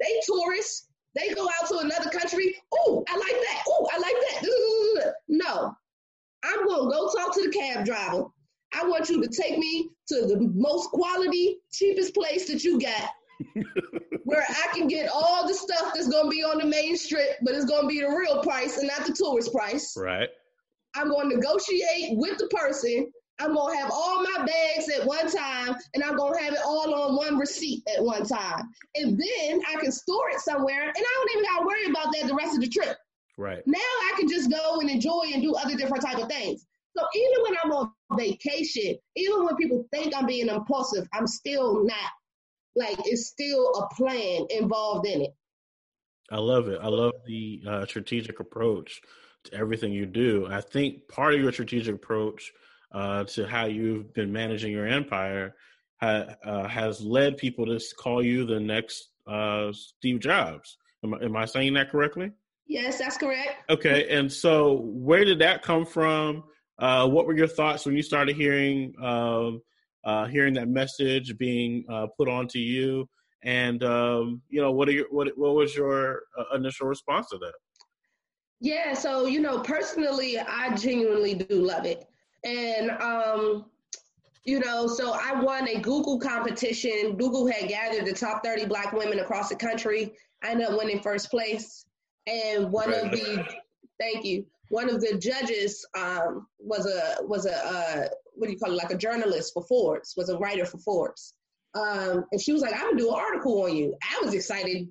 they 0.02 0.20
tourists, 0.26 0.90
they 1.16 1.34
go 1.34 1.48
out 1.60 1.68
to 1.70 1.80
another 1.80 2.10
country. 2.10 2.56
Oh, 2.74 3.04
I 3.10 3.18
like 3.18 3.32
that. 3.32 3.64
Oh, 3.68 3.88
I 3.92 3.98
like 3.98 4.16
that. 4.16 5.14
No, 5.28 5.74
I'm 6.44 6.68
going 6.68 6.90
to 6.90 6.96
go 6.96 7.10
talk 7.16 7.34
to 7.36 7.44
the 7.44 7.50
cab 7.50 7.86
driver. 7.86 8.26
I 8.74 8.86
want 8.86 9.10
you 9.10 9.22
to 9.22 9.28
take 9.28 9.58
me 9.58 9.90
to 10.08 10.26
the 10.26 10.52
most 10.54 10.90
quality, 10.92 11.60
cheapest 11.72 12.14
place 12.14 12.48
that 12.50 12.64
you 12.64 12.80
got, 12.80 13.10
where 14.26 14.46
I 14.48 14.68
can 14.74 14.88
get 14.88 15.10
all 15.10 15.48
the 15.48 15.54
stuff 15.54 15.94
that's 15.94 16.10
going 16.10 16.26
to 16.26 16.30
be 16.30 16.44
on 16.44 16.60
the 16.60 16.66
main 16.66 16.96
strip, 16.98 17.38
but 17.42 17.56
it's 17.56 17.66
going 17.66 17.84
to 17.84 17.88
be 17.88 18.02
the 18.02 18.10
real 18.10 18.44
price 18.44 18.78
and 18.78 18.88
not 18.88 19.08
the 19.08 19.14
tourist 19.14 19.54
price. 19.54 19.94
Right. 19.98 20.30
I'm 20.96 21.10
going 21.10 21.30
to 21.30 21.36
negotiate 21.38 22.18
with 22.18 22.38
the 22.38 22.48
person 22.48 23.12
I'm 23.42 23.56
gonna 23.56 23.76
have 23.76 23.90
all 23.92 24.22
my 24.22 24.46
bags 24.46 24.88
at 24.96 25.06
one 25.06 25.30
time 25.30 25.76
and 25.96 26.04
I'm 26.04 26.16
gonna 26.16 26.40
have 26.40 26.54
it 26.54 26.60
all 26.64 26.94
on 26.94 27.16
one 27.16 27.40
receipt 27.40 27.84
at 27.96 28.04
one 28.04 28.24
time. 28.24 28.70
And 28.96 29.20
then 29.20 29.62
I 29.68 29.80
can 29.82 29.92
store 29.92 30.30
it 30.30 30.40
somewhere 30.40 30.84
and 30.84 30.96
I 30.96 31.14
don't 31.16 31.32
even 31.32 31.44
gotta 31.44 31.66
worry 31.66 31.86
about 31.90 32.14
that 32.14 32.28
the 32.28 32.36
rest 32.36 32.54
of 32.54 32.62
the 32.62 32.70
trip. 32.70 32.98
Right. 33.38 33.64
Now 33.66 33.80
I 33.80 34.14
can 34.20 34.30
just 34.30 34.52
go 34.52 34.80
and 34.80 34.90
enjoy 34.90 35.24
and 35.34 35.42
do 35.42 35.56
other 35.56 35.76
different 35.76 36.06
type 36.06 36.20
of 36.20 36.30
things. 36.30 36.66
So 36.96 37.04
even 37.16 37.44
when 37.44 37.58
I'm 37.64 37.72
on 37.72 37.92
vacation, 38.18 38.96
even 39.16 39.46
when 39.46 39.56
people 39.56 39.88
think 39.92 40.14
I'm 40.16 40.28
being 40.28 40.48
impulsive, 40.48 41.08
I'm 41.14 41.26
still 41.26 41.84
not. 41.84 42.12
Like 42.76 42.98
it's 43.06 43.28
still 43.28 43.72
a 43.74 43.96
plan 43.96 44.46
involved 44.52 45.08
in 45.08 45.22
it. 45.22 45.32
I 46.30 46.38
love 46.38 46.68
it. 46.68 46.80
I 46.82 46.88
love 46.88 47.14
the 47.26 47.64
uh, 47.68 47.86
strategic 47.86 48.40
approach 48.40 49.02
to 49.46 49.54
everything 49.56 49.92
you 49.92 50.06
do. 50.06 50.48
I 50.50 50.62
think 50.62 51.08
part 51.08 51.34
of 51.34 51.42
your 51.42 51.52
strategic 51.52 51.96
approach 51.96 52.54
uh, 52.94 53.24
to 53.26 53.48
how 53.48 53.66
you've 53.66 54.14
been 54.14 54.32
managing 54.32 54.72
your 54.72 54.88
empire 54.88 55.56
ha, 56.02 56.26
uh, 56.44 56.68
has 56.68 57.02
led 57.02 57.38
people 57.38 57.66
to 57.66 57.80
call 57.98 58.24
you 58.24 58.46
the 58.46 58.60
next 58.60 59.10
uh, 59.28 59.72
Steve 59.72 60.20
Jobs. 60.20 60.78
Am, 61.04 61.14
am, 61.14 61.36
I 61.36 61.46
saying 61.46 61.74
that 61.76 61.90
correctly? 61.90 62.32
Yes, 62.68 63.00
that's 63.00 63.18
correct. 63.18 63.70
Okay, 63.70 64.08
and 64.10 64.32
so 64.32 64.82
where 64.84 65.26
did 65.26 65.40
that 65.40 65.64
come 65.64 65.86
from? 65.86 66.44
Uh, 66.80 67.08
what 67.08 67.26
were 67.26 67.36
your 67.36 67.48
thoughts 67.48 67.86
when 67.86 67.96
you 67.96 68.04
started 68.04 68.36
hearing 68.36 68.94
um, 69.02 69.62
uh, 70.04 70.26
hearing 70.26 70.54
that 70.56 70.68
message 70.68 71.38
being 71.38 71.86
uh, 71.90 72.08
put 72.18 72.28
onto 72.28 72.60
you? 72.60 73.08
And 73.44 73.84
um, 73.84 74.42
you 74.50 74.62
know, 74.62 74.72
what 74.72 74.88
are 74.88 74.92
your 74.92 75.06
what 75.10 75.30
what 75.36 75.56
was 75.56 75.76
your 75.76 76.22
initial 76.54 76.88
response 76.88 77.30
to 77.30 77.38
that? 77.40 77.54
Yeah, 78.62 78.94
so 78.94 79.26
you 79.26 79.42
know, 79.42 79.60
personally, 79.60 80.40
I 80.40 80.76
genuinely 80.76 81.34
do 81.34 81.56
love 81.56 81.86
it. 81.86 82.08
And, 82.44 82.92
um, 82.92 83.66
you 84.44 84.60
know, 84.60 84.88
so 84.88 85.14
I 85.14 85.40
won 85.40 85.68
a 85.68 85.80
Google 85.80 86.20
competition. 86.20 87.16
Google 87.18 87.48
had 87.48 87.70
gathered 87.70 88.06
the 88.06 88.14
top 88.14 88.44
30 88.44 88.66
Black 88.66 88.94
women 88.94 89.20
across 89.20 89.50
the 89.50 89.56
country. 89.56 90.14
I 90.44 90.52
ended 90.52 90.68
up 90.68 90.78
winning 90.78 91.02
first 91.02 91.30
place. 91.30 91.86
And 92.28 92.72
one 92.72 92.94
of 92.94 93.12
the, 93.12 93.46
thank 94.00 94.26
you, 94.26 94.46
one 94.70 94.90
of 94.90 95.02
the 95.02 95.18
judges 95.18 95.86
um, 95.98 96.48
was 96.60 96.86
a, 96.86 97.24
was 97.24 97.46
a, 97.46 97.56
uh, 97.56 98.08
what 98.34 98.48
do 98.48 98.54
you 98.54 98.60
call 98.60 98.72
it, 98.72 98.76
like 98.76 98.92
a 98.92 98.98
journalist 98.98 99.54
for 99.54 99.64
Forbes, 99.64 100.16
was 100.18 100.30
a 100.30 100.38
writer 100.38 100.66
for 100.66 100.78
Forbes. 100.80 101.34
Um, 101.74 102.26
and 102.32 102.42
she 102.42 102.54
was 102.54 102.62
like, 102.62 102.74
I'm 102.74 102.82
gonna 102.82 102.98
do 102.98 103.10
an 103.10 103.16
article 103.16 103.64
on 103.64 103.76
you. 103.76 103.96
I 104.02 104.24
was 104.24 104.34
excited 104.34 104.90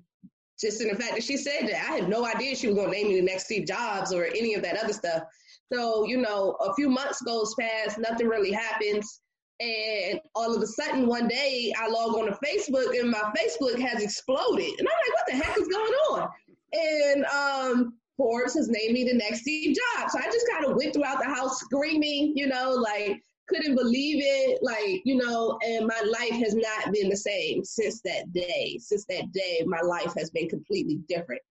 just 0.59 0.81
in 0.81 0.87
the 0.87 0.95
fact 0.95 1.15
that 1.15 1.23
she 1.23 1.37
said 1.37 1.67
that. 1.67 1.89
I 1.89 1.95
had 1.95 2.09
no 2.09 2.25
idea 2.25 2.55
she 2.55 2.67
was 2.67 2.75
gonna 2.75 2.91
name 2.91 3.09
me 3.09 3.19
the 3.19 3.25
next 3.25 3.45
Steve 3.45 3.67
Jobs 3.67 4.13
or 4.13 4.25
any 4.25 4.53
of 4.53 4.63
that 4.63 4.77
other 4.77 4.93
stuff. 4.93 5.23
So, 5.71 6.05
you 6.05 6.17
know, 6.17 6.57
a 6.59 6.73
few 6.73 6.89
months 6.89 7.21
goes 7.21 7.55
past, 7.59 7.97
nothing 7.97 8.27
really 8.27 8.51
happens. 8.51 9.21
And 9.59 10.19
all 10.35 10.55
of 10.55 10.61
a 10.61 10.67
sudden, 10.67 11.05
one 11.05 11.27
day, 11.27 11.71
I 11.77 11.87
log 11.87 12.15
on 12.15 12.25
to 12.25 12.37
Facebook 12.43 12.99
and 12.99 13.11
my 13.11 13.31
Facebook 13.37 13.79
has 13.79 14.01
exploded. 14.01 14.71
And 14.79 14.87
I'm 14.87 14.97
like, 15.07 15.13
what 15.13 15.27
the 15.27 15.33
heck 15.33 15.57
is 15.57 15.67
going 15.67 15.93
on? 16.09 16.29
And 16.73 17.25
um, 17.25 17.93
Forbes 18.17 18.55
has 18.55 18.69
named 18.69 18.93
me 18.93 19.03
the 19.03 19.13
next 19.13 19.41
Steve 19.41 19.77
Jobs. 19.95 20.13
So 20.13 20.19
I 20.19 20.25
just 20.25 20.47
kind 20.51 20.65
of 20.65 20.75
went 20.75 20.93
throughout 20.93 21.19
the 21.19 21.25
house 21.25 21.59
screaming, 21.59 22.33
you 22.35 22.47
know, 22.47 22.71
like, 22.71 23.21
couldn't 23.47 23.75
believe 23.75 24.17
it. 24.19 24.59
Like, 24.63 25.01
you 25.05 25.15
know, 25.15 25.59
and 25.63 25.85
my 25.85 26.01
life 26.01 26.41
has 26.43 26.55
not 26.55 26.91
been 26.91 27.09
the 27.09 27.17
same 27.17 27.63
since 27.63 28.01
that 28.01 28.33
day. 28.33 28.77
Since 28.79 29.05
that 29.05 29.31
day, 29.31 29.63
my 29.65 29.81
life 29.81 30.13
has 30.17 30.31
been 30.31 30.49
completely 30.49 30.99
different 31.07 31.41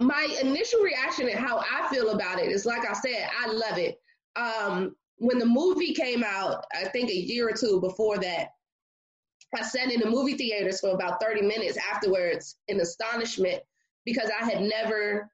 my 0.00 0.26
initial 0.42 0.80
reaction 0.80 1.28
and 1.28 1.38
how 1.38 1.58
I 1.58 1.88
feel 1.88 2.10
about 2.10 2.40
it 2.40 2.50
is 2.50 2.66
like 2.66 2.88
I 2.88 2.94
said, 2.94 3.28
I 3.40 3.50
love 3.50 3.78
it. 3.78 3.96
Um, 4.36 4.96
when 5.18 5.38
the 5.38 5.46
movie 5.46 5.94
came 5.94 6.24
out, 6.24 6.64
I 6.74 6.88
think 6.88 7.10
a 7.10 7.14
year 7.14 7.48
or 7.48 7.52
two 7.52 7.80
before 7.80 8.18
that, 8.18 8.48
I 9.56 9.62
sat 9.62 9.92
in 9.92 10.00
the 10.00 10.10
movie 10.10 10.34
theaters 10.34 10.80
for 10.80 10.90
about 10.90 11.22
30 11.22 11.42
minutes 11.42 11.78
afterwards 11.92 12.56
in 12.66 12.80
astonishment 12.80 13.62
because 14.04 14.30
I 14.30 14.44
had 14.44 14.62
never 14.62 15.30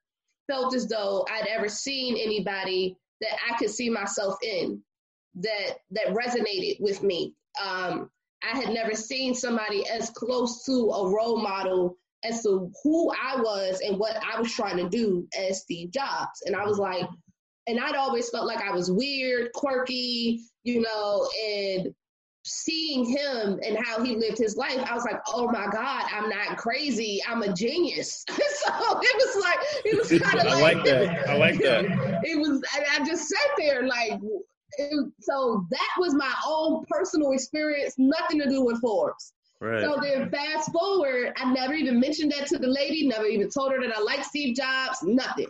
felt 0.46 0.74
as 0.74 0.86
though 0.86 1.26
I'd 1.30 1.46
ever 1.46 1.68
seen 1.68 2.16
anybody 2.16 2.96
that 3.20 3.38
I 3.48 3.56
could 3.56 3.70
see 3.70 3.88
myself 3.88 4.36
in 4.42 4.82
that 5.36 5.78
that 5.92 6.08
resonated 6.08 6.80
with 6.80 7.02
me. 7.02 7.34
Um, 7.64 8.10
I 8.42 8.56
had 8.56 8.70
never 8.70 8.94
seen 8.94 9.34
somebody 9.34 9.88
as 9.88 10.10
close 10.10 10.64
to 10.64 10.90
a 10.90 11.10
role 11.10 11.40
model 11.40 11.96
as 12.24 12.42
to 12.42 12.70
who 12.82 13.10
I 13.10 13.36
was 13.40 13.80
and 13.80 13.98
what 13.98 14.16
I 14.22 14.40
was 14.40 14.52
trying 14.52 14.76
to 14.78 14.88
do 14.88 15.26
as 15.38 15.62
Steve 15.62 15.90
Jobs. 15.90 16.42
And 16.44 16.54
I 16.54 16.64
was 16.64 16.78
like, 16.78 17.06
and 17.66 17.78
I'd 17.80 17.94
always 17.94 18.28
felt 18.30 18.46
like 18.46 18.62
I 18.62 18.72
was 18.72 18.90
weird, 18.90 19.52
quirky, 19.52 20.40
you 20.64 20.80
know, 20.80 21.28
and 21.46 21.94
seeing 22.44 23.04
him 23.04 23.60
and 23.64 23.78
how 23.84 24.02
he 24.02 24.16
lived 24.16 24.38
his 24.38 24.56
life, 24.56 24.78
I 24.90 24.94
was 24.94 25.04
like, 25.04 25.20
oh 25.28 25.46
my 25.46 25.66
God, 25.70 26.04
I'm 26.12 26.28
not 26.28 26.56
crazy. 26.56 27.20
I'm 27.28 27.42
a 27.42 27.52
genius. 27.52 28.24
so 28.28 29.00
it 29.02 29.36
was 29.36 29.44
like, 29.44 29.58
it 29.84 29.98
was 29.98 30.22
kind 30.22 30.38
of 30.40 30.46
like, 30.46 30.54
I 30.54 30.60
like 30.60 30.84
that. 30.84 31.28
I 31.28 31.36
like 31.36 31.58
that. 31.58 31.84
It 32.22 32.38
was, 32.38 32.62
I, 32.72 33.00
I 33.00 33.04
just 33.04 33.28
sat 33.28 33.50
there 33.56 33.86
like, 33.86 34.20
it, 34.78 35.12
so 35.20 35.66
that 35.70 35.90
was 35.98 36.14
my 36.14 36.32
own 36.46 36.84
personal 36.88 37.32
experience, 37.32 37.94
nothing 37.98 38.40
to 38.40 38.48
do 38.48 38.64
with 38.64 38.80
Forbes. 38.80 39.32
Right. 39.60 39.84
So 39.84 39.98
then 40.00 40.30
fast 40.30 40.72
forward, 40.72 41.34
I 41.36 41.52
never 41.52 41.74
even 41.74 42.00
mentioned 42.00 42.32
that 42.32 42.46
to 42.48 42.58
the 42.58 42.66
lady, 42.66 43.06
never 43.06 43.26
even 43.26 43.50
told 43.50 43.72
her 43.72 43.80
that 43.80 43.94
I 43.94 44.00
like 44.00 44.24
Steve 44.24 44.56
Jobs, 44.56 45.02
nothing. 45.02 45.48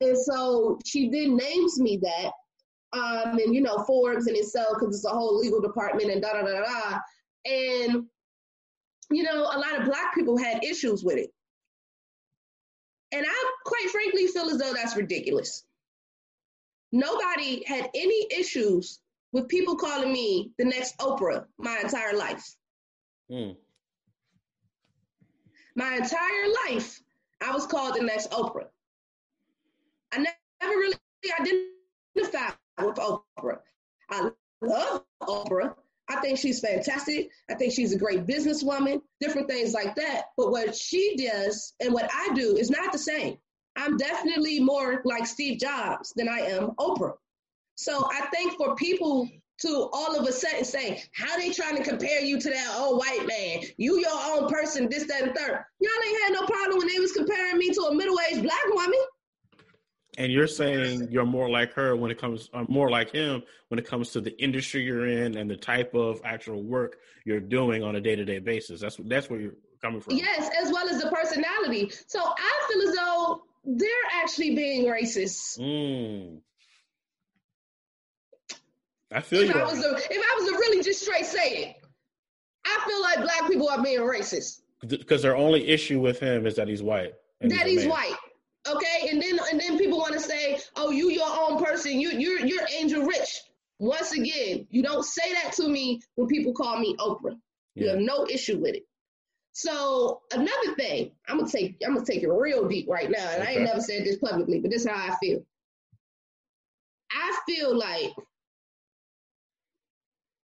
And 0.00 0.18
so 0.18 0.78
she 0.84 1.08
then 1.08 1.36
names 1.36 1.78
me 1.80 1.98
that. 2.02 2.32
Um, 2.92 3.38
and 3.38 3.54
you 3.54 3.62
know, 3.62 3.84
Forbes 3.84 4.26
and 4.26 4.36
itself, 4.36 4.76
because 4.78 4.96
it's 4.96 5.04
a 5.04 5.10
whole 5.10 5.38
legal 5.38 5.60
department 5.60 6.10
and 6.10 6.20
da 6.20 6.32
da 6.32 6.42
da 6.42 6.60
da. 6.60 6.98
And 7.46 8.04
you 9.10 9.22
know, 9.22 9.42
a 9.42 9.58
lot 9.58 9.78
of 9.78 9.84
black 9.84 10.14
people 10.14 10.36
had 10.36 10.64
issues 10.64 11.04
with 11.04 11.16
it. 11.16 11.30
And 13.12 13.24
I 13.28 13.50
quite 13.64 13.90
frankly 13.90 14.26
feel 14.26 14.48
as 14.48 14.58
though 14.58 14.72
that's 14.72 14.96
ridiculous. 14.96 15.64
Nobody 16.90 17.62
had 17.66 17.88
any 17.94 18.26
issues 18.36 18.98
with 19.32 19.48
people 19.48 19.76
calling 19.76 20.12
me 20.12 20.50
the 20.58 20.64
next 20.64 20.98
Oprah 20.98 21.44
my 21.58 21.78
entire 21.82 22.16
life. 22.16 22.44
Mm. 23.32 23.56
My 25.74 25.96
entire 25.96 26.48
life, 26.68 27.00
I 27.40 27.52
was 27.52 27.66
called 27.66 27.94
the 27.94 28.02
next 28.02 28.30
Oprah. 28.30 28.66
I 30.12 30.18
never 30.18 30.74
really 30.74 30.94
identified 31.40 32.56
with 32.78 32.96
Oprah. 32.96 33.60
I 34.10 34.30
love 34.60 35.04
Oprah. 35.22 35.74
I 36.08 36.16
think 36.20 36.38
she's 36.38 36.60
fantastic. 36.60 37.30
I 37.50 37.54
think 37.54 37.72
she's 37.72 37.94
a 37.94 37.98
great 37.98 38.26
businesswoman, 38.26 39.00
different 39.20 39.48
things 39.48 39.72
like 39.72 39.94
that. 39.94 40.24
But 40.36 40.50
what 40.50 40.76
she 40.76 41.16
does 41.16 41.72
and 41.80 41.94
what 41.94 42.10
I 42.12 42.34
do 42.34 42.56
is 42.56 42.70
not 42.70 42.92
the 42.92 42.98
same. 42.98 43.38
I'm 43.76 43.96
definitely 43.96 44.60
more 44.60 45.00
like 45.06 45.26
Steve 45.26 45.58
Jobs 45.58 46.12
than 46.14 46.28
I 46.28 46.40
am 46.40 46.72
Oprah. 46.78 47.14
So 47.76 48.06
I 48.12 48.26
think 48.26 48.58
for 48.58 48.76
people 48.76 49.26
to 49.62 49.88
all 49.92 50.16
of 50.18 50.26
a 50.26 50.32
sudden 50.32 50.64
say, 50.64 51.02
how 51.12 51.36
they 51.36 51.50
trying 51.50 51.76
to 51.76 51.82
compare 51.82 52.20
you 52.20 52.40
to 52.40 52.50
that 52.50 52.76
old 52.78 52.98
white 52.98 53.26
man? 53.26 53.62
You 53.76 53.98
your 53.98 54.10
own 54.12 54.48
person, 54.48 54.88
this, 54.88 55.04
that, 55.06 55.22
and 55.22 55.34
third. 55.34 55.64
Y'all 55.80 55.90
ain't 56.06 56.22
had 56.22 56.32
no 56.32 56.46
problem 56.46 56.78
when 56.78 56.88
they 56.88 56.98
was 56.98 57.12
comparing 57.12 57.58
me 57.58 57.70
to 57.70 57.80
a 57.82 57.94
middle-aged 57.94 58.42
black 58.42 58.64
woman. 58.68 59.00
And 60.18 60.30
you're 60.30 60.46
saying 60.46 61.08
you're 61.10 61.24
more 61.24 61.48
like 61.48 61.72
her 61.72 61.96
when 61.96 62.10
it 62.10 62.20
comes, 62.20 62.50
uh, 62.52 62.64
more 62.68 62.90
like 62.90 63.10
him 63.10 63.42
when 63.68 63.78
it 63.78 63.88
comes 63.88 64.10
to 64.10 64.20
the 64.20 64.38
industry 64.42 64.82
you're 64.82 65.06
in 65.06 65.38
and 65.38 65.50
the 65.50 65.56
type 65.56 65.94
of 65.94 66.20
actual 66.22 66.62
work 66.62 66.98
you're 67.24 67.40
doing 67.40 67.82
on 67.82 67.96
a 67.96 68.00
day-to-day 68.00 68.40
basis. 68.40 68.82
That's 68.82 68.98
that's 69.04 69.30
where 69.30 69.40
you're 69.40 69.54
coming 69.80 70.02
from. 70.02 70.16
Yes, 70.16 70.50
as 70.62 70.70
well 70.70 70.86
as 70.86 71.02
the 71.02 71.08
personality. 71.08 71.90
So 72.08 72.20
I 72.20 72.68
feel 72.70 72.88
as 72.90 72.94
though 72.94 73.42
they're 73.64 73.88
actually 74.22 74.54
being 74.54 74.84
racist. 74.84 75.58
Mm. 75.58 76.40
I 79.14 79.20
feel 79.20 79.42
if 79.42 79.54
you. 79.54 79.60
I 79.60 79.64
was 79.64 79.84
a, 79.84 79.94
if 79.94 80.10
I 80.10 80.40
was 80.40 80.50
to 80.50 80.56
really 80.56 80.82
just 80.82 81.02
straight 81.02 81.26
say 81.26 81.50
it, 81.50 81.76
I 82.64 82.84
feel 82.86 83.02
like 83.02 83.20
black 83.22 83.50
people 83.50 83.68
are 83.68 83.82
being 83.82 84.00
racist. 84.00 84.60
Because 84.86 85.22
their 85.22 85.36
only 85.36 85.68
issue 85.68 86.00
with 86.00 86.18
him 86.18 86.46
is 86.46 86.56
that 86.56 86.68
he's 86.68 86.82
white. 86.82 87.12
That 87.40 87.66
he's, 87.66 87.82
he's 87.82 87.90
white. 87.90 88.16
Okay, 88.68 89.08
and 89.10 89.20
then 89.20 89.38
and 89.50 89.60
then 89.60 89.78
people 89.78 89.98
want 89.98 90.12
to 90.12 90.20
say, 90.20 90.58
"Oh, 90.76 90.90
you 90.90 91.10
your 91.10 91.28
own 91.28 91.62
person. 91.62 92.00
You 92.00 92.10
you're 92.10 92.40
you're 92.40 92.66
Angel 92.78 93.02
Rich." 93.02 93.42
Once 93.78 94.12
again, 94.12 94.66
you 94.70 94.82
don't 94.82 95.04
say 95.04 95.32
that 95.34 95.52
to 95.54 95.68
me 95.68 96.00
when 96.14 96.28
people 96.28 96.52
call 96.52 96.78
me 96.78 96.94
Oprah. 96.96 97.36
You 97.74 97.86
yeah. 97.86 97.90
have 97.92 98.00
no 98.00 98.26
issue 98.30 98.58
with 98.58 98.76
it. 98.76 98.84
So 99.52 100.22
another 100.32 100.74
thing, 100.78 101.10
I'm 101.28 101.38
gonna 101.38 101.50
take 101.50 101.76
I'm 101.84 101.94
gonna 101.94 102.06
take 102.06 102.22
it 102.22 102.28
real 102.28 102.68
deep 102.68 102.88
right 102.88 103.10
now, 103.10 103.28
and 103.32 103.42
okay. 103.42 103.50
I 103.50 103.54
ain't 103.54 103.64
never 103.64 103.80
said 103.80 104.04
this 104.04 104.18
publicly, 104.18 104.60
but 104.60 104.70
this 104.70 104.82
is 104.82 104.88
how 104.88 105.12
I 105.12 105.16
feel. 105.16 105.42
I 107.10 107.38
feel 107.46 107.76
like 107.76 108.12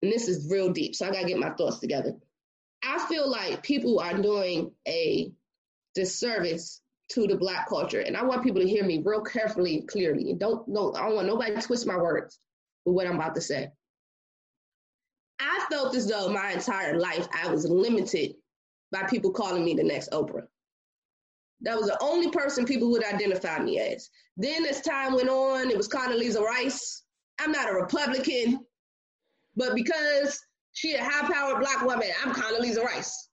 and 0.01 0.11
this 0.11 0.27
is 0.27 0.49
real 0.49 0.71
deep, 0.71 0.95
so 0.95 1.07
I 1.07 1.11
gotta 1.11 1.27
get 1.27 1.37
my 1.37 1.51
thoughts 1.51 1.79
together. 1.79 2.15
I 2.83 3.05
feel 3.07 3.29
like 3.29 3.63
people 3.63 3.99
are 3.99 4.17
doing 4.17 4.71
a 4.87 5.31
disservice 5.93 6.81
to 7.09 7.27
the 7.27 7.35
black 7.35 7.69
culture, 7.69 7.99
and 7.99 8.17
I 8.17 8.23
want 8.23 8.43
people 8.43 8.61
to 8.61 8.67
hear 8.67 8.83
me 8.83 9.01
real 9.03 9.21
carefully 9.21 9.79
and 9.79 9.87
clearly. 9.87 10.31
And 10.31 10.39
don't, 10.39 10.71
don't, 10.73 10.97
I 10.97 11.05
don't 11.05 11.15
want 11.15 11.27
nobody 11.27 11.53
to 11.55 11.61
twist 11.61 11.85
my 11.85 11.97
words 11.97 12.39
with 12.85 12.95
what 12.95 13.07
I'm 13.07 13.15
about 13.15 13.35
to 13.35 13.41
say. 13.41 13.69
I 15.39 15.65
felt 15.69 15.95
as 15.95 16.07
though 16.07 16.29
my 16.29 16.51
entire 16.51 16.99
life 16.99 17.27
I 17.33 17.51
was 17.51 17.65
limited 17.65 18.35
by 18.91 19.03
people 19.03 19.31
calling 19.31 19.63
me 19.63 19.73
the 19.73 19.83
next 19.83 20.11
Oprah. 20.11 20.47
That 21.61 21.77
was 21.77 21.87
the 21.87 21.97
only 22.01 22.31
person 22.31 22.65
people 22.65 22.91
would 22.91 23.03
identify 23.03 23.59
me 23.59 23.79
as. 23.79 24.09
Then 24.37 24.65
as 24.65 24.81
time 24.81 25.13
went 25.13 25.29
on, 25.29 25.69
it 25.69 25.77
was 25.77 25.87
Condoleezza 25.87 26.41
Rice. 26.41 27.03
I'm 27.39 27.51
not 27.51 27.69
a 27.69 27.73
Republican. 27.73 28.65
But 29.55 29.75
because 29.75 30.39
she 30.73 30.93
a 30.93 31.03
high 31.03 31.31
powered 31.31 31.59
black 31.59 31.85
woman, 31.85 32.09
I'm 32.23 32.33
Condoleezza 32.33 32.83
Rice. 32.83 33.29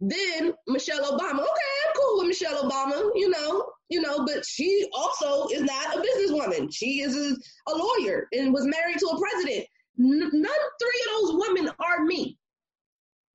Then 0.00 0.52
Michelle 0.66 1.04
Obama. 1.12 1.40
Okay, 1.40 1.70
I'm 1.86 1.94
cool 1.96 2.18
with 2.18 2.28
Michelle 2.28 2.68
Obama, 2.68 3.10
you 3.14 3.30
know, 3.30 3.70
you 3.88 4.02
know, 4.02 4.26
but 4.26 4.44
she 4.44 4.86
also 4.94 5.48
is 5.48 5.62
not 5.62 5.96
a 5.96 6.00
businesswoman. 6.00 6.68
She 6.72 7.00
is 7.00 7.16
a, 7.16 7.72
a 7.72 7.74
lawyer 7.74 8.28
and 8.32 8.52
was 8.52 8.66
married 8.66 8.98
to 8.98 9.06
a 9.06 9.18
president. 9.18 9.66
N- 9.98 10.30
none 10.32 10.52
three 10.80 11.04
of 11.06 11.22
those 11.22 11.46
women 11.48 11.70
are 11.80 12.04
me. 12.04 12.38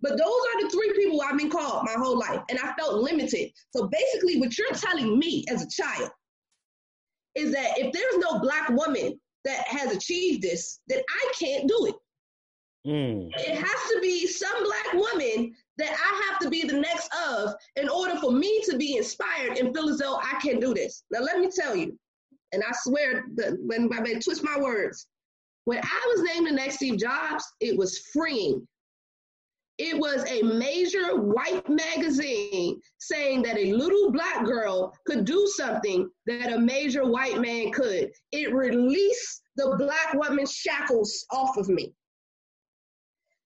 But 0.01 0.17
those 0.17 0.21
are 0.21 0.61
the 0.61 0.69
three 0.69 0.93
people 0.95 1.21
I've 1.21 1.37
been 1.37 1.49
called 1.49 1.85
my 1.85 1.93
whole 1.93 2.17
life, 2.17 2.41
and 2.49 2.59
I 2.59 2.73
felt 2.73 3.01
limited. 3.01 3.51
So 3.75 3.87
basically, 3.87 4.39
what 4.39 4.57
you're 4.57 4.71
telling 4.73 5.17
me 5.17 5.45
as 5.49 5.63
a 5.63 5.69
child 5.69 6.09
is 7.35 7.51
that 7.51 7.77
if 7.77 7.93
there's 7.93 8.17
no 8.17 8.39
black 8.39 8.69
woman 8.69 9.19
that 9.45 9.67
has 9.67 9.95
achieved 9.95 10.41
this, 10.41 10.79
then 10.87 10.99
I 10.99 11.31
can't 11.39 11.67
do 11.67 11.85
it. 11.87 11.95
Mm. 12.85 13.29
It 13.35 13.57
has 13.57 13.91
to 13.93 13.99
be 14.01 14.25
some 14.25 14.63
black 14.63 14.93
woman 14.93 15.53
that 15.77 15.91
I 15.91 16.29
have 16.29 16.39
to 16.39 16.49
be 16.49 16.63
the 16.63 16.79
next 16.79 17.09
of 17.29 17.53
in 17.75 17.87
order 17.87 18.15
for 18.19 18.31
me 18.31 18.61
to 18.69 18.77
be 18.77 18.97
inspired 18.97 19.57
and 19.57 19.73
feel 19.73 19.89
as 19.89 19.99
though 19.99 20.17
I 20.17 20.39
can 20.41 20.59
do 20.59 20.73
this. 20.73 21.03
Now, 21.11 21.19
let 21.19 21.39
me 21.39 21.49
tell 21.55 21.75
you, 21.75 21.97
and 22.53 22.63
I 22.63 22.71
swear 22.83 23.25
that 23.35 23.57
when 23.61 23.89
I 23.93 24.01
may 24.01 24.15
twist 24.19 24.43
my 24.43 24.59
words, 24.59 25.07
when 25.65 25.79
I 25.79 26.13
was 26.15 26.23
named 26.23 26.47
the 26.47 26.51
next 26.51 26.75
Steve 26.77 26.97
Jobs, 26.97 27.45
it 27.59 27.77
was 27.77 27.99
freeing. 28.11 28.67
It 29.77 29.97
was 29.97 30.23
a 30.29 30.41
major 30.41 31.15
white 31.19 31.67
magazine 31.69 32.79
saying 32.99 33.43
that 33.43 33.57
a 33.57 33.73
little 33.73 34.11
black 34.11 34.43
girl 34.43 34.93
could 35.07 35.25
do 35.25 35.47
something 35.55 36.09
that 36.25 36.53
a 36.53 36.59
major 36.59 37.05
white 37.05 37.39
man 37.39 37.71
could. 37.71 38.11
It 38.31 38.53
released 38.53 39.41
the 39.55 39.75
black 39.77 40.13
woman's 40.13 40.53
shackles 40.53 41.25
off 41.31 41.57
of 41.57 41.69
me. 41.69 41.93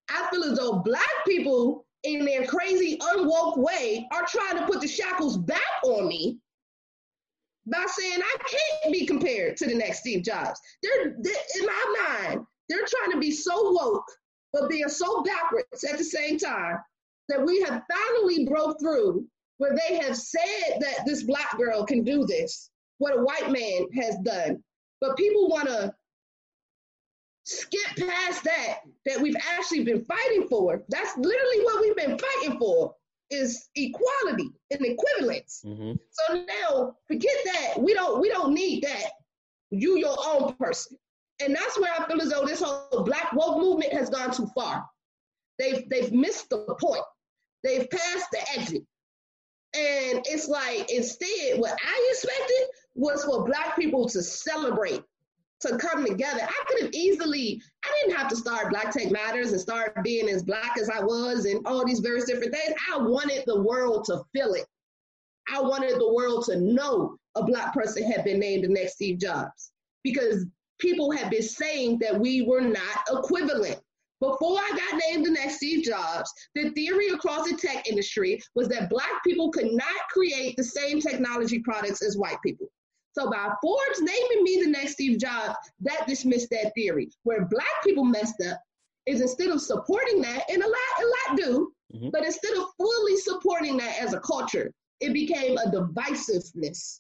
I 0.10 0.28
feel 0.32 0.44
as 0.44 0.58
though 0.58 0.80
black 0.80 1.26
people 1.28 1.86
in 2.04 2.24
their 2.26 2.46
crazy 2.46 2.98
unwoke 3.02 3.58
way 3.58 4.08
are 4.12 4.26
trying 4.28 4.58
to 4.58 4.66
put 4.66 4.82
the 4.82 4.88
shackles 4.88 5.38
back 5.38 5.62
on 5.84 6.08
me 6.08 6.40
by 7.68 7.84
saying 7.88 8.20
I 8.22 8.38
can't 8.48 8.94
be 8.94 9.06
compared 9.06 9.58
to 9.58 9.66
the 9.66 9.74
next 9.76 10.00
Steve 10.00 10.24
Jobs. 10.24 10.60
They're, 10.84 11.16
they're 11.20 11.34
in 11.60 11.66
my 11.66 12.08
mind, 12.10 12.46
they're 12.70 12.86
trying 12.86 13.12
to 13.12 13.20
be 13.20 13.32
so 13.32 13.72
woke, 13.72 14.06
but 14.54 14.70
being 14.70 14.90
so 14.90 15.24
backwards 15.24 15.84
at 15.84 15.98
the 15.98 16.04
same 16.04 16.38
time 16.38 16.78
that 17.30 17.44
we 17.44 17.62
have 17.62 17.84
finally 17.92 18.46
broke 18.46 18.80
through 18.80 19.26
where 19.58 19.76
they 19.76 19.98
have 19.98 20.16
said 20.16 20.80
that 20.80 21.06
this 21.06 21.24
black 21.24 21.58
girl 21.58 21.86
can 21.86 22.04
do 22.04 22.26
this, 22.26 22.70
what 23.00 23.18
a 23.18 23.24
white 23.24 23.52
man 23.52 23.88
has 23.94 24.16
done. 24.24 24.62
But 25.02 25.18
people 25.18 25.50
want 25.50 25.68
to 25.68 25.94
skip 27.46 28.08
past 28.08 28.44
that 28.44 28.80
that 29.06 29.22
we've 29.22 29.36
actually 29.58 29.84
been 29.84 30.04
fighting 30.04 30.48
for. 30.50 30.84
That's 30.90 31.16
literally 31.18 31.64
what 31.64 31.82
we've 31.82 31.96
been 31.96 32.18
fighting 32.18 32.58
for 32.58 32.94
is 33.32 33.70
equality 33.76 34.50
and 34.72 34.86
equivalence. 34.86 35.64
Mm-hmm. 35.66 35.94
so 36.12 36.46
now 36.46 36.96
forget 37.08 37.36
that. 37.46 37.82
We 37.82 37.94
don't 37.94 38.20
we 38.20 38.30
don't 38.30 38.54
need 38.54 38.84
that. 38.84 39.12
You 39.72 39.98
your 39.98 40.18
own 40.26 40.54
person. 40.56 40.98
And 41.44 41.54
that's 41.54 41.80
where 41.80 41.92
i 41.92 42.06
feel 42.08 42.22
as 42.22 42.30
though 42.30 42.46
this 42.46 42.62
whole 42.62 43.04
black 43.04 43.34
woke 43.34 43.58
movement 43.58 43.94
has 43.94 44.10
gone 44.10 44.32
too 44.32 44.48
far. 44.56 44.86
They've 45.60 45.88
they've 45.90 46.12
missed 46.12 46.50
the 46.50 46.76
point. 46.80 47.04
They've 47.64 47.90
passed 47.90 48.28
the 48.32 48.40
exit. 48.58 48.84
And 49.76 50.24
it's 50.26 50.48
like 50.48 50.90
instead 50.92 51.60
what 51.60 51.78
i 51.84 52.10
expected 52.12 52.68
was 52.96 53.26
for 53.26 53.44
black 53.44 53.76
people 53.76 54.08
to 54.10 54.24
celebrate 54.24 55.04
to 55.66 55.78
come 55.78 56.06
together. 56.06 56.42
I 56.42 56.64
could 56.68 56.84
have 56.84 56.94
easily, 56.94 57.62
I 57.84 57.94
didn't 58.02 58.18
have 58.18 58.30
to 58.30 58.36
start 58.36 58.70
Black 58.70 58.92
Tech 58.92 59.12
Matters 59.12 59.52
and 59.52 59.62
start 59.62 60.04
being 60.04 60.30
as 60.30 60.44
black 60.44 60.78
as 60.78 60.90
I 60.90 61.04
was 61.04 61.46
and 61.46 61.66
all 61.66 61.86
these 61.86 62.00
various 62.00 62.26
different 62.26 62.54
things. 62.54 62.76
I 62.94 62.98
wanted 62.98 63.44
the 63.46 63.62
world 63.62 64.06
to 64.06 64.24
feel 64.34 64.54
it. 64.54 64.66
I 65.52 65.62
wanted 65.62 66.00
the 66.00 66.14
world 66.14 66.46
to 66.46 66.60
know 66.60 67.18
a 67.36 67.44
black 67.44 67.74
person 67.74 68.10
had 68.10 68.24
been 68.24 68.40
named 68.40 68.64
the 68.64 68.70
next 68.70 68.94
Steve 68.94 69.20
Jobs 69.20 69.72
because 70.04 70.46
people 70.80 71.12
had 71.12 71.30
been 71.30 71.44
saying 71.44 72.00
that 72.00 72.20
we 72.20 72.42
were 72.44 72.62
not 72.62 73.00
equivalent. 73.12 73.80
Before 74.22 74.58
I 74.58 74.70
got 74.70 75.02
named 75.08 75.26
the 75.26 75.32
next 75.32 75.58
Steve 75.58 75.84
Jobs, 75.84 76.32
the 76.56 76.70
theory 76.72 77.10
across 77.10 77.50
the 77.50 77.58
tech 77.58 77.88
industry 77.88 78.42
was 78.56 78.68
that 78.70 78.90
black 78.90 79.24
people 79.26 79.52
could 79.52 79.72
not 79.72 80.10
create 80.10 80.56
the 80.56 80.64
same 80.64 81.02
technology 81.02 81.60
products 81.60 82.02
as 82.02 82.18
white 82.18 82.42
people. 82.44 82.68
So 83.16 83.30
by 83.30 83.50
Forbes 83.62 84.02
naming 84.02 84.44
me 84.44 84.62
the 84.64 84.70
next 84.70 84.94
Steve 84.94 85.20
Jobs, 85.20 85.56
that 85.82 86.08
dismissed 86.08 86.50
that 86.52 86.74
theory. 86.76 87.10
Where 87.24 87.46
black 87.46 87.84
people 87.84 88.04
messed 88.04 88.42
up 88.50 88.60
is 89.06 89.22
instead 89.22 89.50
of 89.50 89.62
supporting 89.62 90.22
that, 90.22 90.44
and 90.50 90.62
a 90.62 90.68
lot, 90.68 90.76
a 91.00 91.32
lot 91.32 91.38
do, 91.38 91.72
Mm-hmm. 91.94 92.10
But 92.12 92.26
instead 92.26 92.58
of 92.58 92.66
fully 92.78 93.18
supporting 93.18 93.78
that 93.78 94.00
as 94.00 94.14
a 94.14 94.20
culture, 94.20 94.72
it 95.00 95.14
became 95.14 95.58
a 95.58 95.70
divisiveness 95.70 97.00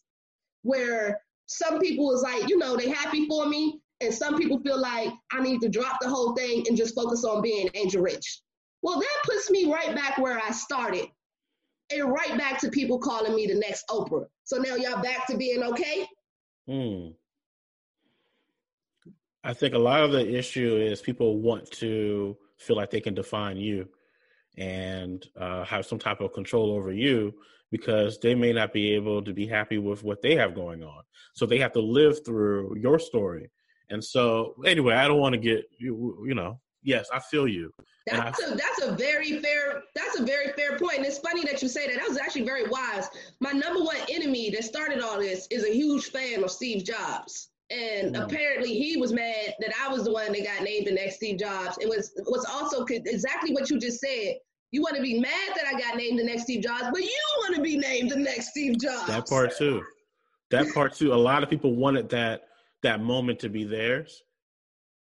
where 0.63 1.19
some 1.47 1.79
people 1.79 2.05
was 2.05 2.21
like, 2.21 2.49
you 2.49 2.57
know, 2.57 2.75
they 2.75 2.89
happy 2.89 3.27
for 3.27 3.47
me, 3.47 3.79
and 4.01 4.13
some 4.13 4.37
people 4.37 4.59
feel 4.59 4.79
like 4.79 5.11
I 5.31 5.41
need 5.41 5.61
to 5.61 5.69
drop 5.69 5.99
the 6.01 6.09
whole 6.09 6.35
thing 6.35 6.65
and 6.67 6.77
just 6.77 6.95
focus 6.95 7.23
on 7.23 7.41
being 7.41 7.69
angel 7.73 8.01
rich. 8.01 8.41
Well, 8.81 8.99
that 8.99 9.17
puts 9.23 9.49
me 9.49 9.71
right 9.71 9.95
back 9.95 10.17
where 10.17 10.39
I 10.39 10.51
started 10.51 11.07
and 11.91 12.11
right 12.11 12.37
back 12.37 12.59
to 12.61 12.69
people 12.69 12.99
calling 12.99 13.35
me 13.35 13.47
the 13.47 13.55
next 13.55 13.87
Oprah. 13.89 14.25
So 14.43 14.57
now 14.57 14.75
y'all 14.75 15.01
back 15.01 15.27
to 15.27 15.37
being 15.37 15.63
okay? 15.63 16.05
Hmm. 16.67 17.07
I 19.43 19.53
think 19.53 19.75
a 19.75 19.79
lot 19.79 20.01
of 20.01 20.11
the 20.11 20.35
issue 20.35 20.75
is 20.77 21.01
people 21.01 21.39
want 21.39 21.69
to 21.73 22.35
feel 22.57 22.75
like 22.75 22.89
they 22.89 23.01
can 23.01 23.13
define 23.13 23.57
you 23.57 23.87
and 24.57 25.23
uh, 25.39 25.63
have 25.65 25.85
some 25.85 25.99
type 25.99 26.21
of 26.21 26.33
control 26.33 26.71
over 26.71 26.91
you 26.91 27.33
because 27.71 28.19
they 28.19 28.33
may 28.33 28.53
not 28.53 28.73
be 28.73 28.93
able 28.93 29.21
to 29.23 29.33
be 29.33 29.45
happy 29.45 29.77
with 29.77 30.03
what 30.03 30.21
they 30.21 30.35
have 30.35 30.55
going 30.55 30.83
on. 30.83 31.03
So 31.33 31.45
they 31.45 31.59
have 31.59 31.73
to 31.73 31.81
live 31.81 32.25
through 32.25 32.77
your 32.77 32.97
story. 32.97 33.51
And 33.89 34.03
so, 34.03 34.55
anyway, 34.65 34.95
I 34.95 35.07
don't 35.07 35.19
want 35.19 35.33
to 35.33 35.39
get 35.39 35.65
you, 35.77 36.23
you 36.27 36.33
know, 36.33 36.59
yes, 36.85 37.07
I 37.11 37.19
feel 37.19 37.47
you. 37.47 37.71
That's 38.07 38.41
a 38.41 38.51
that's 38.51 38.83
a 38.83 38.95
very 38.95 39.39
fair 39.39 39.81
that's 39.95 40.19
a 40.19 40.23
very 40.23 40.53
fair 40.53 40.77
point. 40.77 40.97
And 40.97 41.05
it's 41.05 41.17
funny 41.17 41.43
that 41.45 41.61
you 41.61 41.67
say 41.67 41.87
that. 41.87 41.97
That 41.97 42.07
was 42.07 42.17
actually 42.17 42.43
very 42.43 42.67
wise. 42.67 43.09
My 43.39 43.51
number 43.51 43.83
one 43.83 43.97
enemy 44.09 44.51
that 44.51 44.63
started 44.63 45.01
all 45.01 45.19
this 45.19 45.47
is 45.49 45.65
a 45.65 45.73
huge 45.73 46.11
fan 46.11 46.43
of 46.43 46.51
Steve 46.51 46.85
Jobs. 46.85 47.49
And 47.71 48.15
mm. 48.15 48.23
apparently 48.23 48.77
he 48.77 48.97
was 48.97 49.11
mad 49.11 49.55
that 49.59 49.73
I 49.83 49.91
was 49.91 50.03
the 50.03 50.13
one 50.13 50.31
that 50.33 50.43
got 50.43 50.63
named 50.63 50.85
the 50.85 50.91
next 50.91 51.15
Steve 51.15 51.39
Jobs. 51.39 51.77
It 51.81 51.89
was 51.89 52.11
was 52.27 52.45
also 52.45 52.85
exactly 52.85 53.53
what 53.53 53.69
you 53.71 53.79
just 53.79 53.99
said. 53.99 54.35
You 54.71 54.81
want 54.81 54.95
to 54.97 55.01
be 55.01 55.19
mad 55.19 55.55
that 55.55 55.65
I 55.65 55.79
got 55.79 55.95
named 55.95 56.19
the 56.19 56.23
next 56.23 56.43
Steve 56.43 56.61
Jobs, 56.61 56.85
but 56.91 57.01
you 57.01 57.19
want 57.39 57.55
to 57.55 57.61
be 57.61 57.77
named 57.77 58.11
the 58.11 58.17
next 58.17 58.49
Steve 58.49 58.79
Jobs. 58.79 59.07
That 59.07 59.27
part 59.27 59.57
too. 59.57 59.81
That 60.51 60.71
part 60.73 60.93
too. 60.93 61.13
A 61.13 61.15
lot 61.15 61.41
of 61.41 61.49
people 61.49 61.75
wanted 61.75 62.09
that 62.09 62.43
that 62.83 63.01
moment 63.01 63.39
to 63.39 63.49
be 63.49 63.63
theirs, 63.63 64.21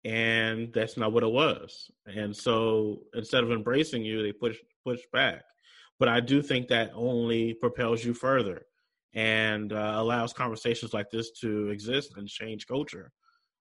and 0.04 0.72
that's 0.72 0.96
not 0.96 1.12
what 1.12 1.22
it 1.22 1.30
was. 1.30 1.90
And 2.06 2.36
so 2.36 3.02
instead 3.14 3.44
of 3.44 3.52
embracing 3.52 4.04
you, 4.04 4.22
they 4.22 4.32
push 4.32 4.58
push 4.84 5.00
back. 5.12 5.42
But 5.98 6.08
I 6.08 6.20
do 6.20 6.42
think 6.42 6.68
that 6.68 6.90
only 6.94 7.54
propels 7.54 8.04
you 8.04 8.14
further 8.14 8.66
and 9.14 9.72
uh, 9.72 9.94
allows 9.96 10.32
conversations 10.32 10.92
like 10.92 11.10
this 11.10 11.30
to 11.40 11.68
exist 11.68 12.14
and 12.16 12.26
change 12.26 12.66
culture. 12.66 13.12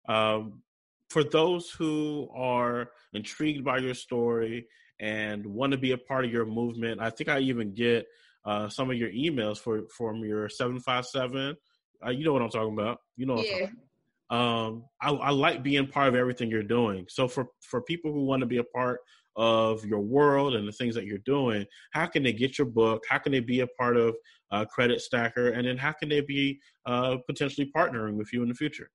Um, 0.07 0.61
for 1.09 1.23
those 1.23 1.69
who 1.69 2.29
are 2.33 2.91
intrigued 3.13 3.63
by 3.63 3.77
your 3.77 3.93
story 3.93 4.65
and 4.99 5.45
want 5.45 5.73
to 5.73 5.77
be 5.77 5.91
a 5.91 5.97
part 5.97 6.25
of 6.25 6.31
your 6.31 6.45
movement, 6.45 7.01
I 7.01 7.09
think 7.09 7.29
I 7.29 7.39
even 7.39 7.73
get 7.73 8.07
uh, 8.45 8.69
some 8.69 8.89
of 8.89 8.97
your 8.97 9.11
emails 9.11 9.59
for 9.59 9.83
from 9.95 10.23
your 10.23 10.49
seven 10.49 10.79
five 10.79 11.05
seven. 11.05 11.55
Uh, 12.03 12.09
you 12.09 12.23
know 12.23 12.33
what 12.33 12.41
I'm 12.41 12.49
talking 12.49 12.73
about. 12.73 12.99
You 13.17 13.27
know. 13.27 13.39
yeah. 13.43 13.67
Um, 14.31 14.85
I, 15.01 15.11
I 15.11 15.29
like 15.31 15.61
being 15.61 15.87
part 15.87 16.07
of 16.07 16.15
everything 16.15 16.49
you're 16.49 16.63
doing. 16.63 17.05
So 17.09 17.27
for 17.27 17.47
for 17.59 17.81
people 17.81 18.11
who 18.13 18.23
want 18.23 18.39
to 18.39 18.45
be 18.45 18.57
a 18.57 18.63
part 18.63 19.01
of 19.35 19.85
your 19.85 19.99
world 19.99 20.55
and 20.55 20.67
the 20.67 20.71
things 20.71 20.95
that 20.95 21.05
you're 21.05 21.17
doing, 21.19 21.65
how 21.91 22.05
can 22.05 22.23
they 22.23 22.33
get 22.33 22.57
your 22.57 22.67
book? 22.67 23.03
How 23.09 23.17
can 23.17 23.33
they 23.33 23.41
be 23.41 23.59
a 23.59 23.67
part 23.67 23.97
of 23.97 24.15
uh, 24.51 24.65
Credit 24.65 25.01
Stacker? 25.01 25.49
And 25.49 25.67
then 25.67 25.77
how 25.77 25.91
can 25.91 26.09
they 26.09 26.21
be 26.21 26.59
uh, 26.85 27.17
potentially 27.27 27.71
partnering 27.75 28.15
with 28.15 28.31
you 28.33 28.41
in 28.41 28.49
the 28.49 28.55
future? 28.55 28.89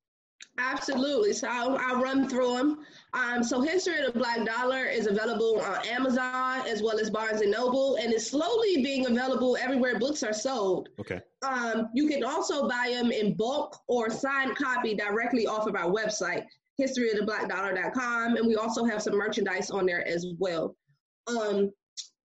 Absolutely. 0.59 1.33
So 1.33 1.49
I'll, 1.51 1.77
I'll, 1.77 2.01
run 2.01 2.29
through 2.29 2.57
them. 2.57 2.79
Um, 3.13 3.43
so 3.43 3.61
History 3.61 3.99
of 3.99 4.13
the 4.13 4.19
Black 4.19 4.45
Dollar 4.47 4.85
is 4.87 5.07
available 5.07 5.61
on 5.61 5.87
Amazon 5.87 6.67
as 6.67 6.83
well 6.83 6.99
as 6.99 7.11
Barnes 7.11 7.43
and 7.43 7.51
Noble, 7.51 7.97
and 7.97 8.13
it's 8.13 8.31
slowly 8.31 8.83
being 8.83 9.07
available 9.07 9.57
everywhere 9.61 9.99
books 9.99 10.23
are 10.23 10.33
sold. 10.33 10.89
Okay. 10.99 11.21
Um, 11.47 11.91
you 11.95 12.09
can 12.09 12.25
also 12.25 12.69
buy 12.69 12.91
them 12.93 13.11
in 13.11 13.35
bulk 13.35 13.79
or 13.87 14.09
signed 14.09 14.57
copy 14.57 14.95
directly 14.95 15.47
off 15.47 15.67
of 15.67 15.77
our 15.77 15.91
website, 15.91 16.45
historyoftheblackdollar.com, 16.81 18.37
and 18.37 18.47
we 18.47 18.57
also 18.57 18.85
have 18.85 19.03
some 19.03 19.17
merchandise 19.17 19.71
on 19.71 19.85
there 19.85 20.07
as 20.07 20.27
well. 20.39 20.75
Um, 21.27 21.71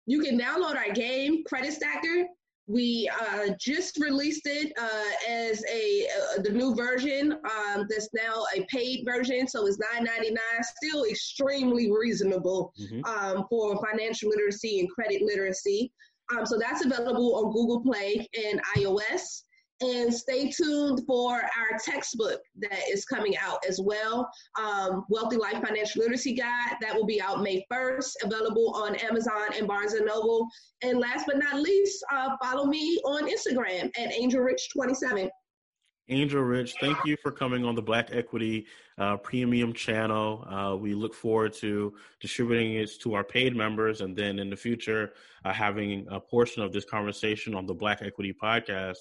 you 0.06 0.22
can 0.22 0.40
download 0.40 0.76
our 0.76 0.92
game, 0.94 1.44
Credit 1.44 1.74
Stacker. 1.74 2.28
We 2.68 3.10
uh, 3.20 3.50
just 3.60 4.00
released 4.00 4.44
it 4.46 4.72
uh, 4.80 5.30
as 5.30 5.64
a 5.72 6.08
uh, 6.08 6.42
the 6.42 6.52
new 6.52 6.76
version. 6.76 7.34
Um, 7.34 7.88
that's 7.90 8.10
now 8.14 8.44
a 8.56 8.66
paid 8.66 9.04
version, 9.06 9.48
so 9.48 9.66
it's 9.66 9.80
nine 9.94 10.06
ninety 10.06 10.30
nine. 10.30 10.64
Still 10.84 11.06
extremely 11.06 11.92
reasonable 11.92 12.74
mm-hmm. 12.80 13.04
um, 13.06 13.46
for 13.50 13.84
financial 13.86 14.30
literacy 14.30 14.80
and 14.80 14.90
credit 14.90 15.22
literacy. 15.22 15.92
Um, 16.32 16.46
so 16.46 16.58
that's 16.58 16.86
available 16.86 17.36
on 17.36 17.52
Google 17.52 17.82
Play 17.82 18.28
and 18.46 18.62
iOS. 18.78 19.44
And 19.82 20.14
stay 20.14 20.52
tuned 20.52 21.02
for 21.08 21.34
our 21.34 21.80
textbook 21.84 22.42
that 22.60 22.80
is 22.92 23.04
coming 23.06 23.36
out 23.38 23.60
as 23.68 23.80
well. 23.84 24.30
Um, 24.60 25.06
Wealthy 25.10 25.38
Life 25.38 25.64
Financial 25.66 26.02
Literacy 26.02 26.34
Guide 26.36 26.76
that 26.82 26.96
will 26.96 27.06
be 27.06 27.20
out 27.22 27.42
May 27.42 27.66
1st, 27.72 28.12
available 28.24 28.74
on 28.76 28.96
Amazon 28.96 29.50
and 29.58 29.68
Barnes 29.68 29.94
and 29.94 30.06
Noble. 30.06 30.48
And 30.84 31.00
last 31.00 31.26
but 31.26 31.40
not 31.40 31.60
least, 31.60 32.04
uh, 32.12 32.36
follow 32.44 32.66
me 32.66 33.02
on 33.06 33.28
Instagram 33.28 33.90
at 33.98 34.14
AngelRich27. 34.14 35.30
Angel 36.10 36.42
Rich, 36.42 36.76
thank 36.82 36.98
you 37.06 37.16
for 37.24 37.32
coming 37.32 37.64
on 37.64 37.74
the 37.74 37.82
Black 37.82 38.10
Equity 38.12 38.66
uh, 38.98 39.16
Premium 39.18 39.72
channel. 39.72 40.46
Uh, 40.50 40.76
we 40.76 40.94
look 40.94 41.14
forward 41.14 41.54
to 41.54 41.94
distributing 42.20 42.74
it 42.74 42.92
to 43.02 43.14
our 43.14 43.24
paid 43.24 43.56
members, 43.56 44.02
and 44.02 44.16
then 44.16 44.38
in 44.38 44.50
the 44.50 44.56
future, 44.56 45.14
uh, 45.46 45.54
having 45.54 46.06
a 46.12 46.20
portion 46.20 46.64
of 46.64 46.74
this 46.74 46.84
conversation 46.84 47.56
on 47.56 47.66
the 47.66 47.74
Black 47.74 48.02
Equity 48.02 48.34
Podcast 48.34 48.98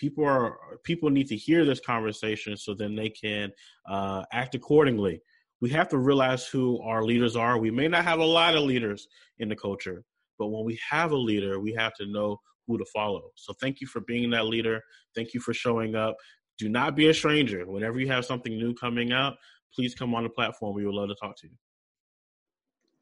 people 0.00 0.24
are 0.24 0.58
people 0.82 1.10
need 1.10 1.28
to 1.28 1.36
hear 1.36 1.64
this 1.64 1.78
conversation 1.78 2.56
so 2.56 2.74
then 2.74 2.96
they 2.96 3.10
can 3.10 3.52
uh, 3.88 4.24
act 4.32 4.54
accordingly. 4.54 5.20
We 5.60 5.68
have 5.70 5.88
to 5.90 5.98
realize 5.98 6.46
who 6.46 6.80
our 6.80 7.04
leaders 7.04 7.36
are. 7.36 7.58
We 7.58 7.70
may 7.70 7.86
not 7.86 8.04
have 8.04 8.18
a 8.18 8.24
lot 8.24 8.56
of 8.56 8.62
leaders 8.62 9.06
in 9.38 9.50
the 9.50 9.56
culture, 9.56 10.02
but 10.38 10.48
when 10.48 10.64
we 10.64 10.80
have 10.88 11.12
a 11.12 11.16
leader, 11.16 11.60
we 11.60 11.74
have 11.74 11.92
to 12.00 12.06
know 12.06 12.38
who 12.66 12.78
to 12.78 12.84
follow. 12.86 13.30
So 13.34 13.52
thank 13.60 13.82
you 13.82 13.86
for 13.86 14.00
being 14.00 14.30
that 14.30 14.46
leader. 14.46 14.80
Thank 15.14 15.34
you 15.34 15.40
for 15.40 15.52
showing 15.52 15.94
up. 15.94 16.16
Do 16.56 16.70
not 16.70 16.96
be 16.96 17.08
a 17.08 17.14
stranger. 17.14 17.66
Whenever 17.66 18.00
you 18.00 18.08
have 18.08 18.24
something 18.24 18.56
new 18.56 18.72
coming 18.74 19.12
out, 19.12 19.34
please 19.74 19.94
come 19.94 20.14
on 20.14 20.22
the 20.22 20.30
platform. 20.30 20.74
We 20.74 20.86
would 20.86 20.94
love 20.94 21.10
to 21.10 21.14
talk 21.14 21.36
to 21.40 21.46
you. 21.46 21.54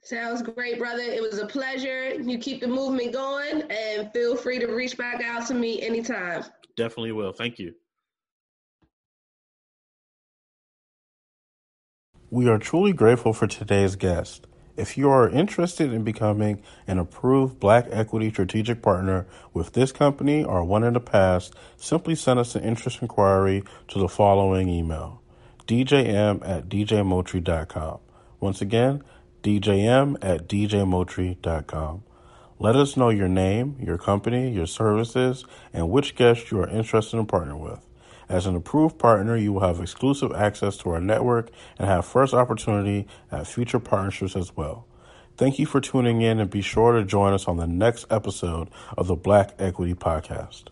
Sounds 0.03 0.43
great, 0.43 0.79
brother. 0.79 1.03
It 1.03 1.21
was 1.21 1.39
a 1.39 1.47
pleasure. 1.47 2.15
You 2.15 2.39
keep 2.39 2.61
the 2.61 2.69
movement 2.69 3.13
going 3.13 3.63
and 3.71 4.11
feel 4.13 4.37
free 4.37 4.59
to 4.59 4.67
reach 4.67 4.97
back 4.97 5.23
out 5.23 5.47
to 5.49 5.55
me 5.55 5.83
anytime. 5.83 6.45
Definitely 6.79 7.11
will. 7.11 7.33
Thank 7.33 7.59
you. 7.59 7.75
We 12.31 12.49
are 12.49 12.59
truly 12.59 12.93
grateful 12.93 13.33
for 13.33 13.49
today's 13.49 13.97
guest. 13.97 14.47
If 14.77 14.97
you 14.97 15.11
are 15.11 15.29
interested 15.29 15.93
in 15.93 16.05
becoming 16.05 16.63
an 16.87 17.01
approved 17.01 17.59
Black 17.59 17.87
Equity 17.91 18.31
Strategic 18.31 18.81
Partner 18.81 19.27
with 19.53 19.73
this 19.73 19.91
company 19.91 20.45
or 20.45 20.63
one 20.63 20.85
in 20.85 20.93
the 20.93 21.01
past, 21.01 21.53
simply 21.77 22.15
send 22.15 22.39
us 22.39 22.55
an 22.55 22.63
interest 22.63 23.03
inquiry 23.03 23.65
to 23.89 23.99
the 23.99 24.09
following 24.09 24.69
email 24.69 25.21
djm 25.67 26.49
at 26.49 26.69
djmoultrie.com. 26.69 27.99
Once 28.39 28.61
again, 28.63 29.03
djm 29.43 30.17
at 30.23 30.49
djmoultrie.com. 30.49 32.05
Let 32.61 32.75
us 32.75 32.97
know 32.97 33.09
your 33.09 33.29
name, 33.29 33.77
your 33.81 33.99
company, 33.99 34.51
your 34.51 34.67
services, 34.67 35.45
and 35.73 35.91
which 35.91 36.17
guest 36.17 36.51
you 36.51 36.61
are 36.61 36.69
interested 36.69 37.17
in 37.17 37.27
partnering 37.27 37.61
with. 37.61 37.87
As 38.29 38.47
an 38.47 38.57
approved 38.57 38.99
partner, 38.99 39.37
you 39.37 39.53
will 39.53 39.61
have 39.61 39.81
exclusive 39.81 40.33
access 40.33 40.77
to 40.79 40.91
our 40.91 41.01
network 41.01 41.51
and 41.79 41.89
have 41.89 42.05
first 42.05 42.35
opportunity 42.35 43.07
at 43.31 43.47
future 43.47 43.79
partnerships 43.79 44.35
as 44.35 44.57
well. 44.57 44.87
Thank 45.37 45.61
you 45.61 45.67
for 45.67 45.81
tuning 45.81 46.21
in 46.21 46.41
and 46.41 46.51
be 46.51 46.61
sure 46.61 46.93
to 46.93 47.05
join 47.05 47.33
us 47.33 47.47
on 47.47 47.59
the 47.59 47.67
next 47.69 48.07
episode 48.11 48.69
of 48.97 49.07
the 49.07 49.15
Black 49.15 49.55
Equity 49.61 49.95
Podcast. 49.95 50.65